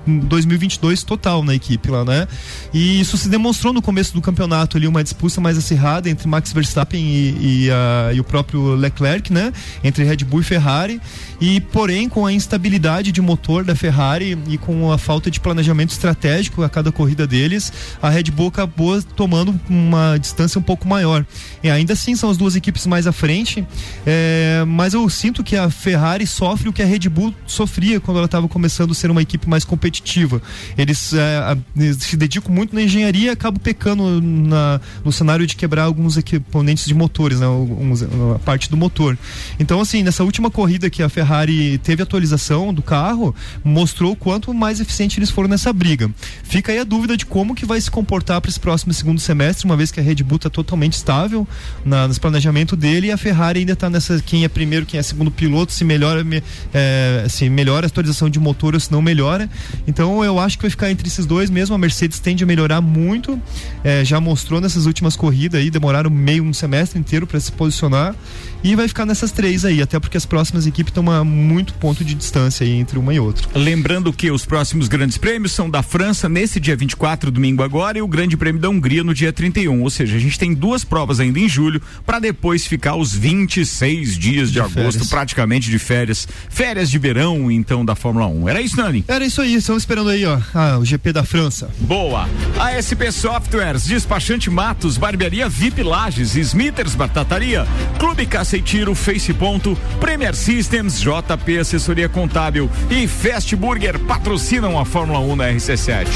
2022 0.06 1.04
total 1.04 1.44
na 1.44 1.54
equipe 1.54 1.90
lá, 1.90 2.04
né? 2.04 2.28
E 2.74 3.00
isso 3.00 3.18
se 3.18 3.30
demonstrou 3.30 3.74
no 3.74 3.82
começo 3.82 4.14
do 4.14 4.22
campeonato 4.22 4.78
ali, 4.78 4.88
uma 4.88 5.04
disputa 5.04 5.40
mais 5.40 5.58
acirrada 5.58 6.10
entre 6.10 6.28
Max 6.28 6.52
Verstappen 6.52 7.02
e, 7.02 7.66
e, 7.66 7.72
a, 7.72 8.14
e 8.14 8.20
o 8.20 8.24
próprio 8.24 8.76
Leclerc, 8.76 9.32
né? 9.32 9.52
Entre 9.84 10.04
Red 10.04 10.18
Bull 10.18 10.42
e 10.42 10.44
Ferrari. 10.44 11.02
E, 11.40 11.60
porém, 11.60 12.10
com 12.10 12.26
a 12.26 12.34
instabilidade 12.34 13.12
de 13.12 13.22
motor 13.22 13.64
da 13.64 13.76
Ferrari 13.76 14.38
e 14.48 14.58
com 14.58 14.92
a 14.92 14.98
falta 14.98 15.30
de 15.30 15.40
planejamento 15.40 15.92
estratégico 15.92 16.64
a 16.64 16.70
cada 16.70 16.92
corrida 16.92 17.26
deles, 17.28 17.72
a 18.02 18.10
Red 18.10 18.24
Bull 18.24 18.48
acabou 18.48 19.02
tomando 19.02 19.60
uma 19.70 20.18
distância 20.18 20.60
um 20.60 20.64
pouco 20.64 20.88
maior. 20.88 21.26
E 21.64 21.70
ainda 21.70 21.94
assim 21.94 22.16
são 22.16 22.30
as 22.30 22.38
duas 22.38 22.56
equipes 22.56 22.86
mais 22.86 23.08
à 23.08 23.12
frente, 23.12 23.66
é, 24.06 24.64
mas 24.68 24.94
eu 24.94 25.08
sinto 25.10 25.44
que 25.44 25.56
a 25.56 25.70
Ferrari 25.70 26.26
sofre 26.26 26.70
o 26.70 26.74
que 26.74 26.82
a 26.82 26.86
Red 26.86 27.10
Bull 27.10 27.34
sofria 27.46 28.00
quando 28.00 28.18
ela 28.18 28.26
estava 28.26 28.48
começando 28.48 28.92
a 28.92 28.96
ser 28.96 29.12
uma 29.12 29.22
equipe 29.22 29.48
mais 29.50 29.64
competitiva. 29.64 30.42
Eles 30.78 31.14
é, 31.14 31.94
se 32.00 32.18
dedicam 32.18 32.54
muito 32.54 32.74
na 32.76 32.82
engenharia 32.82 33.28
e 33.28 33.30
acabam 33.30 33.62
pecando 33.62 34.22
na, 34.22 34.80
no 35.04 35.12
cenário 35.12 35.46
de 35.46 35.56
quebrar 35.56 35.84
alguns 35.84 36.18
equipamentos 36.18 36.86
de 36.86 36.94
motores, 36.94 37.40
né, 37.40 37.46
alguns, 37.46 38.04
a 38.04 38.40
parte 38.44 38.70
do 38.70 38.78
motor. 38.78 39.18
Então, 39.60 39.80
assim, 39.80 40.04
nessa 40.04 40.24
última 40.24 40.50
corrida 40.50 40.90
que 40.90 41.04
a 41.04 41.10
Ferrari 41.10 41.32
Ferrari 41.32 41.78
teve 41.78 42.04
atualização 42.04 42.74
do 42.74 42.82
carro, 42.82 43.34
mostrou 43.64 44.14
o 44.14 44.16
quanto 44.16 44.54
mais 44.54 44.80
eficiente 44.80 45.20
eles 45.20 45.30
foram 45.30 45.50
nessa 45.50 45.72
briga. 45.72 46.10
Fica 46.44 46.72
aí 46.72 46.80
a 46.80 46.84
dúvida 46.84 47.16
de 47.16 47.26
como 47.26 47.56
que 47.56 47.66
vai 47.66 47.80
se 47.80 47.90
comportar 47.90 48.42
para 48.42 48.50
esse 48.50 48.60
próximo 48.60 48.94
segundo 48.94 49.20
semestre, 49.20 49.66
uma 49.66 49.78
vez 49.78 49.92
que 49.92 50.00
a 50.00 50.04
Red 50.04 50.16
Bull 50.24 50.38
está 50.38 50.50
totalmente 50.50 50.94
estável 50.94 51.48
na, 51.86 52.08
no 52.08 52.20
planejamento 52.20 52.76
dele 52.76 53.08
e 53.08 53.12
a 53.12 53.18
Ferrari 53.18 53.62
ainda 53.62 53.74
está 53.74 53.90
nessa 53.90 54.22
quem 54.22 54.44
é 54.44 54.48
primeiro, 54.48 54.86
quem 54.86 55.00
é 55.00 55.04
segundo 55.04 55.32
piloto, 55.32 55.72
se 55.72 55.84
melhora, 55.84 56.26
é, 56.74 57.26
se 57.30 57.50
melhora 57.50 57.86
a 57.86 57.88
atualização 57.88 58.30
de 58.30 58.40
motor 58.40 58.74
ou 58.74 58.80
se 58.80 58.92
não 58.92 59.02
melhora. 59.02 59.50
Então 59.88 60.24
eu 60.24 60.40
acho 60.40 60.58
que 60.58 60.64
vai 60.64 60.72
ficar 60.72 60.92
entre 60.92 61.08
esses 61.08 61.26
dois 61.26 61.50
mesmo. 61.50 61.76
A 61.76 61.78
Mercedes 61.78 62.20
tende 62.20 62.44
a 62.44 62.48
melhorar 62.48 62.82
muito, 62.82 63.40
é, 63.84 64.04
já 64.06 64.20
mostrou 64.20 64.62
nessas 64.62 64.86
últimas 64.86 65.16
corridas 65.16 65.62
aí, 65.62 65.70
demoraram 65.70 66.10
meio 66.10 66.44
um 66.44 66.54
semestre 66.54 67.00
inteiro 67.00 67.26
para 67.26 67.40
se 67.40 67.52
posicionar 67.52 68.16
e 68.64 68.76
vai 68.76 68.88
ficar 68.88 69.06
nessas 69.06 69.32
três 69.32 69.66
aí, 69.66 69.82
até 69.82 70.00
porque 70.00 70.18
as 70.18 70.26
próximas 70.26 70.68
equipes 70.68 70.92
estão 70.92 71.10
a 71.10 71.24
muito 71.24 71.74
ponto 71.74 72.06
de 72.06 72.14
distância 72.14 72.66
aí 72.66 72.74
entre 72.74 73.00
uma 73.00 73.14
e 73.14 73.20
outra. 73.20 73.48
Lembrando 73.56 74.14
que 74.14 74.30
os 74.30 74.46
próximos 74.46 74.88
grandes 74.88 75.18
prêmios 75.18 75.52
são 75.52 75.70
da 75.70 75.82
França 75.82 76.30
nesse 76.30 76.60
dia 76.60 76.76
24, 76.76 77.32
domingo 77.32 77.64
agora, 77.64 77.98
e 77.98 78.02
o 78.02 78.08
Grande 78.08 78.38
Prêmio 78.38 78.62
da 78.62 78.70
Hungria 78.70 79.04
no 79.04 79.14
dia 79.14 79.34
31. 79.34 79.82
Ou 79.82 79.90
seja, 79.90 80.16
a 80.16 80.20
gente 80.20 80.38
tem 80.38 80.54
duas 80.54 80.84
provas 80.84 81.20
ainda 81.20 81.40
em 81.44 81.50
julho 81.50 81.82
para 82.06 82.20
depois 82.20 82.66
ficar 82.66 82.96
os 82.96 83.14
26 83.14 84.18
dias 84.18 84.48
de, 84.48 84.54
de 84.54 84.60
agosto 84.60 84.76
férias. 84.76 85.10
praticamente 85.10 85.70
de 85.70 85.80
férias. 85.80 86.28
Férias 86.50 86.90
de 86.90 86.98
verão, 86.98 87.52
então, 87.52 87.84
da 87.84 87.96
Fórmula 87.96 88.28
1. 88.28 88.50
Era 88.50 88.62
isso, 88.62 88.78
Nani? 88.78 89.04
Era 89.08 89.26
isso 89.26 89.42
aí, 89.42 89.56
estamos 89.56 89.84
esperando 89.84 90.10
aí, 90.10 90.26
ó, 90.26 90.40
ah, 90.54 90.78
o 90.80 90.86
GP 90.86 91.14
da 91.14 91.24
França. 91.24 91.70
Boa. 91.80 92.28
A 92.60 92.82
SP 92.82 93.12
Softwares, 93.12 93.86
Despachante 93.86 94.50
Matos, 94.50 94.98
Barbearia 94.98 95.48
VIP 95.50 95.84
Lages, 95.84 96.36
Smithers 96.36 96.96
Batataria, 96.96 97.66
Clube 98.00 98.26
Caça 98.26 98.58
e 98.58 98.62
Tiro, 98.62 98.94
Face 98.96 99.34
Ponto, 99.34 99.78
Premier 100.00 100.36
Systems, 100.36 101.00
JP 101.00 101.58
Assessoria 101.60 102.10
Contábil 102.10 102.70
e 102.90 103.08
Fast 103.08 103.56
Burger 103.56 104.00
patrocinam 104.00 104.80
a 104.80 104.86
Fórmula 104.86 105.20
1 105.20 105.36
na 105.36 105.50
RC7. 105.52 106.08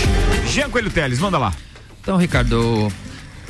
Jean 0.48 0.70
Coelho 0.70 0.90
Teles, 0.90 1.20
manda 1.20 1.38
lá. 1.38 1.54
Então, 2.02 2.18
Ricardo, 2.18 2.92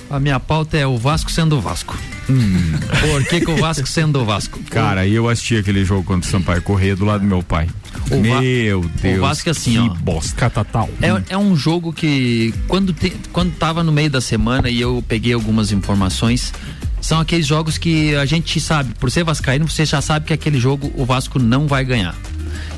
a 0.09 0.19
minha 0.19 0.39
pauta 0.39 0.77
é 0.77 0.85
o 0.85 0.97
Vasco 0.97 1.31
sendo 1.31 1.57
o 1.57 1.61
Vasco. 1.61 1.97
Hum. 2.29 2.73
Por 3.01 3.25
que, 3.25 3.41
que 3.41 3.51
o 3.51 3.57
Vasco 3.57 3.87
sendo 3.87 4.19
o 4.21 4.25
Vasco? 4.25 4.59
Cara, 4.69 5.07
eu 5.07 5.29
assisti 5.29 5.57
aquele 5.57 5.85
jogo 5.85 6.03
contra 6.03 6.27
o 6.27 6.31
Sampaio 6.31 6.61
Correia 6.61 6.95
do 6.95 7.05
lado 7.05 7.21
do 7.21 7.27
meu 7.27 7.43
pai. 7.43 7.69
O 8.11 8.17
meu 8.17 8.81
Deus. 9.01 9.17
O 9.17 9.21
Vasco 9.21 9.49
assim, 9.49 9.73
que 9.73 9.79
ó. 9.79 9.93
bosta. 9.95 10.35
Catatal. 10.35 10.89
É, 11.01 11.33
é 11.33 11.37
um 11.37 11.55
jogo 11.55 11.91
que 11.91 12.53
quando, 12.67 12.93
te, 12.93 13.11
quando 13.31 13.53
tava 13.55 13.83
no 13.83 13.91
meio 13.91 14.09
da 14.09 14.21
semana 14.21 14.69
e 14.69 14.79
eu 14.79 15.03
peguei 15.07 15.33
algumas 15.33 15.71
informações, 15.71 16.53
são 17.01 17.19
aqueles 17.19 17.45
jogos 17.45 17.77
que 17.77 18.15
a 18.15 18.25
gente 18.25 18.59
sabe, 18.59 18.93
por 18.99 19.11
ser 19.11 19.23
vascaíno, 19.23 19.67
você 19.67 19.85
já 19.85 20.01
sabe 20.01 20.25
que 20.25 20.33
aquele 20.33 20.59
jogo 20.59 20.91
o 20.95 21.05
Vasco 21.05 21.39
não 21.39 21.67
vai 21.67 21.83
ganhar. 21.85 22.15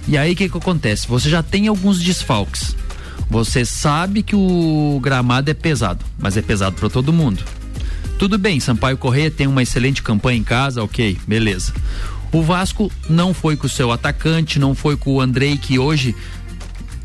E 0.07 0.17
aí 0.17 0.33
o 0.33 0.35
que 0.35 0.49
que 0.49 0.57
acontece? 0.57 1.07
Você 1.07 1.29
já 1.29 1.43
tem 1.43 1.67
alguns 1.67 2.01
desfalques. 2.01 2.75
Você 3.29 3.65
sabe 3.65 4.23
que 4.23 4.35
o 4.35 4.99
gramado 5.01 5.51
é 5.51 5.53
pesado, 5.53 6.03
mas 6.17 6.37
é 6.37 6.41
pesado 6.41 6.75
para 6.75 6.89
todo 6.89 7.11
mundo. 7.11 7.43
Tudo 8.17 8.37
bem, 8.37 8.59
Sampaio 8.59 8.97
Correia 8.97 9.29
tem 9.29 9.45
uma 9.45 9.61
excelente 9.61 10.01
campanha 10.01 10.39
em 10.39 10.43
casa, 10.43 10.83
ok, 10.83 11.17
beleza. 11.27 11.73
O 12.31 12.41
Vasco 12.41 12.91
não 13.09 13.33
foi 13.33 13.55
com 13.55 13.67
o 13.67 13.69
seu 13.69 13.91
atacante, 13.91 14.59
não 14.59 14.73
foi 14.73 14.97
com 14.97 15.13
o 15.13 15.21
Andrei, 15.21 15.57
que 15.57 15.77
hoje, 15.77 16.15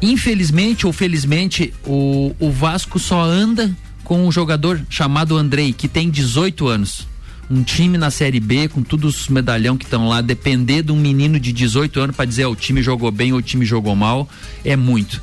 infelizmente 0.01 0.87
ou 0.87 0.93
felizmente, 0.93 1.73
o, 1.85 2.35
o 2.39 2.51
Vasco 2.51 2.99
só 2.99 3.23
anda 3.23 3.75
com 4.05 4.27
um 4.27 4.33
jogador 4.33 4.81
chamado 4.89 5.37
Andrei, 5.37 5.73
que 5.73 5.87
tem 5.87 6.09
18 6.09 6.67
anos 6.69 7.13
um 7.53 7.63
time 7.63 7.99
na 7.99 8.11
Série 8.11 8.41
B, 8.41 8.69
com 8.69 8.83
todos 8.83 9.21
os 9.21 9.29
medalhão 9.29 9.77
que 9.77 9.85
estão 9.85 10.09
lá, 10.09 10.23
depender 10.23 10.83
de 10.83 10.91
um 10.91 10.97
menino 10.97 11.39
de 11.39 11.53
18 11.53 12.01
anos 12.01 12.17
para 12.17 12.25
dizer 12.25 12.47
oh, 12.47 12.53
o 12.53 12.57
time 12.57 12.83
jogou 12.83 13.11
bem 13.11 13.33
ou 13.33 13.41
o 13.41 13.43
time 13.43 13.67
jogou 13.67 13.95
mal, 13.95 14.27
é 14.65 14.75
muito. 14.75 15.23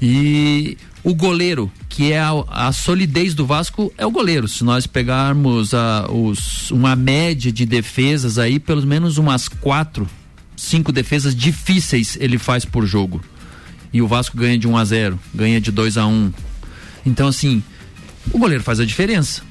E 0.00 0.76
o 1.02 1.14
goleiro, 1.14 1.70
que 1.88 2.12
é 2.12 2.20
a, 2.20 2.32
a, 2.48 2.72
solidez 2.72 3.32
do 3.32 3.46
Vasco, 3.46 3.92
é 3.96 4.04
o 4.04 4.10
goleiro. 4.10 4.48
Se 4.48 4.64
nós 4.64 4.86
pegarmos 4.86 5.72
a, 5.72 6.06
os, 6.10 6.70
uma 6.70 6.96
média 6.96 7.52
de 7.52 7.64
defesas 7.64 8.38
aí, 8.38 8.58
pelo 8.58 8.84
menos 8.86 9.16
umas 9.16 9.48
quatro, 9.48 10.08
cinco 10.56 10.92
defesas 10.92 11.34
difíceis 11.34 12.16
ele 12.20 12.38
faz 12.38 12.64
por 12.64 12.86
jogo. 12.86 13.22
E 13.92 14.02
o 14.02 14.08
Vasco 14.08 14.36
ganha 14.36 14.58
de 14.58 14.66
1 14.66 14.76
a 14.76 14.84
0 14.84 15.20
ganha 15.34 15.60
de 15.60 15.70
2 15.70 15.96
a 15.96 16.06
1 16.06 16.32
Então, 17.06 17.28
assim, 17.28 17.62
o 18.32 18.38
goleiro 18.38 18.62
faz 18.62 18.80
a 18.80 18.84
diferença. 18.84 19.42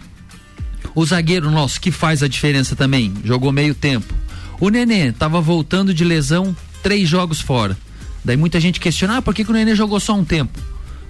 O 0.94 1.06
zagueiro 1.06 1.50
nosso, 1.50 1.80
que 1.82 1.92
faz 1.92 2.22
a 2.22 2.28
diferença 2.28 2.76
também, 2.76 3.14
jogou 3.24 3.52
meio 3.52 3.74
tempo. 3.74 4.14
O 4.60 4.70
Nenê 4.70 5.08
estava 5.08 5.42
voltando 5.42 5.94
de 5.94 6.04
lesão, 6.04 6.56
três 6.84 7.08
jogos 7.10 7.42
fora. 7.42 7.78
Daí 8.26 8.36
muita 8.36 8.60
gente 8.60 8.80
questiona, 8.80 9.18
ah, 9.18 9.22
por 9.22 9.34
que, 9.34 9.46
que 9.46 9.52
o 9.52 9.54
Nenê 9.54 9.76
jogou 9.76 10.00
só 10.00 10.14
um 10.16 10.26
tempo? 10.26 10.60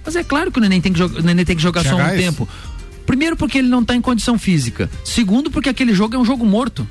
Mas 0.04 0.14
é 0.14 0.22
claro 0.22 0.52
que 0.52 0.58
o 0.58 0.60
Nenê 0.60 0.80
tem 0.80 0.92
que, 0.92 1.02
o 1.02 1.22
Nenê 1.22 1.44
tem 1.44 1.56
que 1.56 1.62
jogar 1.62 1.82
só 1.82 1.96
um 1.96 2.16
tempo. 2.16 2.46
Primeiro 3.06 3.36
porque 3.36 3.58
ele 3.58 3.68
não 3.68 3.80
está 3.80 3.96
em 3.96 4.00
condição 4.00 4.38
física. 4.38 4.90
Segundo 5.02 5.50
porque 5.50 5.68
aquele 5.68 5.94
jogo 5.94 6.14
é 6.14 6.18
um 6.18 6.24
jogo 6.24 6.44
morto. 6.44 6.86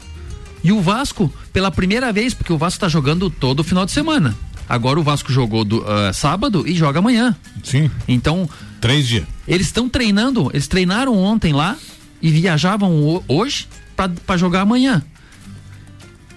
E 0.64 0.72
o 0.72 0.82
Vasco, 0.82 1.32
pela 1.54 1.70
primeira 1.70 2.12
vez, 2.12 2.34
porque 2.34 2.52
o 2.52 2.58
Vasco 2.58 2.78
está 2.78 2.90
jogando 2.90 3.30
todo 3.30 3.60
o 3.60 3.64
final 3.64 3.86
de 3.86 3.92
semana. 3.92 4.36
Agora 4.68 5.00
o 5.00 5.04
Vasco 5.04 5.32
jogou 5.32 5.64
do, 5.64 5.82
uh, 5.82 6.12
sábado 6.14 6.68
e 6.68 6.74
joga 6.74 7.00
amanhã. 7.00 7.36
Sim. 7.64 7.92
Então. 8.08 8.50
Três 8.82 9.08
dias. 9.08 9.26
Eles 9.48 9.68
estão 9.68 9.88
treinando, 9.88 10.50
eles 10.52 10.68
treinaram 10.68 11.16
ontem 11.16 11.54
lá 11.54 11.78
e 12.22 12.32
viajavam 12.32 13.24
hoje 13.28 13.68
para 14.26 14.38
jogar 14.38 14.62
amanhã. 14.62 15.04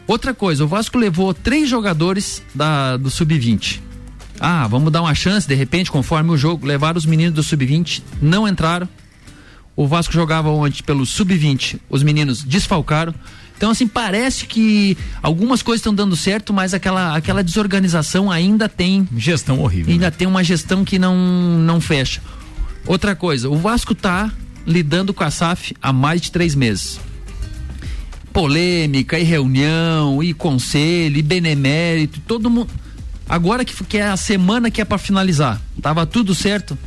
Outra 0.09 0.32
coisa, 0.32 0.64
o 0.64 0.66
Vasco 0.66 0.96
levou 0.96 1.34
três 1.34 1.68
jogadores 1.68 2.42
da, 2.54 2.96
do 2.96 3.11
Sub-20. 3.11 3.82
Ah, 4.40 4.66
vamos 4.66 4.90
dar 4.90 5.02
uma 5.02 5.14
chance, 5.14 5.46
de 5.46 5.54
repente, 5.54 5.90
conforme 5.90 6.30
o 6.30 6.36
jogo. 6.36 6.66
Levaram 6.66 6.96
os 6.96 7.04
meninos 7.04 7.34
do 7.34 7.42
Sub-20, 7.42 8.02
não 8.22 8.48
entraram. 8.48 8.88
O 9.76 9.86
Vasco 9.86 10.14
jogava 10.14 10.48
ontem 10.48 10.82
pelo 10.82 11.04
Sub-20, 11.04 11.78
os 11.90 12.02
meninos 12.02 12.42
desfalcaram. 12.42 13.14
Então, 13.54 13.70
assim, 13.70 13.86
parece 13.86 14.46
que 14.46 14.96
algumas 15.22 15.61
coisas 15.61 15.80
estão 15.80 15.94
dando 15.94 16.16
certo, 16.16 16.54
mas 16.54 16.72
aquela, 16.72 17.14
aquela 17.14 17.44
desorganização 17.44 18.30
ainda 18.30 18.66
tem. 18.66 19.06
Gestão 19.14 19.61
horrível. 19.61 19.92
Ainda 19.92 20.06
né? 20.06 20.11
tem 20.11 20.26
uma 20.26 20.42
gestão 20.42 20.86
que 20.86 20.98
não, 20.98 21.14
não 21.59 21.82
fecha. 21.82 22.22
Outra 22.86 23.14
coisa, 23.14 23.50
o 23.50 23.56
Vasco 23.56 23.94
tá 23.94 24.32
lidando 24.66 25.12
com 25.12 25.22
a 25.22 25.30
SAF 25.30 25.76
há 25.82 25.92
mais 25.92 26.22
de 26.22 26.32
três 26.32 26.54
meses. 26.54 26.98
Polêmica, 28.39 29.18
e 29.18 29.24
reunião, 29.24 30.22
e 30.22 30.32
conselho, 30.32 31.16
e 31.16 31.22
benemérito, 31.22 32.20
todo 32.20 32.49
mundo. 32.49 32.70
Agora 33.28 33.64
que, 33.64 33.74
que 33.82 33.99
é 33.99 34.07
a 34.07 34.16
semana 34.16 34.70
que 34.70 34.80
é 34.80 34.84
para 34.84 34.97
finalizar, 34.97 35.61
tava 35.82 36.07
tudo 36.07 36.32
certo. 36.36 36.78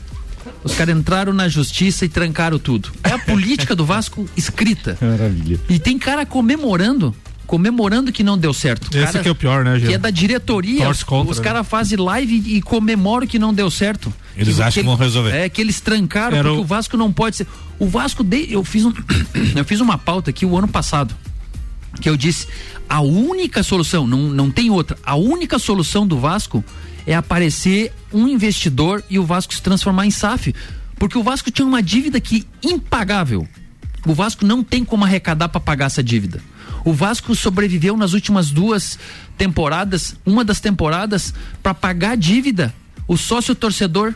Os 0.63 0.73
caras 0.73 0.97
entraram 0.97 1.33
na 1.33 1.49
justiça 1.49 2.05
e 2.05 2.07
trancaram 2.07 2.57
tudo. 2.57 2.89
É 3.03 3.11
a 3.11 3.19
política 3.19 3.75
do 3.75 3.83
Vasco 3.83 4.29
escrita. 4.37 4.97
Maravilha. 5.01 5.59
E 5.67 5.77
tem 5.77 5.99
cara 5.99 6.25
comemorando 6.25 7.13
comemorando 7.45 8.13
que 8.13 8.23
não 8.23 8.37
deu 8.37 8.53
certo. 8.53 8.87
Esse 8.95 9.11
cara, 9.11 9.19
que 9.19 9.27
é 9.27 9.31
o 9.31 9.35
pior, 9.35 9.65
né, 9.65 9.77
Gil? 9.77 9.89
Que 9.89 9.95
é 9.95 9.97
da 9.97 10.09
diretoria. 10.09 10.85
Contra, 11.05 11.31
os 11.33 11.37
né? 11.37 11.43
caras 11.43 11.67
fazem 11.67 11.97
live 11.99 12.33
e, 12.33 12.55
e 12.55 12.61
comemoram 12.61 13.27
que 13.27 13.37
não 13.37 13.53
deu 13.53 13.69
certo. 13.69 14.13
Eles 14.37 14.55
que, 14.55 14.61
acham 14.61 14.83
que, 14.83 14.87
vão 14.87 14.95
resolver. 14.95 15.35
É, 15.35 15.49
que 15.49 15.59
eles 15.59 15.81
trancaram 15.81 16.37
Era 16.37 16.47
porque 16.47 16.61
o... 16.61 16.63
o 16.63 16.65
Vasco 16.65 16.95
não 16.95 17.11
pode 17.11 17.35
ser. 17.35 17.47
O 17.77 17.89
Vasco, 17.89 18.23
de, 18.23 18.53
eu, 18.53 18.63
fiz 18.63 18.85
um, 18.85 18.93
eu 19.53 19.65
fiz 19.65 19.81
uma 19.81 19.97
pauta 19.97 20.29
aqui 20.29 20.45
o 20.45 20.57
ano 20.57 20.69
passado. 20.69 21.13
Que 21.99 22.09
eu 22.09 22.15
disse: 22.15 22.47
a 22.87 23.01
única 23.01 23.63
solução, 23.63 24.07
não, 24.07 24.29
não 24.29 24.51
tem 24.51 24.69
outra, 24.69 24.97
a 25.03 25.15
única 25.15 25.59
solução 25.59 26.05
do 26.05 26.19
Vasco 26.19 26.63
é 27.05 27.15
aparecer 27.15 27.91
um 28.13 28.27
investidor 28.27 29.03
e 29.09 29.17
o 29.17 29.25
Vasco 29.25 29.53
se 29.53 29.61
transformar 29.61 30.05
em 30.05 30.11
SAF. 30.11 30.53
Porque 30.95 31.17
o 31.17 31.23
Vasco 31.23 31.49
tinha 31.49 31.67
uma 31.67 31.81
dívida 31.81 32.21
que 32.21 32.47
impagável. 32.63 33.47
O 34.05 34.13
Vasco 34.13 34.45
não 34.45 34.63
tem 34.63 34.85
como 34.85 35.03
arrecadar 35.03 35.49
para 35.49 35.59
pagar 35.59 35.85
essa 35.87 36.03
dívida. 36.03 36.41
O 36.85 36.93
Vasco 36.93 37.35
sobreviveu 37.35 37.97
nas 37.97 38.13
últimas 38.13 38.49
duas 38.51 38.97
temporadas, 39.37 40.15
uma 40.25 40.43
das 40.43 40.59
temporadas, 40.59 41.33
para 41.61 41.73
pagar 41.73 42.11
a 42.11 42.15
dívida 42.15 42.73
o 43.07 43.17
sócio 43.17 43.53
torcedor 43.53 44.13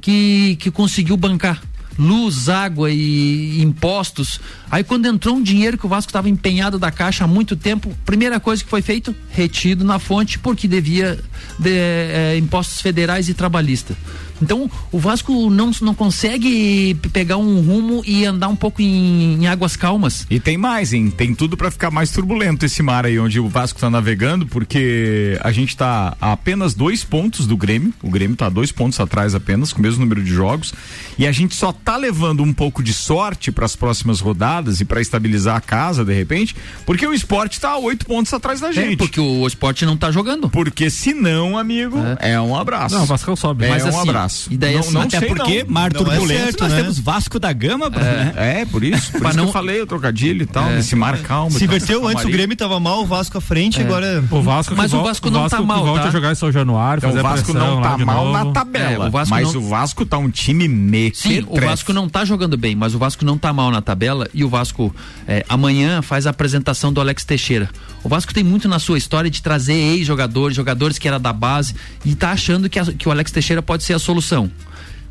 que, 0.00 0.56
que 0.56 0.70
conseguiu 0.70 1.16
bancar 1.16 1.62
luz, 1.98 2.48
água 2.48 2.90
e 2.90 3.60
impostos. 3.62 4.40
Aí 4.70 4.82
quando 4.82 5.06
entrou 5.06 5.36
um 5.36 5.42
dinheiro 5.42 5.78
que 5.78 5.86
o 5.86 5.88
Vasco 5.88 6.10
estava 6.10 6.28
empenhado 6.28 6.78
da 6.78 6.90
caixa 6.90 7.24
há 7.24 7.26
muito 7.26 7.56
tempo, 7.56 7.94
primeira 8.04 8.40
coisa 8.40 8.62
que 8.62 8.68
foi 8.68 8.82
feito, 8.82 9.14
retido 9.30 9.84
na 9.84 9.98
fonte 9.98 10.38
porque 10.38 10.66
devia 10.66 11.18
de, 11.58 11.70
eh, 11.70 12.36
impostos 12.38 12.80
federais 12.80 13.28
e 13.28 13.34
trabalhista. 13.34 13.96
Então 14.40 14.70
o 14.92 14.98
Vasco 14.98 15.50
não, 15.50 15.70
não 15.80 15.94
consegue 15.94 16.94
pegar 17.12 17.36
um 17.36 17.60
rumo 17.60 18.02
e 18.06 18.24
andar 18.24 18.48
um 18.48 18.56
pouco 18.56 18.82
em, 18.82 19.42
em 19.42 19.46
águas 19.46 19.76
calmas. 19.76 20.26
E 20.30 20.38
tem 20.38 20.56
mais, 20.56 20.92
hein? 20.92 21.10
Tem 21.10 21.34
tudo 21.34 21.56
para 21.56 21.70
ficar 21.70 21.90
mais 21.90 22.10
turbulento 22.10 22.64
esse 22.64 22.82
mar 22.82 23.06
aí 23.06 23.18
onde 23.18 23.40
o 23.40 23.48
Vasco 23.48 23.80
tá 23.80 23.88
navegando, 23.90 24.46
porque 24.46 25.38
a 25.42 25.50
gente 25.50 25.76
tá 25.76 26.16
a 26.20 26.34
apenas 26.44 26.74
dois 26.74 27.02
pontos 27.02 27.46
do 27.46 27.56
Grêmio. 27.56 27.94
O 28.02 28.10
Grêmio 28.10 28.36
tá 28.36 28.50
dois 28.50 28.70
pontos 28.70 29.00
atrás 29.00 29.34
apenas, 29.34 29.72
com 29.72 29.78
o 29.78 29.82
mesmo 29.82 30.00
número 30.00 30.22
de 30.22 30.30
jogos. 30.30 30.74
E 31.16 31.26
a 31.26 31.32
gente 31.32 31.54
só 31.54 31.72
tá 31.72 31.96
levando 31.96 32.42
um 32.42 32.52
pouco 32.52 32.82
de 32.82 32.92
sorte 32.92 33.50
para 33.50 33.64
as 33.64 33.74
próximas 33.74 34.20
rodadas 34.20 34.80
e 34.80 34.84
para 34.84 35.00
estabilizar 35.00 35.56
a 35.56 35.60
casa, 35.60 36.04
de 36.04 36.12
repente, 36.12 36.54
porque 36.84 37.06
o 37.06 37.14
esporte 37.14 37.58
tá 37.58 37.70
a 37.70 37.78
oito 37.78 38.04
pontos 38.04 38.34
atrás 38.34 38.60
da 38.60 38.72
gente. 38.72 38.94
É, 38.94 38.96
porque 38.96 39.18
o 39.18 39.46
esporte 39.46 39.86
não 39.86 39.96
tá 39.96 40.10
jogando. 40.10 40.50
Porque 40.50 40.90
se 40.90 41.14
não, 41.14 41.56
amigo, 41.56 41.98
é, 42.20 42.38
um 42.40 42.54
abraço. 42.54 42.94
Não, 42.94 43.04
o 43.04 43.06
Vasco 43.06 43.34
sobe. 43.36 43.64
É 43.64 43.68
Mas 43.70 43.84
um 43.84 43.88
assim, 43.88 44.00
abraço. 44.00 44.23
E 44.50 44.56
daí 44.56 44.74
não, 44.74 44.80
assim, 44.80 44.92
não 44.92 45.00
Até 45.02 45.18
sei 45.18 45.28
porque, 45.28 45.64
não. 45.64 45.72
mar 45.72 45.92
Não 45.92 46.00
é 46.00 46.04
turbulento, 46.04 46.42
certo, 46.44 46.60
nós 46.62 46.72
né? 46.72 46.80
temos 46.80 46.98
Vasco 46.98 47.38
da 47.38 47.52
Gama, 47.52 47.90
né? 47.90 48.32
É, 48.36 48.64
por 48.64 48.82
isso. 48.84 49.12
Por 49.12 49.18
isso 49.28 49.36
não- 49.36 49.44
que 49.44 49.48
eu 49.50 49.52
falei 49.52 49.80
o 49.80 49.86
trocadilho 49.86 50.42
e 50.42 50.46
tal, 50.46 50.68
É. 50.70 50.76
nesse 50.76 50.94
mar 50.96 51.18
calmo. 51.18 51.50
Se 51.56 51.64
inverteu 51.64 52.06
antes, 52.06 52.24
o. 52.24 52.28
Grêmio 52.28 52.56
tava 52.56 52.78
mal, 52.80 53.02
o 53.02 53.06
Vasco 53.06 53.38
à 53.38 53.40
frente, 53.40 53.80
agora. 53.80 54.24
O 54.30 54.42
Vasco 54.42 54.74
Mas 54.76 54.92
o 54.92 55.02
Vasco 55.02 55.30
não 55.30 55.48
tá 55.48 55.60
mal, 55.62 55.84
volta 55.84 56.02
tá? 56.02 56.08
a 56.08 56.10
jogar 56.10 56.32
em 56.32 56.34
São 56.34 56.50
Januário, 56.50 56.98
Então, 57.00 57.10
fazer 57.10 57.22
o 57.22 57.26
a 57.26 57.30
Vasco 57.30 57.52
pressão 57.52 57.74
não 57.76 57.82
tá 57.82 57.98
mal 58.04 58.32
na 58.32 58.46
tabela, 58.52 59.04
É, 59.04 59.08
o 59.08 59.10
Vasco 59.10 59.30
mas 59.34 59.54
o 59.54 59.60
Vasco 59.60 60.04
tá 60.06 60.18
um 60.18 60.30
time 60.30 60.66
mequetrefe. 60.68 61.40
Sim, 61.42 61.46
o 61.48 61.60
Vasco 61.60 61.92
não 61.92 62.08
tá 62.08 62.24
jogando 62.24 62.56
bem, 62.56 62.74
mas 62.74 62.94
o 62.94 62.98
Vasco 62.98 63.24
não 63.24 63.38
tá 63.38 63.52
mal 63.52 63.70
na 63.70 63.80
tabela 63.80 64.28
e 64.34 64.42
o 64.44 64.48
Vasco 64.48 64.94
é, 65.28 65.44
amanhã 65.48 66.02
faz 66.02 66.26
a 66.26 66.30
apresentação 66.30 66.92
do 66.92 67.00
Alex 67.00 67.24
Teixeira. 67.24 67.68
O 68.02 68.08
Vasco 68.08 68.34
tem 68.34 68.44
muito 68.44 68.68
na 68.68 68.78
sua 68.78 68.98
história 68.98 69.30
de 69.30 69.40
trazer 69.42 69.72
ex-jogadores, 69.74 70.54
jogadores 70.56 70.98
que 70.98 71.08
era 71.08 71.18
da 71.18 71.32
base 71.32 71.74
e 72.04 72.14
tá 72.14 72.32
achando 72.32 72.68
que, 72.68 72.78
a- 72.78 72.84
que 72.92 73.08
o 73.08 73.10
Alex 73.10 73.30
Teixeira 73.30 73.62
pode 73.62 73.82
ser 73.84 73.94
a 73.94 73.98
solução. 73.98 74.13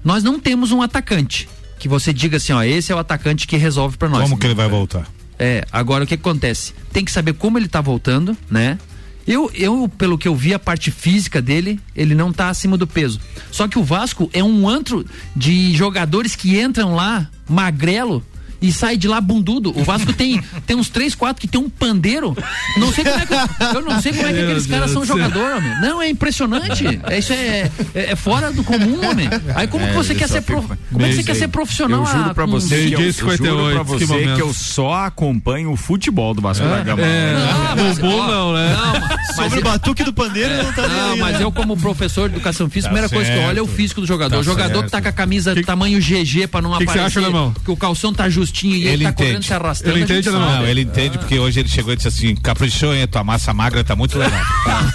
Nós 0.03 0.23
não 0.23 0.39
temos 0.39 0.71
um 0.71 0.81
atacante 0.81 1.47
que 1.79 1.87
você 1.87 2.13
diga 2.13 2.37
assim, 2.37 2.53
ó, 2.53 2.63
esse 2.63 2.91
é 2.91 2.95
o 2.95 2.99
atacante 2.99 3.45
que 3.45 3.57
resolve 3.57 3.97
pra 3.97 4.07
nós. 4.07 4.23
Como 4.23 4.37
que 4.37 4.47
ele 4.47 4.53
vai 4.53 4.69
voltar? 4.69 5.05
É, 5.37 5.65
agora 5.71 6.03
o 6.03 6.07
que 6.07 6.13
acontece? 6.13 6.73
Tem 6.91 7.03
que 7.03 7.11
saber 7.11 7.33
como 7.33 7.57
ele 7.57 7.67
tá 7.67 7.81
voltando, 7.81 8.37
né? 8.49 8.77
Eu, 9.25 9.49
eu, 9.53 9.89
pelo 9.97 10.17
que 10.17 10.27
eu 10.27 10.35
vi, 10.35 10.53
a 10.53 10.59
parte 10.59 10.91
física 10.91 11.41
dele, 11.41 11.79
ele 11.95 12.13
não 12.13 12.31
tá 12.31 12.49
acima 12.49 12.77
do 12.77 12.85
peso. 12.85 13.19
Só 13.51 13.67
que 13.67 13.79
o 13.79 13.83
Vasco 13.83 14.29
é 14.33 14.43
um 14.43 14.67
antro 14.67 15.05
de 15.35 15.73
jogadores 15.75 16.35
que 16.35 16.59
entram 16.59 16.93
lá, 16.93 17.29
magrelo, 17.47 18.23
e 18.63 18.71
sai 18.71 18.97
de 18.97 19.07
lá 19.07 19.19
bundudo. 19.21 19.77
O 19.77 19.83
Vasco 19.83 20.11
tem, 20.13 20.41
tem 20.65 20.75
uns 20.75 20.89
três, 20.89 21.13
quatro 21.13 21.39
que 21.41 21.47
tem 21.47 21.59
um 21.61 21.69
pandeiro. 21.69 22.35
Não 22.77 22.91
sei 22.91 23.03
como 23.03 23.19
é 23.19 23.25
que, 23.25 23.33
eu 23.75 23.81
não 23.81 24.01
sei 24.01 24.13
como 24.13 24.27
é 24.27 24.33
que 24.33 24.39
aqueles 24.41 24.65
caras 24.65 24.89
são 24.91 25.05
jogador, 25.05 25.57
homem. 25.57 25.81
Não, 25.81 26.01
é 26.01 26.09
impressionante. 26.09 26.99
É, 27.09 27.19
isso 27.19 27.33
é, 27.33 27.69
é, 27.93 28.11
é 28.11 28.15
fora 28.15 28.51
do 28.51 28.63
comum, 28.63 29.05
homem. 29.07 29.29
Aí 29.55 29.67
como 29.67 29.83
É, 29.85 29.89
que 29.89 29.93
você 29.95 30.15
quer 30.15 30.27
ser 30.29 30.41
pro, 30.41 30.61
fica- 30.61 30.77
como 30.91 31.05
é 31.05 31.09
que 31.09 31.15
você 31.15 31.23
quer 31.23 31.35
ser 31.35 31.47
profissional? 31.49 32.01
Eu 32.01 32.05
juro 32.17 32.33
pra 32.33 32.45
com- 32.45 32.51
você, 32.51 32.87
que 32.87 32.93
eu, 32.93 32.99
eu 33.01 33.11
juro 33.11 33.25
pra 33.25 33.31
58, 33.37 33.79
que 33.79 33.85
você 33.85 34.05
que, 34.05 34.11
momento. 34.11 34.39
eu 34.39 34.53
só 34.53 34.93
acompanho 35.05 35.71
o 35.71 35.75
futebol 35.75 36.33
do 36.33 36.41
Vasco 36.41 36.65
da 36.65 36.79
Gama. 36.81 37.01
É, 37.01 37.35
Ah, 37.51 37.75
mas- 37.75 37.99
ó, 38.01 38.27
não, 38.27 38.53
né? 38.53 38.73
Não, 38.75 39.07
mas 39.07 39.23
Sobre 39.43 39.59
o 39.59 39.63
batuque 39.63 40.03
do 40.03 40.13
pandeiro, 40.13 40.63
não 40.63 40.71
tá 40.73 40.87
nem 40.87 40.97
Não, 40.97 41.11
aí, 41.13 41.19
mas 41.19 41.37
né? 41.39 41.43
eu, 41.43 41.51
como 41.51 41.75
professor 41.75 42.29
de 42.29 42.35
educação 42.35 42.69
física, 42.69 42.93
a 42.93 43.01
Tá 43.01 43.07
primeira 43.07 43.09
coisa 43.09 43.31
que 43.31 43.37
eu 43.37 43.49
olho 43.49 43.59
é 43.59 43.61
o 43.61 43.65
certo. 43.65 43.75
físico 43.77 44.01
do 44.01 44.07
jogador. 44.07 44.35
Tá 44.35 44.39
o 44.39 44.43
jogador 44.43 44.83
que 44.83 44.89
tá 44.91 44.97
certo. 44.97 45.03
com 45.03 45.09
a 45.09 45.11
camisa 45.11 45.55
tamanho 45.65 45.99
GG 45.99 46.47
pra 46.47 46.61
não 46.61 46.71
que 46.73 46.79
que 46.79 46.83
você 46.85 46.99
aparecer. 46.99 47.19
acha, 47.19 47.19
Alemão? 47.19 47.53
que 47.65 47.71
o 47.71 47.75
calção 47.77 48.13
tá 48.13 48.29
e 48.63 48.83
ele, 48.83 48.89
Ele 48.89 49.03
tá 49.05 49.13
correndo 49.13 49.31
entende. 49.31 49.47
se 49.47 49.53
arrastando. 49.53 49.91
Ele 49.95 50.03
entende. 50.03 50.29
Alemão? 50.29 50.57
Não, 50.57 50.67
ele 50.67 50.81
entende 50.81 51.17
porque 51.17 51.39
hoje 51.39 51.59
ele 51.59 51.69
chegou 51.69 51.93
e 51.93 51.95
disse 51.95 52.07
assim: 52.07 52.35
caprichou, 52.35 52.93
hein? 52.93 53.07
Tua 53.07 53.23
massa 53.23 53.53
magra 53.53 53.83
tá 53.83 53.95
muito 53.95 54.17
legal. 54.17 54.39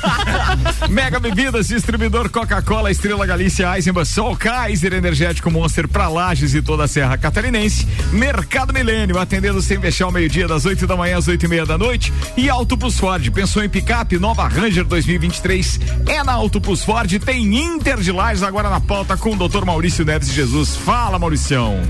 Mega 0.88 1.18
Bebidas, 1.20 1.68
distribuidor 1.68 2.30
Coca-Cola, 2.30 2.90
Estrela 2.90 3.26
Galícia, 3.26 3.74
Eisenbahn, 3.76 4.04
Sol, 4.04 4.36
Kaiser, 4.36 4.92
Energético 4.94 5.50
Monster 5.50 5.88
pra 5.88 6.08
Lages 6.08 6.54
e 6.54 6.62
toda 6.62 6.84
a 6.84 6.88
Serra 6.88 7.16
Catarinense. 7.18 7.86
Mercado 8.12 8.72
Milênio, 8.72 9.18
atendendo 9.18 9.60
sem 9.60 9.80
fechar 9.80 10.08
o 10.08 10.12
meio-dia, 10.12 10.46
das 10.48 10.64
8 10.64 10.86
da 10.86 10.96
manhã 10.96 11.18
às 11.18 11.28
8 11.28 11.44
e 11.44 11.48
meia 11.48 11.66
da 11.66 11.76
noite. 11.76 12.12
E 12.36 12.48
Auto 12.48 12.76
Plus 12.76 12.98
Ford, 12.98 13.30
pensou 13.30 13.62
em 13.62 13.68
picape, 13.68 14.18
nova 14.18 14.46
Ranger 14.48 14.84
2023. 14.84 15.80
É 16.06 16.22
na 16.22 16.32
Auto 16.32 16.60
Plus 16.60 16.82
Ford, 16.84 17.10
tem 17.18 17.58
Inter 17.58 17.98
de 18.00 18.12
Lages 18.12 18.42
agora 18.42 18.70
na 18.70 18.80
pauta 18.80 19.16
com 19.16 19.34
o 19.34 19.48
Dr. 19.48 19.64
Maurício 19.64 20.04
Neves 20.04 20.28
de 20.28 20.34
Jesus. 20.34 20.76
Fala, 20.76 21.18
Mauricião. 21.18 21.80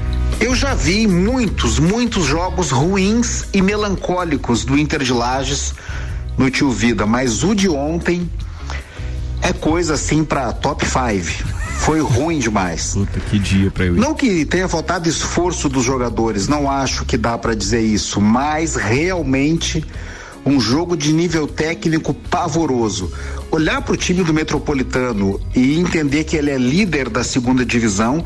Eu 0.41 0.55
já 0.55 0.72
vi 0.72 1.07
muitos, 1.09 1.80
muitos 1.80 2.24
jogos 2.24 2.70
ruins 2.70 3.45
e 3.53 3.61
melancólicos 3.61 4.64
do 4.64 4.78
Inter 4.78 5.03
de 5.03 5.12
Lages 5.12 5.74
no 6.36 6.49
Tio 6.49 6.70
Vida, 6.70 7.05
mas 7.05 7.43
o 7.43 7.55
de 7.55 7.68
ontem 7.68 8.30
é 9.43 9.53
coisa 9.53 9.95
assim 9.95 10.24
pra 10.24 10.53
top 10.53 10.86
5. 10.86 11.59
Foi 11.78 12.01
ruim 12.01 12.39
demais. 12.39 12.95
Puta, 12.95 13.18
que 13.18 13.36
dia 13.36 13.68
pra 13.70 13.86
eu 13.86 13.97
ir. 13.97 13.99
Não 13.99 14.14
que 14.14 14.45
tenha 14.45 14.68
faltado 14.68 15.09
esforço 15.09 15.68
dos 15.68 15.84
jogadores, 15.84 16.47
não 16.47 16.70
acho 16.70 17.05
que 17.05 17.16
dá 17.16 17.36
pra 17.36 17.53
dizer 17.53 17.80
isso, 17.80 18.20
mas 18.20 18.76
realmente 18.76 19.84
um 20.47 20.61
jogo 20.61 20.97
de 20.97 21.12
nível 21.12 21.49
técnico 21.49 22.14
pavoroso. 22.14 23.12
Olhar 23.51 23.82
pro 23.82 23.97
time 23.97 24.22
do 24.22 24.32
Metropolitano 24.32 25.41
e 25.55 25.78
entender 25.78 26.22
que 26.22 26.36
ele 26.36 26.51
é 26.51 26.59
líder 26.59 27.09
da 27.09 27.24
segunda 27.24 27.64
divisão 27.66 28.24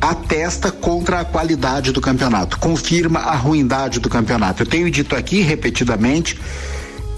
atesta 0.00 0.70
contra 0.70 1.20
a 1.20 1.24
qualidade 1.24 1.92
do 1.92 2.00
campeonato, 2.00 2.58
confirma 2.58 3.20
a 3.20 3.34
ruindade 3.34 4.00
do 4.00 4.08
campeonato. 4.08 4.62
Eu 4.62 4.66
tenho 4.66 4.90
dito 4.90 5.16
aqui 5.16 5.40
repetidamente 5.40 6.38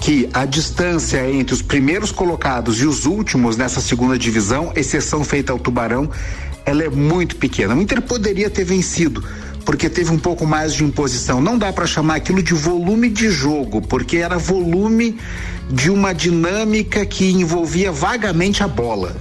que 0.00 0.28
a 0.32 0.44
distância 0.44 1.28
entre 1.30 1.54
os 1.54 1.62
primeiros 1.62 2.12
colocados 2.12 2.80
e 2.80 2.86
os 2.86 3.04
últimos 3.04 3.56
nessa 3.56 3.80
segunda 3.80 4.18
divisão, 4.18 4.72
exceção 4.76 5.24
feita 5.24 5.52
ao 5.52 5.58
Tubarão, 5.58 6.10
ela 6.64 6.84
é 6.84 6.88
muito 6.88 7.36
pequena. 7.36 7.74
O 7.74 7.80
Inter 7.80 8.00
poderia 8.00 8.48
ter 8.48 8.64
vencido, 8.64 9.24
porque 9.64 9.88
teve 9.88 10.10
um 10.12 10.18
pouco 10.18 10.46
mais 10.46 10.72
de 10.72 10.84
imposição. 10.84 11.40
Não 11.40 11.58
dá 11.58 11.72
para 11.72 11.86
chamar 11.86 12.16
aquilo 12.16 12.42
de 12.42 12.54
volume 12.54 13.08
de 13.08 13.30
jogo, 13.30 13.82
porque 13.82 14.18
era 14.18 14.38
volume 14.38 15.18
de 15.70 15.90
uma 15.90 16.12
dinâmica 16.12 17.04
que 17.04 17.30
envolvia 17.30 17.90
vagamente 17.90 18.62
a 18.62 18.68
bola. 18.68 19.16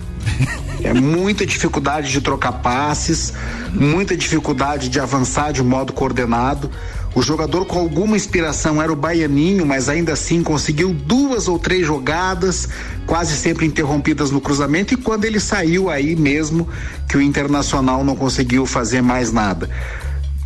É 0.84 0.94
muita 0.94 1.46
dificuldade 1.46 2.12
de 2.12 2.22
trocar 2.22 2.52
passes, 2.54 3.34
muita 3.74 4.16
dificuldade 4.16 4.90
de 4.90 5.00
avançar 5.00 5.52
de 5.52 5.64
modo 5.64 5.92
coordenado. 5.92 6.70
O 7.16 7.22
jogador 7.22 7.66
com 7.66 7.80
alguma 7.80 8.16
inspiração 8.16 8.82
era 8.82 8.94
o 8.94 8.96
Baianinho, 8.96 9.66
mas 9.66 9.90
ainda 9.90 10.14
assim 10.14 10.44
conseguiu 10.44 10.94
duas 10.94 11.48
ou 11.48 11.58
três 11.58 11.86
jogadas, 11.86 12.70
quase 13.08 13.36
sempre 13.36 13.66
interrompidas 13.66 14.30
no 14.30 14.40
cruzamento, 14.40 14.94
e 14.94 14.98
quando 14.98 15.26
ele 15.26 15.40
saiu 15.40 15.90
aí 15.90 16.16
mesmo 16.16 16.70
que 17.10 17.18
o 17.18 17.22
Internacional 17.22 18.04
não 18.04 18.16
conseguiu 18.16 18.66
fazer 18.68 19.02
mais 19.02 19.32
nada. 19.32 19.68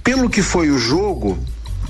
Pelo 0.02 0.30
que 0.30 0.42
foi 0.42 0.70
o 0.70 0.78
jogo, 0.78 1.38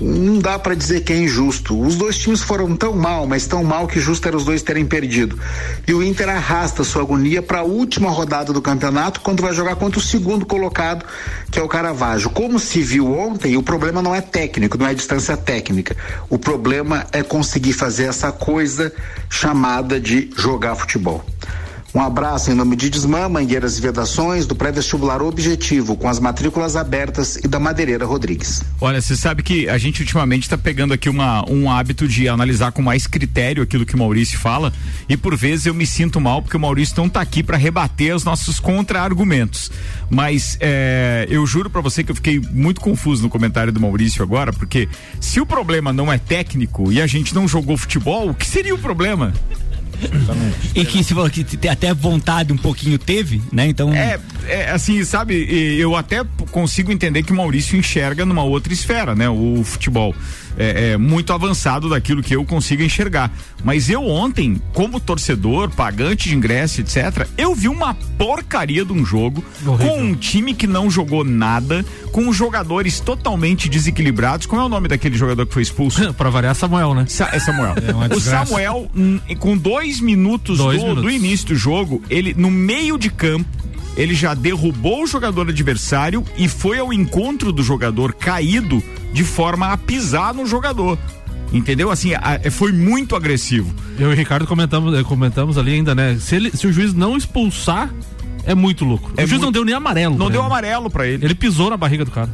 não 0.02 0.39
dá 0.39 0.58
para 0.58 0.76
dizer 0.76 1.02
que 1.02 1.14
é 1.14 1.18
injusto. 1.18 1.80
Os 1.80 1.95
dois 1.95 2.18
times 2.18 2.41
foram 2.41 2.76
tão 2.76 2.93
mal, 2.93 3.28
mas 3.28 3.45
tão 3.45 3.64
mal 3.64 3.88
que 3.88 3.99
justo 3.99 4.28
era 4.28 4.36
os 4.36 4.43
dois 4.43 4.64
terem 4.64 4.86
perdido. 4.86 5.39
E 5.88 5.93
o 5.93 6.04
Inter 6.04 6.30
arrasta 6.30 6.84
sua 6.84 7.04
agonia 7.04 7.41
para 7.41 7.60
a 7.60 7.64
última 7.64 8.10
rodada 8.10 8.52
do 8.52 8.62
campeonato, 8.62 9.22
quando 9.22 9.41
vai 9.41 9.54
jogar 9.54 9.76
contra 9.76 9.99
o 9.99 10.04
segundo 10.04 10.45
colocado, 10.45 11.06
que 11.52 11.60
é 11.60 11.62
o 11.62 11.68
Caravaggio. 11.68 12.30
Como 12.32 12.60
se 12.60 12.82
viu 12.82 13.12
ontem, 13.12 13.56
o 13.56 13.64
problema 13.64 14.02
não 14.02 14.16
é 14.16 14.22
técnico, 14.22 14.78
não 14.78 14.88
é 14.88 14.93
distância 14.93 15.38
técnica. 15.38 15.95
O 16.30 16.38
problema 16.38 17.06
é 17.12 17.22
conseguir 17.22 17.74
fazer 17.74 18.06
essa 18.06 18.32
coisa 18.32 18.91
chamada 19.30 19.99
de 19.99 20.30
jogar 20.36 20.76
futebol. 20.76 21.24
Um 21.94 22.00
abraço 22.00 22.50
em 22.50 22.54
nome 22.54 22.78
de 22.78 22.89
Desmã, 22.89 23.28
Mangueiras 23.28 23.78
e 23.78 23.82
Vedações, 23.82 24.46
do 24.46 24.56
pré-vestibular 24.56 25.22
Objetivo, 25.22 25.98
com 25.98 26.08
as 26.08 26.20
matrículas 26.20 26.78
abertas 26.78 27.36
e 27.36 27.50
da 27.50 27.60
Madeireira 27.60 28.06
Rodrigues. 28.06 28.64
Olha, 28.80 29.02
você 29.02 29.14
sabe 29.14 29.44
que 29.44 29.68
a 29.68 29.78
gente 29.78 30.00
ultimamente 30.00 30.44
está 30.44 30.58
pegando 30.58 30.94
aqui 30.94 31.10
uma, 31.10 31.44
um 31.52 31.70
hábito 31.70 32.08
de 32.08 32.30
analisar 32.30 32.72
com 32.72 32.82
mais 32.82 33.06
critério 33.08 33.62
aquilo 33.62 33.86
que 33.86 33.94
o 33.94 33.98
Maurício 33.98 34.39
fala 34.39 34.72
e 35.10 35.18
por 35.18 35.36
vezes 35.36 35.66
eu 35.66 35.74
me 35.74 35.86
sinto 35.86 36.22
mal 36.22 36.42
porque 36.42 36.56
o 36.56 36.60
Maurício 36.60 36.96
não 36.98 37.08
está 37.08 37.20
aqui 37.20 37.44
para 37.44 37.58
rebater 37.58 38.16
os 38.16 38.24
nossos 38.24 38.58
contra-argumentos. 38.58 39.70
Mas 40.10 40.58
é, 40.62 41.28
eu 41.30 41.46
juro 41.46 41.70
para 41.70 41.82
você 41.82 42.06
que 42.06 42.12
eu 42.12 42.16
fiquei 42.16 42.39
muito 42.39 42.80
confuso 42.80 43.22
no 43.22 43.30
comentário 43.30 43.74
do 43.74 43.82
Maurício 43.82 44.24
agora, 44.24 44.54
porque 44.54 44.88
se 45.20 45.42
o 45.42 45.46
problema 45.46 45.92
não 45.92 46.12
é 46.12 46.18
técnico 46.18 46.89
e 46.89 47.02
a 47.02 47.08
gente 47.08 47.36
não 47.36 47.50
jogou 47.50 47.76
futebol, 47.76 48.30
o 48.30 48.34
que 48.34 48.46
seria 48.46 48.74
o 48.74 48.78
problema? 48.78 49.34
E 50.74 50.86
que 50.86 51.04
se 51.04 51.14
falou 51.14 51.30
que 51.30 51.45
até 51.68 51.93
vontade 51.93 52.52
um 52.52 52.58
pouquinho 52.58 52.97
teve, 52.97 53.41
né? 53.52 53.68
Então. 53.68 53.93
É, 53.93 54.20
é, 54.47 54.72
assim, 54.72 55.04
sabe, 55.04 55.36
eu 55.80 55.95
até 55.95 56.24
consigo 56.52 56.91
entender 56.91 57.24
que 57.24 57.32
o 57.32 57.36
Maurício 57.36 57.78
enxerga 57.78 58.26
numa 58.26 58.43
outra 58.43 58.74
esfera, 58.74 59.16
né? 59.16 59.30
O 59.30 59.64
futebol 59.64 60.16
é, 60.58 60.91
é 60.91 60.97
muito 60.97 61.34
avançado 61.34 61.89
daquilo 61.89 62.22
que 62.22 62.36
eu 62.36 62.43
consigo 62.45 62.84
enxergar. 62.84 63.32
Mas 63.64 63.89
eu 63.89 64.06
ontem, 64.08 64.62
como 64.74 64.99
torcedor, 64.99 65.70
pagante 65.70 66.30
de 66.30 66.36
ingresso, 66.36 66.82
etc., 66.82 67.28
eu 67.38 67.54
vi 67.54 67.68
uma 67.68 67.93
porcaria 67.93 68.84
de 68.84 68.93
um 68.93 69.06
jogo 69.06 69.43
com 69.64 70.02
um 70.02 70.16
time 70.16 70.54
que 70.54 70.68
não 70.68 70.89
jogou 70.89 71.24
nada, 71.24 71.86
com 72.12 72.32
jogadores 72.34 72.99
totalmente 72.99 73.70
desequilibrados. 73.70 74.45
Como 74.45 74.62
é 74.62 74.66
o 74.66 74.70
nome 74.70 74.88
daquele 74.88 75.18
jogador 75.18 75.45
que 75.45 75.54
foi 75.54 75.64
expulso? 75.64 76.14
pra 76.16 76.30
variar, 76.30 76.56
Samuel, 76.56 76.93
né? 76.93 77.06
Sa 77.08 77.30
é 77.32 77.39
Samuel. 77.39 77.76
É 77.78 78.16
o. 78.16 78.20
Samuel, 78.20 78.91
com 79.39 79.58
dois 79.58 79.99
minutos, 79.99 80.58
Dois 80.58 80.80
do, 80.80 80.84
minutos. 80.84 81.04
do 81.04 81.10
início 81.10 81.47
do 81.47 81.56
jogo, 81.56 82.02
ele, 82.10 82.34
no 82.34 82.49
meio 82.49 82.97
de 82.97 83.10
campo, 83.10 83.45
ele 83.98 84.14
já 84.16 84.34
derrubou 84.34 85.04
o 85.04 85.08
jogador 85.08 85.50
adversário 85.50 86.24
e 86.38 86.48
foi 86.48 86.80
ao 86.80 86.92
encontro 86.94 87.52
do 87.52 87.62
jogador 87.64 88.14
caído 88.14 88.82
de 89.14 89.24
forma 89.24 89.68
a 89.68 89.78
pisar 89.78 90.34
no 90.34 90.46
jogador. 90.46 90.98
Entendeu? 91.54 91.92
Assim, 91.92 92.14
a- 92.14 92.39
foi 92.50 92.72
muito 92.72 93.16
agressivo. 93.16 93.74
Eu 94.00 94.10
e 94.10 94.14
o 94.14 94.16
Ricardo 94.16 94.48
comentamos, 94.48 94.98
eh, 94.98 95.04
comentamos 95.04 95.58
ali 95.58 95.74
ainda, 95.74 95.94
né? 95.94 96.18
Se, 96.20 96.36
ele, 96.36 96.52
se 96.52 96.66
o 96.66 96.72
juiz 96.72 96.94
não 96.94 97.18
expulsar, 97.18 97.94
é 98.46 98.56
muito 98.56 98.86
lucro. 98.86 99.14
É 99.18 99.24
o 99.26 99.28
juiz 99.28 99.32
muito- 99.32 99.44
não 99.44 99.52
deu 99.52 99.66
nem 99.66 99.76
amarelo. 99.76 100.18
Não 100.18 100.30
deu 100.30 100.39
ele. 100.39 100.48
amarelo 100.48 100.89
pra 100.89 101.06
ele. 101.06 101.26
Ele 101.26 101.36
pisou 101.36 101.70
na 101.70 101.76
barriga 101.76 102.06
do 102.06 102.12
cara. 102.12 102.30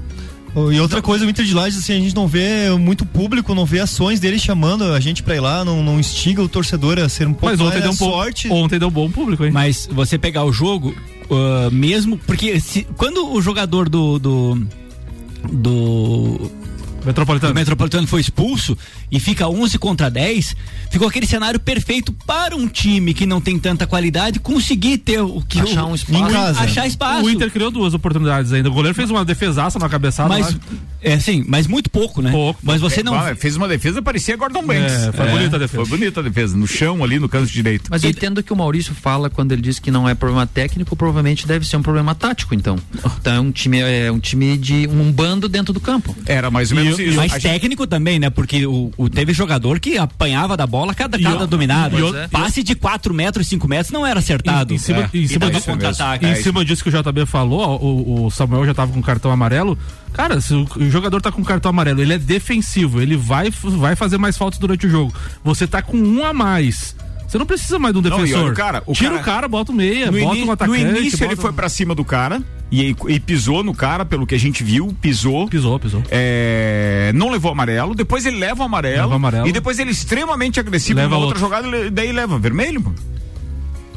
E 0.71 0.79
outra 0.79 1.01
coisa, 1.03 1.23
o 1.25 1.29
Inter 1.29 1.45
de 1.45 1.53
Lages, 1.53 1.77
assim, 1.79 1.93
a 1.93 1.99
gente 1.99 2.15
não 2.15 2.27
vê 2.27 2.69
muito 2.79 3.05
público, 3.05 3.53
não 3.53 3.65
vê 3.65 3.79
ações 3.79 4.19
dele 4.19 4.39
chamando 4.39 4.85
a 4.85 4.99
gente 4.99 5.21
pra 5.21 5.35
ir 5.35 5.39
lá, 5.39 5.63
não, 5.63 5.83
não 5.83 5.99
instiga 5.99 6.41
o 6.41 6.49
torcedor 6.49 6.97
a 6.97 7.07
ser 7.09 7.27
um 7.27 7.33
pouco 7.33 7.45
Mas 7.47 7.59
ontem 7.61 7.79
mais 7.79 7.83
deu 7.83 7.91
um 7.91 7.95
sorte. 8.11 8.49
Ontem 8.49 8.79
deu 8.79 8.87
um 8.87 8.91
bom 8.91 9.09
público, 9.09 9.45
hein? 9.45 9.51
Mas 9.51 9.87
você 9.91 10.17
pegar 10.17 10.45
o 10.45 10.51
jogo, 10.53 10.95
ah, 11.31 11.69
mesmo. 11.71 12.17
Porque 12.17 12.59
se- 12.59 12.87
quando 12.97 13.31
o 13.33 13.41
jogador 13.41 13.89
do. 13.89 14.19
do. 14.19 14.67
do 15.51 16.51
Metropolitano. 17.05 17.53
do 17.53 17.55
Metropolitano 17.55 18.05
foi 18.05 18.19
expulso 18.19 18.77
e 19.09 19.17
fica 19.17 19.47
11 19.47 19.77
contra 19.79 20.09
10, 20.11 20.57
ficou 20.91 21.07
aquele 21.07 21.25
cenário 21.25 21.57
perfeito 21.57 22.11
para 22.25 22.53
um 22.53 22.67
time 22.67 23.13
que 23.13 23.25
não 23.25 23.39
tem 23.39 23.57
tanta 23.57 23.87
qualidade 23.87 24.41
conseguir 24.41 24.97
ter 24.97 25.21
o 25.21 25.39
que 25.41 25.57
Achar 25.61 25.85
o, 25.85 25.91
um 25.91 25.95
espaço. 25.95 26.21
o- 26.21 26.27
Em 26.29 26.31
casa. 26.33 26.59
achar 26.59 26.85
espaço. 26.85 27.23
O 27.25 27.29
Inter 27.29 27.49
criou 27.49 27.71
duas 27.71 27.93
oportunidades 27.93 28.51
ainda. 28.51 28.67
O 28.69 28.73
goleiro 28.73 28.93
fez 28.93 29.09
uma 29.09 29.23
defesaça 29.23 29.79
na 29.79 29.87
cabeçada. 29.87 30.27
mas 30.27 30.53
lá. 30.53 30.59
É 31.01 31.19
sim, 31.19 31.43
mas 31.47 31.67
muito 31.67 31.89
pouco, 31.89 32.21
né? 32.21 32.31
Pouco. 32.31 32.59
Mas 32.63 32.81
você 32.81 33.03
não 33.03 33.13
Ah, 33.13 33.35
Fez 33.35 33.55
uma 33.55 33.67
defesa, 33.67 34.01
parecia 34.01 34.35
Gordon 34.35 34.63
Banks. 34.65 34.93
É, 34.93 35.11
foi 35.11 35.27
bonita 35.27 35.55
a 35.55 35.59
defesa. 35.59 35.85
Foi 35.85 35.97
bonita 35.97 36.19
a 36.19 36.23
defesa. 36.23 36.57
No 36.57 36.67
chão 36.67 37.03
ali, 37.03 37.19
no 37.19 37.27
canto 37.29 37.47
direito. 37.51 37.87
Mas 37.89 38.03
eu 38.03 38.09
entendo 38.09 38.41
que 38.43 38.51
o 38.51 38.55
Maurício 38.55 38.93
fala 38.95 39.29
quando 39.29 39.51
ele 39.51 39.61
diz 39.61 39.79
que 39.79 39.91
não 39.91 40.07
é 40.07 40.15
problema 40.15 40.45
técnico, 40.47 40.95
provavelmente 40.95 41.45
deve 41.47 41.65
ser 41.67 41.77
um 41.77 41.81
problema 41.81 42.13
tático, 42.15 42.53
então. 42.55 42.77
Então 43.19 43.33
é 43.33 43.39
um 43.39 43.51
time, 43.51 43.79
é 43.79 44.11
um 44.11 44.19
time 44.19 44.57
de 44.57 44.87
um 44.87 45.11
bando 45.11 45.47
dentro 45.49 45.73
do 45.73 45.79
campo. 45.79 46.15
Era 46.25 46.49
mais 46.49 46.71
ou 46.71 46.77
menos 46.77 46.97
isso. 46.99 47.15
Mas 47.17 47.31
gente- 47.33 47.41
técnico 47.43 47.85
também, 47.87 48.19
né? 48.19 48.29
Porque 48.29 48.65
o, 48.65 48.91
o- 48.97 49.09
teve 49.09 49.33
jogador 49.33 49.79
que 49.79 49.97
apanhava 49.97 50.55
da 50.57 50.65
bola 50.67 50.93
cada, 50.93 51.17
E 51.19 51.23
cada 51.23 51.43
o- 51.43 51.47
dominado. 51.47 51.97
e 51.99 52.01
o- 52.03 52.29
Passe 52.29 52.63
de 52.63 52.75
4 52.75 53.13
metros, 53.13 53.47
5 53.47 53.67
metros 53.67 53.91
não 53.91 54.05
era 54.05 54.19
acertado. 54.19 54.73
Em, 54.73 54.75
em 54.75 54.79
cima, 54.79 54.99
É, 55.13 55.17
em 55.17 55.21
e 55.23 55.27
cima 55.27 55.45
do 55.47 55.53
mesmo. 55.53 55.71
contra-ataque. 55.73 56.25
Em 56.25 56.29
É, 56.29 56.35
cima 56.35 56.63
disso 56.65 56.83
que 56.83 56.89
o 56.89 56.91
JB 56.91 57.25
falou, 57.25 57.79
o, 57.81 58.25
o 58.25 58.31
Samuel 58.31 58.65
já 58.65 58.73
tava 58.73 58.91
com 58.91 59.01
cartão 59.01 59.31
amarelo. 59.31 59.77
Cara, 60.13 60.41
se 60.41 60.53
o, 60.53 60.67
jogador 60.89 61.21
tá 61.21 61.31
com 61.31 61.43
cartão 61.43 61.69
amarelo, 61.69 62.01
ele 62.01 62.13
é 62.13 62.17
defensivo, 62.17 62.99
ele 63.01 63.15
vai, 63.15 63.49
vai 63.51 63.95
fazer 63.95 64.17
mais 64.17 64.35
faltas 64.37 64.57
durante 64.59 64.87
o 64.87 64.89
jogo. 64.89 65.13
Você 65.43 65.67
tá 65.67 65.81
com 65.81 65.97
um 65.97 66.25
a 66.25 66.33
mais. 66.33 66.95
Você 67.27 67.37
não 67.37 67.45
precisa 67.45 67.77
mais 67.77 67.93
de 67.93 67.99
um 67.99 68.01
Não, 68.01 68.09
e 68.09 68.13
olha, 68.13 68.23
defensor. 68.25 68.51
o 68.51 68.55
cara- 68.55 68.83
o 68.85 68.93
Tira 68.93 69.09
cara- 69.09 69.21
o 69.21 69.25
cara, 69.25 69.47
bota 69.49 69.71
o 69.71 69.75
meia, 69.75 70.05
no, 70.09 70.17
bota 70.19 70.33
ini- 70.35 70.43
um 70.43 70.45
no 70.45 70.51
atacante. 70.53 70.79
início 70.81 71.17
ele 71.23 71.35
bota- 71.35 71.41
foi 71.41 71.51
pra 71.53 71.67
cima 71.67 71.93
do 71.93 72.05
cara 72.05 72.41
e, 72.71 72.95
e 73.09 73.19
pisou 73.19 73.63
no 73.65 73.73
cara, 73.75 74.05
pelo 74.05 74.25
que 74.25 74.33
a 74.33 74.39
gente 74.39 74.63
viu, 74.63 74.95
pisou. 75.01 75.45
Pisou, 75.49 75.77
pisou. 75.77 76.01
É, 76.09 77.11
não 77.13 77.29
levou 77.29 77.51
amarelo, 77.51 77.93
depois 77.93 78.25
ele 78.25 78.37
leva 78.37 78.61
o 78.61 78.65
amarelo, 78.65 79.01
Leva 79.01 79.15
amarelo. 79.15 79.45
e 79.47 79.51
depois 79.51 79.77
ele 79.77 79.89
é 79.89 79.93
extremamente 79.93 80.57
agressivo 80.59 80.97
Leva 80.99 81.09
numa 81.15 81.25
outra 81.25 81.43
outro. 81.43 81.57
jogada, 81.61 81.67
ele- 81.77 81.89
daí 81.89 82.11
leva 82.13 82.39
vermelho, 82.39 82.81
pô. 82.81 82.91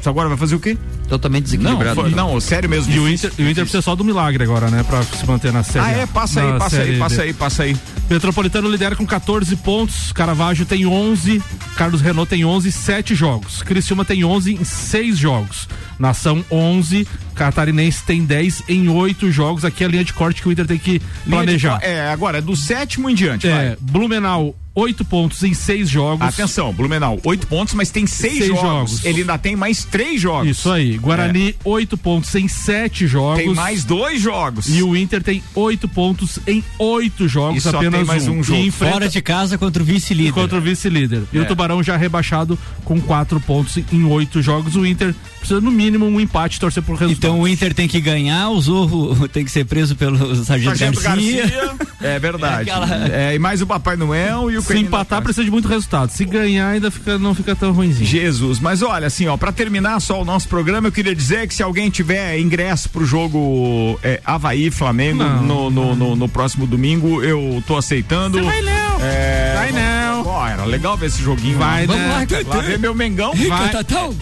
Isso 0.01 0.09
agora 0.09 0.27
vai 0.27 0.37
fazer 0.37 0.55
o 0.55 0.59
quê? 0.59 0.75
Totalmente 1.07 1.43
Não, 1.43 1.61
desequilibrado. 1.61 2.01
foi- 2.01 2.09
não, 2.09 2.39
sério 2.41 2.67
mesmo. 2.67 2.91
E 2.91 2.99
o 2.99 3.07
Inter, 3.07 3.31
o 3.37 3.41
Inter 3.43 3.63
precisa 3.63 3.81
só 3.83 3.95
do 3.95 4.03
milagre 4.03 4.43
agora, 4.43 4.67
né? 4.69 4.83
Pra 4.83 5.03
se 5.03 5.25
manter 5.27 5.53
na 5.53 5.61
série. 5.63 5.85
Ah, 5.85 5.91
é? 5.91 6.05
Passa 6.07 6.41
aí, 6.41 6.57
passa 6.59 6.81
aí, 6.81 6.97
passa 6.99 7.21
aí, 7.21 7.33
passa 7.33 7.63
aí. 7.63 7.77
Metropolitano 8.09 8.67
lidera 8.69 8.95
com 8.95 9.05
14 9.05 9.55
pontos, 9.57 10.11
Caravaggio 10.11 10.65
tem 10.65 10.85
11, 10.87 11.41
Carlos 11.77 12.01
Renault 12.01 12.27
tem 12.29 12.43
11, 12.43 12.71
7 12.71 13.13
jogos. 13.15 13.61
Criciúma 13.61 14.03
tem 14.03 14.23
11 14.25 14.53
em 14.53 14.63
6 14.63 15.17
jogos. 15.17 15.67
Nação 15.99 16.43
11, 16.51 17.07
Catarinense 17.35 18.03
tem 18.03 18.25
10 18.25 18.63
em 18.67 18.89
8 18.89 19.31
jogos. 19.31 19.63
Aqui 19.63 19.83
é 19.83 19.87
a 19.87 19.89
linha 19.89 20.03
de 20.03 20.13
corte 20.13 20.41
que 20.41 20.49
o 20.49 20.51
Inter 20.51 20.65
tem 20.65 20.77
que 20.79 20.99
de 20.99 21.05
planejar. 21.29 21.79
co- 21.79 21.85
É, 21.85 22.11
agora 22.11 22.39
é 22.39 22.41
do 22.41 22.55
sétimo 22.55 23.07
em 23.09 23.13
diante, 23.15 23.47
É, 23.47 23.51
vai. 23.51 23.77
Blumenau 23.79 24.55
8 24.73 25.03
pontos 25.03 25.43
em 25.43 25.53
6 25.53 25.89
jogos. 25.89 26.25
Atenção, 26.25 26.71
Blumenau, 26.71 27.19
oito 27.25 27.45
pontos, 27.45 27.73
mas 27.73 27.89
tem 27.89 28.07
seis, 28.07 28.35
Seis 28.37 28.47
jogos. 28.47 28.61
jogos. 28.61 29.05
Ele 29.05 29.21
ainda 29.21 29.37
tem 29.37 29.55
mais 29.55 29.83
três 29.83 30.21
jogos. 30.21 30.47
Isso 30.47 30.71
aí. 30.71 30.97
Guarani 30.97 31.55
8 31.65 31.97
pontos 31.97 32.33
em 32.35 32.47
7 32.47 33.05
jogos. 33.05 33.43
Tem 33.43 33.53
mais 33.53 33.83
dois 33.83 34.21
jogos. 34.21 34.67
E 34.69 34.81
o 34.81 34.95
Inter 34.95 35.21
tem 35.21 35.43
8 35.53 35.87
pontos 35.89 36.39
em 36.47 36.63
8 36.79 37.27
jogos, 37.27 37.57
E 37.57 37.61
só 37.61 37.75
apenas 37.77 37.95
tem 37.95 38.03
mais 38.05 38.27
um 38.29 38.41
jogo. 38.41 38.59
E 38.61 38.67
enfrenta- 38.67 38.93
Fora 38.93 39.09
de 39.09 39.21
casa 39.21 39.57
contra 39.57 39.83
o 39.83 39.85
vice-líder. 39.85 40.31
contra 40.33 40.57
o 40.57 40.61
vice-líder. 40.61 41.23
E 41.33 41.37
É. 41.37 41.41
o 41.41 41.45
Tubarão 41.45 41.83
já 41.83 41.97
rebaixado 41.97 42.57
com 42.85 42.99
4 43.01 43.39
pontos 43.41 43.77
em 43.91 44.03
8 44.05 44.41
jogos. 44.41 44.75
O 44.77 44.85
Inter 44.85 45.13
precisa, 45.41 45.61
no 45.61 45.71
mínimo, 45.71 46.05
um 46.05 46.19
empate 46.19 46.59
torcer 46.59 46.81
por 46.83 46.95
resultado. 46.95 47.17
Então 47.17 47.39
o 47.39 47.47
Inter 47.47 47.73
tem 47.73 47.87
que 47.87 47.99
ganhar, 47.99 48.49
o 48.49 48.59
Zorro 48.61 49.27
tem 49.29 49.43
que 49.43 49.51
ser 49.51 49.65
preso 49.65 49.95
pelo 49.95 50.17
Sargento, 50.43 50.77
Sargento 50.77 51.01
Garcia. 51.01 51.41
Garcia. 51.47 51.71
É 52.01 52.17
verdade. 52.19 52.69
É 52.69 52.73
aquela- 52.73 53.07
É, 53.11 53.35
e 53.35 53.39
mais 53.39 53.61
o 53.61 53.67
Papai 53.67 53.95
Noel 53.95 54.49
e 54.49 54.57
o 54.57 54.61
Se 54.61 54.67
Coelhinho 54.67 54.87
empatar, 54.87 55.21
precisa 55.21 55.43
de 55.43 55.51
muito 55.51 55.67
resultado. 55.67 56.09
Se 56.11 56.23
ganhar, 56.25 56.69
ainda 56.69 56.89
fica, 56.89 57.17
não 57.17 57.35
fica 57.35 57.55
tão 57.55 57.71
ruimzinho. 57.73 58.07
Jesus, 58.09 58.59
mas 58.59 58.81
olha, 58.81 59.07
assim, 59.07 59.27
ó, 59.27 59.37
pra 59.37 59.51
terminar 59.51 59.99
só 59.99 60.21
o 60.21 60.25
nosso 60.25 60.47
programa, 60.47 60.87
eu 60.87 60.91
queria 60.91 61.13
dizer 61.15 61.47
que 61.47 61.53
se 61.53 61.61
alguém 61.63 61.89
tiver 61.89 62.39
ingresso 62.39 62.89
pro 62.89 63.05
jogo 63.05 63.99
é, 64.03 64.19
Havaí 64.25 64.69
Flamengo 64.71 65.23
Não. 65.23 65.41
no, 65.43 65.69
no, 65.69 65.95
no- 65.95 66.15
no 66.15 66.29
próximo 66.29 66.65
domingo, 66.67 67.21
eu 67.23 67.63
tô 67.67 67.77
aceitando. 67.77 68.37
Você 68.39 68.43
vai 68.45 68.61
não. 68.61 68.97
É, 69.01 69.53
Vai 69.57 69.71
não. 69.71 70.25
Ó, 70.27 70.47
era 70.47 70.63
legal 70.65 70.95
ver 70.97 71.07
esse 71.07 71.21
joguinho. 71.21 71.57
Vai 71.57 71.85
lá. 71.87 71.95
não. 71.95 72.01
Vamos 72.25 72.31
lá. 72.47 72.55
Lá 72.55 72.61
ver 72.61 72.79
meu 72.79 72.93
Mengão. 72.93 73.33
Vai, 73.33 73.71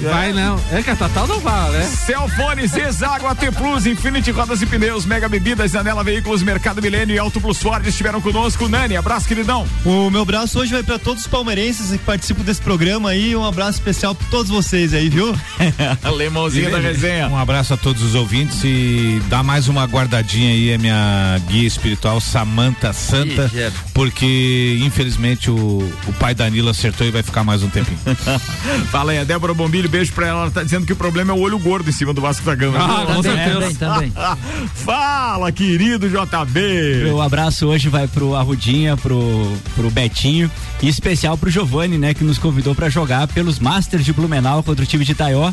vai 0.01 0.33
não. 0.33 0.59
É 0.71 0.81
que 0.81 0.89
a 1.09 1.19
Tatal 1.19 1.27
não 1.27 1.41
fala, 1.41 1.71
né? 1.71 1.85
Celfone, 1.85 2.67
Zezago, 2.67 3.27
AT 3.27 3.39
Plus, 3.57 3.85
Infinity 3.85 4.31
Rodas 4.31 4.61
e 4.61 4.65
Pneus, 4.65 5.05
Mega 5.05 5.27
Bebidas, 5.27 5.71
Janela 5.71 6.03
Veículos, 6.03 6.43
Mercado 6.43 6.81
Milênio 6.81 7.15
e 7.15 7.19
Auto 7.19 7.41
Plus 7.41 7.57
Ford 7.57 7.85
estiveram 7.85 8.21
conosco. 8.21 8.67
Nani, 8.67 8.95
abraço, 8.95 9.27
queridão. 9.27 9.65
O 9.83 10.09
meu 10.09 10.21
abraço 10.21 10.59
hoje 10.59 10.71
vai 10.71 10.83
pra 10.83 10.99
todos 10.99 11.23
os 11.23 11.27
palmeirenses 11.27 11.91
que 11.91 11.97
participam 11.99 12.43
desse 12.43 12.61
programa 12.61 13.09
aí. 13.09 13.35
Um 13.35 13.43
abraço 13.43 13.79
especial 13.79 14.13
pra 14.13 14.27
todos 14.29 14.51
vocês 14.51 14.93
aí, 14.93 15.09
viu? 15.09 15.35
Alemãozinho 16.03 16.71
da 16.71 16.79
resenha. 16.79 17.27
Um 17.27 17.37
abraço 17.37 17.73
a 17.73 17.77
todos 17.77 18.03
os 18.03 18.15
ouvintes 18.15 18.63
e 18.63 19.21
dá 19.29 19.41
mais 19.41 19.67
uma 19.67 19.85
guardadinha 19.85 20.51
aí 20.51 20.73
a 20.73 20.77
minha 20.77 21.41
guia 21.47 21.67
espiritual 21.67 22.19
Samanta 22.19 22.93
Santa, 22.93 23.51
Ih, 23.53 23.71
porque 23.93 24.79
infelizmente 24.81 25.49
o, 25.49 25.91
o 26.07 26.13
pai 26.13 26.35
Danilo 26.35 26.69
acertou 26.69 27.07
e 27.07 27.11
vai 27.11 27.23
ficar 27.23 27.43
mais 27.43 27.63
um 27.63 27.69
tempinho. 27.69 27.99
Fala 28.91 29.11
aí, 29.11 29.17
a 29.17 29.23
Débora 29.23 29.53
Bombilho, 29.53 29.89
beijo 29.89 30.13
pra 30.13 30.27
ela. 30.27 30.41
Ela 30.41 30.51
tá 30.51 30.63
dizendo 30.63 30.85
que 30.85 30.93
o 30.93 30.98
problema 30.99 31.31
é 31.31 31.35
o 31.35 31.39
olho 31.39 31.57
gordo 31.57 31.89
em 31.89 31.93
cima 31.93 32.13
do 32.13 32.19
Vasco 32.21 32.45
da 32.45 32.53
Gama. 32.53 32.77
Ah, 32.77 33.05
com 33.05 33.21
Também, 33.21 33.45
certeza. 33.45 33.79
também, 33.79 34.11
também. 34.11 34.13
Fala, 34.75 35.51
querido 35.51 36.09
JB. 36.09 37.11
O 37.13 37.21
abraço 37.21 37.67
hoje 37.67 37.87
vai 37.87 38.05
pro 38.07 38.35
Arrudinha, 38.35 38.97
pro, 38.97 39.57
pro 39.75 39.89
Betinho 39.89 40.51
e 40.81 40.89
especial 40.89 41.37
pro 41.37 41.49
Giovanni, 41.49 41.97
né, 41.97 42.13
que 42.13 42.23
nos 42.23 42.37
convidou 42.37 42.75
pra 42.75 42.89
jogar 42.89 43.27
pelos 43.27 43.59
Masters 43.59 44.03
de 44.03 44.11
Blumenau 44.11 44.61
contra 44.61 44.83
o 44.83 44.87
time 44.87 45.05
de 45.05 45.13
Itaió. 45.13 45.51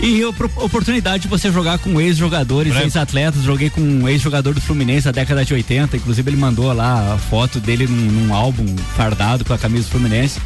E 0.00 0.22
a 0.22 0.28
oportunidade 0.28 1.24
de 1.24 1.28
você 1.28 1.50
jogar 1.50 1.78
com 1.80 2.00
ex-jogadores, 2.00 2.74
ex-atletas. 2.76 3.42
Joguei 3.42 3.68
com 3.68 3.80
um 3.80 4.08
ex-jogador 4.08 4.54
do 4.54 4.60
Fluminense 4.60 5.06
da 5.06 5.12
década 5.12 5.44
de 5.44 5.52
80. 5.52 5.96
Inclusive, 5.96 6.30
ele 6.30 6.36
mandou 6.36 6.72
lá 6.72 7.14
a 7.14 7.18
foto 7.18 7.58
dele 7.58 7.86
num, 7.88 7.96
num 7.96 8.34
álbum 8.34 8.64
fardado 8.96 9.44
com 9.44 9.52
a 9.52 9.58
camisa 9.58 9.84
do 9.84 9.90
Fluminense. 9.90 10.40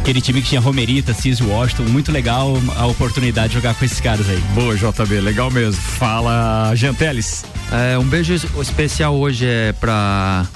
Aquele 0.00 0.20
time 0.20 0.42
que 0.42 0.48
tinha 0.48 0.60
Romerita, 0.60 1.14
Cis 1.14 1.40
Washington. 1.40 1.84
Muito 1.84 2.10
legal 2.10 2.56
a 2.76 2.86
oportunidade 2.86 3.48
de 3.50 3.54
jogar 3.54 3.74
com 3.78 3.84
esses 3.84 4.00
caras 4.00 4.28
aí. 4.28 4.38
Boa, 4.54 4.76
JB, 4.76 5.20
legal 5.20 5.50
mesmo. 5.50 5.80
Fala, 5.80 6.72
Genteles. 6.74 7.44
É, 7.70 7.98
um 7.98 8.04
beijo 8.04 8.32
es- 8.34 8.46
especial 8.60 9.14
hoje 9.16 9.46
é 9.46 9.72
pra 9.72 10.46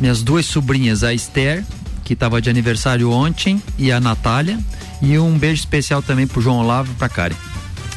minhas 0.00 0.22
duas 0.22 0.46
sobrinhas, 0.46 1.04
a 1.04 1.12
Esther, 1.14 1.64
que 2.04 2.16
tava 2.16 2.40
de 2.42 2.50
aniversário 2.50 3.10
ontem, 3.10 3.62
e 3.78 3.92
a 3.92 4.00
Natália. 4.00 4.58
E 5.00 5.18
um 5.18 5.36
beijo 5.38 5.60
especial 5.60 6.02
também 6.02 6.26
pro 6.26 6.40
João 6.40 6.58
Olavo 6.58 6.90
e 6.92 6.94
pra 6.94 7.08
Karen. 7.08 7.34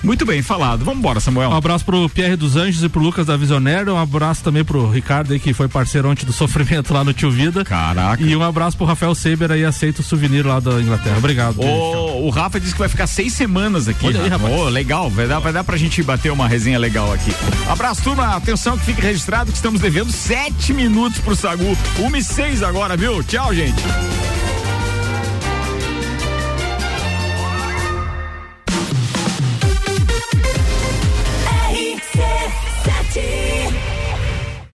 Muito 0.03 0.25
bem 0.25 0.41
falado. 0.41 0.83
Vamos 0.85 0.99
embora, 0.99 1.19
Samuel. 1.19 1.49
Um 1.49 1.55
abraço 1.55 1.83
pro 1.83 2.07
Pierre 2.09 2.35
dos 2.35 2.55
Anjos 2.55 2.83
e 2.83 2.89
pro 2.89 3.01
Lucas 3.01 3.25
da 3.25 3.35
Visionário. 3.35 3.93
Um 3.93 3.97
abraço 3.97 4.43
também 4.43 4.63
pro 4.63 4.89
Ricardo 4.89 5.33
aí, 5.33 5.39
que 5.39 5.53
foi 5.53 5.67
parceiro 5.67 6.09
ontem 6.09 6.25
do 6.25 6.33
sofrimento 6.33 6.93
lá 6.93 7.03
no 7.03 7.13
Tio 7.13 7.31
Vida. 7.31 7.63
Caraca. 7.65 8.21
E 8.21 8.35
um 8.35 8.43
abraço 8.43 8.77
pro 8.77 8.85
Rafael 8.85 9.15
Seiber 9.15 9.51
aí, 9.51 9.65
aceita 9.65 10.01
o 10.01 10.03
souvenir 10.03 10.45
lá 10.45 10.59
da 10.59 10.79
Inglaterra. 10.81 11.17
Obrigado. 11.17 11.59
O, 11.59 12.27
o 12.27 12.29
Rafa 12.29 12.59
disse 12.59 12.73
que 12.73 12.79
vai 12.79 12.89
ficar 12.89 13.07
seis 13.07 13.33
semanas 13.33 13.87
aqui. 13.87 14.05
Olha 14.07 14.21
aí, 14.21 14.29
Rafa. 14.29 14.43
rapaz. 14.45 14.61
Ô, 14.61 14.69
legal, 14.69 15.09
vai 15.09 15.27
dar, 15.27 15.39
vai 15.39 15.53
dar 15.53 15.63
pra 15.63 15.77
gente 15.77 16.01
bater 16.03 16.31
uma 16.31 16.47
resenha 16.47 16.77
legal 16.77 17.11
aqui. 17.11 17.31
Abraço, 17.67 18.03
turma. 18.03 18.35
Atenção 18.35 18.77
que 18.77 18.85
fique 18.85 19.01
registrado 19.01 19.51
que 19.51 19.57
estamos 19.57 19.81
devendo 19.81 20.11
sete 20.11 20.73
minutos 20.73 21.19
pro 21.19 21.35
Sagu. 21.35 21.77
Uma 21.99 22.17
e 22.17 22.23
seis 22.23 22.61
agora, 22.61 22.95
viu? 22.95 23.23
Tchau, 23.23 23.53
gente. 23.53 23.83